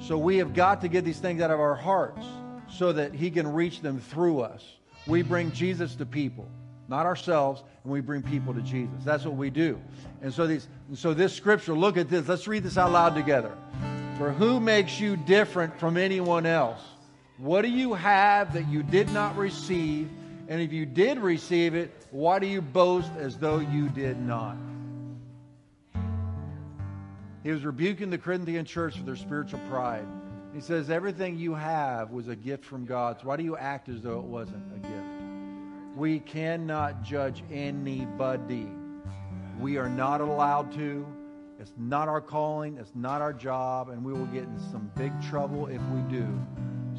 So 0.00 0.16
we 0.16 0.38
have 0.38 0.54
got 0.54 0.80
to 0.80 0.88
get 0.88 1.04
these 1.04 1.18
things 1.18 1.42
out 1.42 1.50
of 1.50 1.60
our 1.60 1.74
hearts 1.74 2.24
so 2.70 2.92
that 2.92 3.12
he 3.12 3.30
can 3.30 3.52
reach 3.52 3.80
them 3.80 3.98
through 3.98 4.40
us. 4.40 4.64
We 5.10 5.22
bring 5.22 5.50
Jesus 5.50 5.96
to 5.96 6.06
people, 6.06 6.46
not 6.86 7.04
ourselves, 7.04 7.64
and 7.82 7.92
we 7.92 8.00
bring 8.00 8.22
people 8.22 8.54
to 8.54 8.60
Jesus. 8.60 8.94
That's 9.04 9.24
what 9.24 9.34
we 9.34 9.50
do. 9.50 9.80
And 10.22 10.32
so 10.32 10.46
these 10.46 10.68
so 10.94 11.14
this 11.14 11.34
scripture, 11.34 11.74
look 11.74 11.96
at 11.96 12.08
this. 12.08 12.28
Let's 12.28 12.46
read 12.46 12.62
this 12.62 12.78
out 12.78 12.92
loud 12.92 13.16
together. 13.16 13.52
For 14.18 14.30
who 14.30 14.60
makes 14.60 15.00
you 15.00 15.16
different 15.16 15.80
from 15.80 15.96
anyone 15.96 16.46
else? 16.46 16.80
What 17.38 17.62
do 17.62 17.68
you 17.68 17.94
have 17.94 18.52
that 18.52 18.68
you 18.68 18.84
did 18.84 19.10
not 19.10 19.36
receive? 19.36 20.08
And 20.46 20.60
if 20.60 20.72
you 20.72 20.86
did 20.86 21.18
receive 21.18 21.74
it, 21.74 21.90
why 22.12 22.38
do 22.38 22.46
you 22.46 22.62
boast 22.62 23.10
as 23.18 23.36
though 23.36 23.58
you 23.58 23.88
did 23.88 24.16
not? 24.20 24.56
He 27.42 27.50
was 27.50 27.64
rebuking 27.64 28.10
the 28.10 28.18
Corinthian 28.18 28.64
church 28.64 28.96
for 28.96 29.02
their 29.02 29.16
spiritual 29.16 29.58
pride. 29.70 30.06
He 30.52 30.60
says, 30.60 30.90
Everything 30.90 31.38
you 31.38 31.54
have 31.54 32.10
was 32.10 32.28
a 32.28 32.36
gift 32.36 32.64
from 32.64 32.84
God. 32.84 33.20
So 33.20 33.28
why 33.28 33.36
do 33.36 33.44
you 33.44 33.56
act 33.56 33.88
as 33.88 34.02
though 34.02 34.18
it 34.18 34.24
wasn't 34.24 34.64
a 34.74 34.78
gift? 34.78 35.96
We 35.96 36.20
cannot 36.20 37.02
judge 37.02 37.42
anybody. 37.52 38.68
We 39.60 39.76
are 39.76 39.88
not 39.88 40.20
allowed 40.20 40.72
to. 40.74 41.06
It's 41.60 41.72
not 41.76 42.08
our 42.08 42.20
calling. 42.20 42.78
It's 42.78 42.92
not 42.94 43.20
our 43.20 43.32
job. 43.32 43.90
And 43.90 44.04
we 44.04 44.12
will 44.12 44.26
get 44.26 44.44
in 44.44 44.58
some 44.72 44.90
big 44.96 45.12
trouble 45.22 45.66
if 45.66 45.82
we 45.92 46.00
do. 46.10 46.26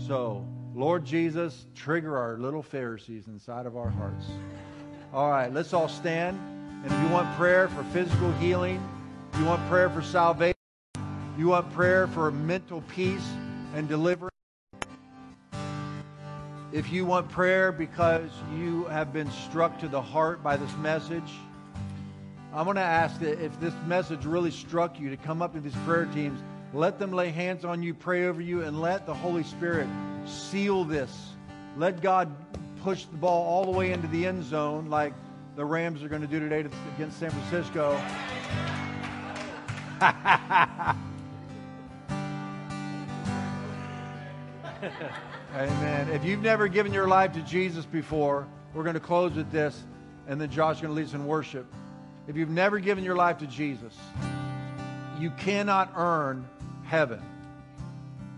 So, 0.08 0.46
Lord 0.74 1.04
Jesus, 1.04 1.66
trigger 1.76 2.18
our 2.18 2.38
little 2.38 2.62
Pharisees 2.62 3.28
inside 3.28 3.66
of 3.66 3.76
our 3.76 3.90
hearts. 3.90 4.26
All 5.14 5.30
right, 5.30 5.52
let's 5.52 5.74
all 5.74 5.90
stand. 5.90 6.40
And 6.84 6.92
if 6.92 7.02
you 7.02 7.10
want 7.10 7.36
prayer 7.36 7.68
for 7.68 7.84
physical 7.86 8.32
healing, 8.34 8.82
you 9.38 9.46
want 9.46 9.68
prayer 9.68 9.90
for 9.90 10.02
salvation, 10.02 10.56
you 11.38 11.48
want 11.48 11.72
prayer 11.74 12.08
for 12.08 12.32
mental 12.32 12.82
peace 12.82 13.28
and 13.74 13.88
deliverance, 13.88 14.32
if 16.74 16.92
you 16.92 17.06
want 17.06 17.30
prayer 17.30 17.72
because 17.72 18.30
you 18.58 18.86
have 18.86 19.12
been 19.12 19.30
struck 19.32 19.80
to 19.80 19.88
the 19.88 20.02
heart 20.02 20.42
by 20.42 20.58
this 20.58 20.76
message, 20.78 21.32
I'm 22.54 22.66
going 22.66 22.76
to 22.76 22.82
ask 22.82 23.20
that 23.22 23.44
if 23.44 23.58
this 23.60 23.74
message 23.88 24.26
really 24.26 24.52
struck 24.52 25.00
you 25.00 25.10
to 25.10 25.18
come 25.18 25.42
up 25.42 25.54
to 25.54 25.62
these 25.62 25.76
prayer 25.86 26.06
teams, 26.06 26.40
let 26.74 27.00
them 27.00 27.12
lay 27.12 27.30
hands 27.30 27.66
on 27.66 27.84
you, 27.84 27.94
pray 27.94 28.26
over 28.26 28.42
you, 28.42 28.64
and 28.64 28.82
let 28.82 29.06
the 29.06 29.14
Holy 29.14 29.44
Spirit 29.44 29.88
seal 30.26 30.84
this. 30.84 31.30
Let 31.78 32.02
God 32.02 32.34
push 32.82 33.06
the 33.06 33.18
ball 33.18 33.46
all 33.48 33.66
the 33.66 33.78
way 33.78 33.92
into 33.92 34.08
the 34.08 34.26
end 34.26 34.44
zone 34.44 34.90
like 34.90 35.14
the 35.56 35.64
Rams 35.64 36.04
are 36.04 36.10
going 36.10 36.22
to 36.22 36.28
do 36.28 36.40
today 36.40 36.66
against 36.96 37.20
San 37.20 37.32
Francisco. 37.32 38.02
Amen. 45.56 46.10
If 46.10 46.26
you've 46.26 46.42
never 46.42 46.68
given 46.68 46.94
your 46.94 47.08
life 47.08 47.34
to 47.34 47.42
Jesus 47.42 47.86
before, 47.86 48.48
we're 48.74 48.84
going 48.84 48.96
to 48.96 49.00
close 49.00 49.34
with 49.34 49.52
this, 49.52 49.84
and 50.28 50.40
then 50.40 50.50
Josh 50.50 50.78
is 50.78 50.82
going 50.82 50.94
to 50.94 50.96
lead 50.96 51.08
us 51.08 51.14
in 51.14 51.26
worship. 51.26 51.72
If 52.28 52.36
you've 52.36 52.50
never 52.50 52.80
given 52.80 53.04
your 53.04 53.16
life 53.16 53.38
to 53.40 53.48
Jesus, 53.48 53.94
you 55.20 55.30
cannot 55.32 55.94
earn 55.96 56.48
heaven. 56.86 57.22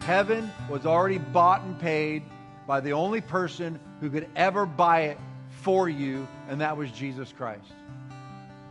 Heaven 0.02 0.52
was 0.70 0.86
already 0.86 1.18
bought 1.18 1.62
and 1.62 1.80
paid 1.80 2.24
by 2.68 2.80
the 2.82 2.94
only 2.94 3.22
person 3.22 3.80
who 4.02 4.10
could 4.10 4.28
ever 4.36 4.66
buy 4.66 5.02
it 5.02 5.18
for 5.62 5.88
you, 5.88 6.28
and 6.50 6.60
that 6.62 6.76
was 6.76 6.92
Jesus 6.92 7.32
Christ. 7.32 7.72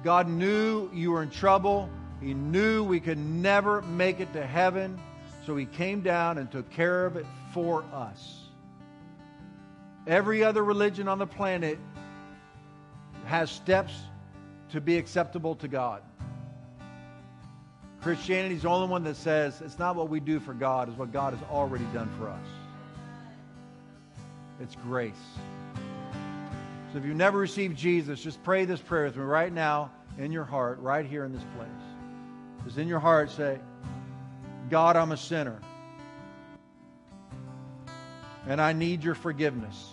God 0.04 0.28
knew 0.28 0.90
you 0.92 1.12
were 1.12 1.22
in 1.22 1.30
trouble. 1.30 1.88
He 2.20 2.34
knew 2.34 2.84
we 2.84 3.00
could 3.00 3.18
never 3.18 3.82
make 3.82 4.20
it 4.20 4.32
to 4.34 4.44
heaven, 4.44 5.00
so 5.46 5.56
He 5.56 5.66
came 5.66 6.00
down 6.00 6.38
and 6.38 6.50
took 6.50 6.70
care 6.70 7.06
of 7.06 7.16
it 7.16 7.26
for 7.52 7.84
us. 7.92 8.38
Every 10.06 10.42
other 10.42 10.64
religion 10.64 11.08
on 11.08 11.18
the 11.18 11.26
planet 11.26 11.78
has 13.26 13.50
steps 13.50 13.94
to 14.70 14.80
be 14.80 14.96
acceptable 14.96 15.54
to 15.56 15.68
God. 15.68 16.02
Christianity 18.02 18.56
is 18.56 18.62
the 18.62 18.68
only 18.68 18.88
one 18.88 19.04
that 19.04 19.16
says 19.16 19.60
it's 19.60 19.78
not 19.78 19.94
what 19.94 20.08
we 20.08 20.18
do 20.18 20.40
for 20.40 20.54
God, 20.54 20.88
it's 20.88 20.98
what 20.98 21.12
God 21.12 21.34
has 21.34 21.42
already 21.50 21.84
done 21.94 22.10
for 22.18 22.28
us. 22.28 22.46
It's 24.60 24.74
grace. 24.74 25.14
So 26.92 26.98
if 26.98 27.04
you've 27.04 27.16
never 27.16 27.38
received 27.38 27.76
Jesus, 27.76 28.20
just 28.20 28.42
pray 28.42 28.64
this 28.64 28.80
prayer 28.80 29.04
with 29.04 29.16
me 29.16 29.22
right 29.22 29.52
now 29.52 29.92
in 30.18 30.32
your 30.32 30.44
heart, 30.44 30.78
right 30.80 31.06
here 31.06 31.24
in 31.24 31.32
this 31.32 31.44
place. 31.56 31.68
Just 32.64 32.78
in 32.78 32.88
your 32.88 33.00
heart, 33.00 33.30
say, 33.30 33.58
God, 34.72 34.96
I'm 34.96 35.12
a 35.12 35.18
sinner. 35.18 35.60
And 38.48 38.58
I 38.58 38.72
need 38.72 39.04
your 39.04 39.14
forgiveness. 39.14 39.90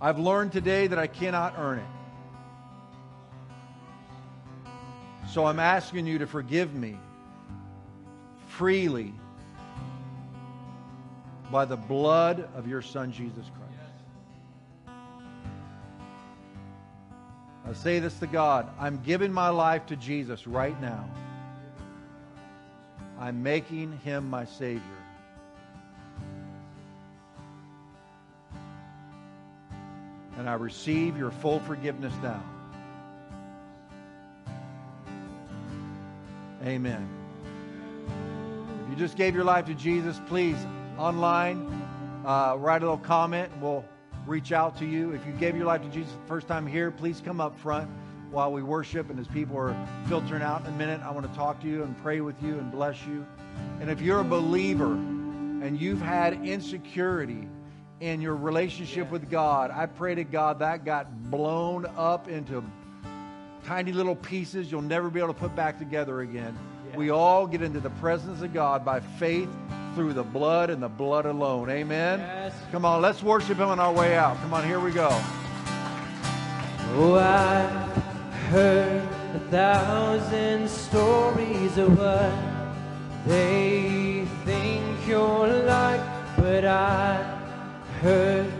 I've 0.00 0.18
learned 0.18 0.52
today 0.52 0.86
that 0.86 0.98
I 0.98 1.08
cannot 1.08 1.58
earn 1.58 1.80
it. 1.80 1.84
So 5.28 5.44
I'm 5.44 5.60
asking 5.60 6.06
you 6.06 6.20
to 6.20 6.26
forgive 6.26 6.72
me 6.72 6.96
freely 8.46 9.12
by 11.50 11.66
the 11.66 11.76
blood 11.76 12.48
of 12.56 12.66
your 12.66 12.80
Son, 12.80 13.12
Jesus 13.12 13.44
Christ. 13.44 14.96
I 17.66 17.74
say 17.74 17.98
this 17.98 18.18
to 18.20 18.26
God 18.26 18.70
I'm 18.80 19.02
giving 19.02 19.34
my 19.34 19.50
life 19.50 19.84
to 19.88 19.96
Jesus 19.96 20.46
right 20.46 20.80
now. 20.80 21.10
I'm 23.22 23.40
making 23.40 23.96
him 23.98 24.28
my 24.28 24.44
Savior. 24.44 24.82
And 30.36 30.50
I 30.50 30.54
receive 30.54 31.16
your 31.16 31.30
full 31.30 31.60
forgiveness 31.60 32.12
now. 32.20 32.42
Amen. 36.64 37.08
If 38.82 38.90
you 38.90 38.96
just 38.96 39.16
gave 39.16 39.36
your 39.36 39.44
life 39.44 39.66
to 39.66 39.74
Jesus, 39.74 40.20
please, 40.26 40.56
online, 40.98 41.64
uh, 42.26 42.56
write 42.58 42.82
a 42.82 42.86
little 42.86 42.98
comment. 42.98 43.52
We'll 43.60 43.84
reach 44.26 44.50
out 44.50 44.76
to 44.78 44.84
you. 44.84 45.12
If 45.12 45.24
you 45.24 45.32
gave 45.34 45.54
your 45.54 45.66
life 45.66 45.82
to 45.82 45.88
Jesus 45.90 46.12
first 46.26 46.48
time 46.48 46.66
here, 46.66 46.90
please 46.90 47.22
come 47.24 47.40
up 47.40 47.56
front 47.60 47.88
while 48.32 48.50
we 48.50 48.62
worship. 48.62 49.10
And 49.10 49.20
as 49.20 49.28
people 49.28 49.56
are 49.58 49.76
filtering 50.08 50.42
out 50.42 50.62
in 50.62 50.68
a 50.68 50.76
minute, 50.76 51.00
I 51.02 51.10
want 51.10 51.30
to 51.30 51.36
talk 51.36 51.60
to 51.62 51.68
you 51.68 51.84
and 51.84 51.96
pray 52.02 52.20
with 52.20 52.42
you 52.42 52.58
and 52.58 52.72
bless 52.72 53.06
you. 53.06 53.24
And 53.80 53.90
if 53.90 54.00
you're 54.00 54.20
a 54.20 54.24
believer 54.24 54.92
and 54.92 55.78
you've 55.80 56.00
had 56.00 56.44
insecurity 56.44 57.46
in 58.00 58.20
your 58.20 58.34
relationship 58.34 59.10
with 59.10 59.30
God, 59.30 59.70
I 59.70 59.86
pray 59.86 60.14
to 60.14 60.24
God 60.24 60.58
that 60.58 60.84
got 60.84 61.30
blown 61.30 61.86
up 61.96 62.28
into 62.28 62.64
tiny 63.64 63.92
little 63.92 64.16
pieces 64.16 64.72
you'll 64.72 64.82
never 64.82 65.08
be 65.08 65.20
able 65.20 65.32
to 65.32 65.38
put 65.38 65.54
back 65.54 65.78
together 65.78 66.22
again. 66.22 66.58
We 66.96 67.10
all 67.10 67.46
get 67.46 67.62
into 67.62 67.80
the 67.80 67.90
presence 67.90 68.42
of 68.42 68.52
God 68.52 68.84
by 68.84 69.00
faith 69.00 69.48
through 69.94 70.12
the 70.12 70.22
blood 70.22 70.68
and 70.68 70.82
the 70.82 70.88
blood 70.88 71.26
alone. 71.26 71.70
Amen. 71.70 72.20
Yes. 72.20 72.54
Come 72.70 72.84
on, 72.84 73.00
let's 73.00 73.22
worship 73.22 73.58
Him 73.58 73.68
on 73.68 73.78
our 73.78 73.92
way 73.92 74.14
out. 74.14 74.36
Come 74.38 74.52
on, 74.52 74.66
here 74.66 74.80
we 74.80 74.90
go. 74.90 75.08
Oh, 76.94 77.14
I've 77.14 78.11
heard 78.52 79.02
a 79.34 79.38
thousand 79.50 80.68
stories 80.68 81.78
of 81.78 81.96
what 81.98 82.32
they 83.26 84.26
think 84.44 85.06
you're 85.08 85.48
like, 85.64 86.02
but 86.36 86.62
I 86.66 87.40
heard 88.02 88.44
a 88.44 88.52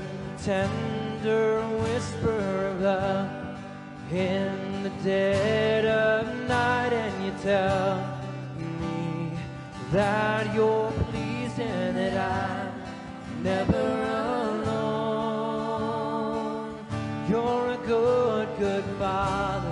tender 0.43 1.61
whisper 1.83 2.41
of 2.69 2.81
love 2.81 3.29
in 4.11 4.83
the 4.83 4.89
dead 5.05 5.85
of 5.85 6.27
night, 6.49 6.95
and 6.95 7.25
you 7.27 7.33
tell 7.43 7.99
me 8.57 9.37
that 9.93 10.55
you're 10.55 10.91
pleased 11.11 11.59
and 11.59 11.99
that 11.99 12.17
I'm 12.17 12.73
never 13.43 13.89
alone. 14.65 15.13
You're 17.29 17.73
a 17.73 17.77
good, 17.87 18.49
good 18.59 18.85
father. 18.99 19.72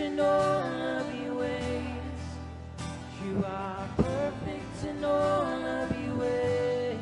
in 0.00 0.20
all 0.20 0.26
of 0.26 1.14
your 1.20 1.34
ways. 1.34 1.82
You 3.24 3.44
are 3.44 3.88
perfect 3.96 4.84
in 4.84 5.04
all 5.04 5.42
of 5.42 6.04
your 6.04 6.16
ways. 6.16 6.98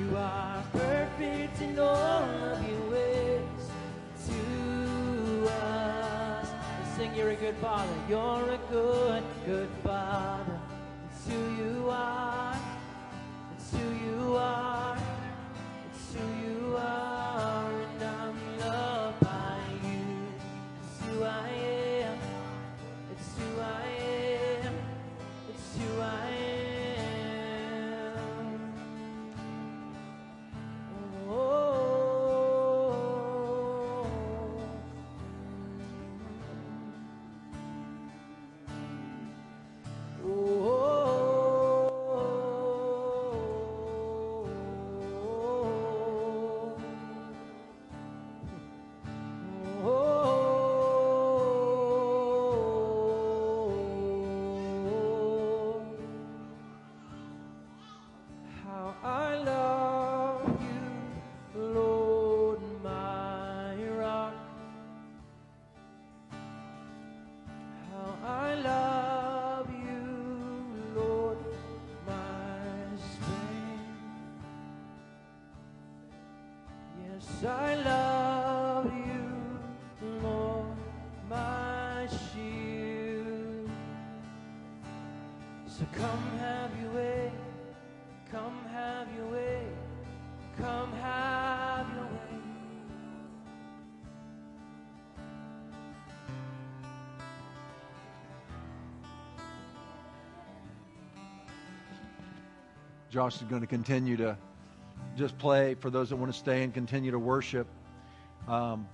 You 0.00 0.16
are 0.16 0.64
perfect 0.72 1.60
in 1.60 1.78
all 1.78 2.24
of 2.24 2.68
your 2.68 2.90
ways 2.90 3.70
to 4.26 5.48
us. 5.52 6.48
Sing 6.96 7.14
you're 7.14 7.30
a 7.30 7.36
good 7.36 7.56
father. 7.56 7.94
You're 8.08 8.50
a 8.50 8.60
good, 8.72 9.22
good 9.46 9.68
So 85.76 85.84
come 85.92 86.38
have 86.38 86.70
your 86.80 86.92
way. 86.92 87.32
Come 88.30 88.64
have 88.70 89.08
your 89.16 89.26
way. 89.26 89.66
Come 90.56 90.92
have 90.92 91.92
your 91.96 92.04
way. 92.04 92.10
Josh 103.10 103.34
is 103.38 103.42
going 103.42 103.60
to 103.60 103.66
continue 103.66 104.16
to 104.18 104.38
just 105.16 105.36
play 105.38 105.74
for 105.74 105.90
those 105.90 106.10
that 106.10 106.16
want 106.16 106.32
to 106.32 106.38
stay 106.38 106.62
and 106.62 106.72
continue 106.72 107.10
to 107.10 107.18
worship. 107.18 107.66
Um, 108.46 108.86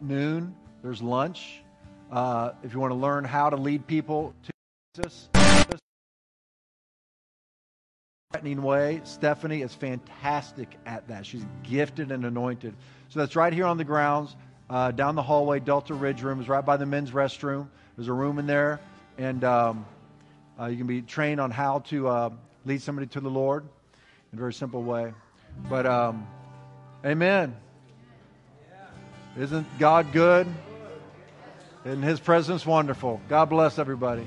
noon, 0.00 0.52
there's 0.82 1.00
lunch. 1.00 1.62
Uh, 2.10 2.52
if 2.64 2.74
you 2.74 2.80
want 2.80 2.90
to 2.90 2.96
learn 2.96 3.24
how 3.24 3.50
to 3.50 3.56
lead 3.56 3.86
people 3.86 4.34
to 4.42 4.50
Jesus, 4.96 5.28
threatening 8.32 8.62
way, 8.62 9.00
Stephanie 9.04 9.62
is 9.62 9.74
fantastic 9.74 10.76
at 10.86 11.06
that. 11.08 11.24
She's 11.24 11.44
gifted 11.62 12.10
and 12.10 12.24
anointed. 12.24 12.74
So 13.10 13.20
that's 13.20 13.36
right 13.36 13.52
here 13.52 13.66
on 13.66 13.76
the 13.76 13.84
grounds, 13.84 14.34
uh, 14.68 14.90
down 14.90 15.14
the 15.14 15.22
hallway, 15.22 15.60
Delta 15.60 15.94
Ridge 15.94 16.22
room 16.22 16.40
is 16.40 16.48
right 16.48 16.64
by 16.64 16.76
the 16.76 16.86
men's 16.86 17.12
restroom. 17.12 17.68
There's 17.96 18.08
a 18.08 18.12
room 18.12 18.38
in 18.38 18.46
there, 18.46 18.80
and 19.18 19.44
um, 19.44 19.86
uh, 20.58 20.66
you 20.66 20.76
can 20.76 20.86
be 20.86 21.02
trained 21.02 21.40
on 21.40 21.52
how 21.52 21.80
to 21.80 22.08
uh, 22.08 22.30
lead 22.64 22.82
somebody 22.82 23.06
to 23.08 23.20
the 23.20 23.30
Lord 23.30 23.64
in 24.32 24.38
a 24.38 24.40
very 24.40 24.52
simple 24.52 24.82
way. 24.82 25.12
But, 25.68 25.86
um, 25.86 26.26
amen. 27.04 27.56
Isn't 29.36 29.66
God 29.78 30.12
good? 30.12 30.46
Isn't 31.84 32.02
His 32.02 32.20
presence 32.20 32.66
wonderful? 32.66 33.20
God 33.28 33.46
bless 33.46 33.78
everybody. 33.78 34.26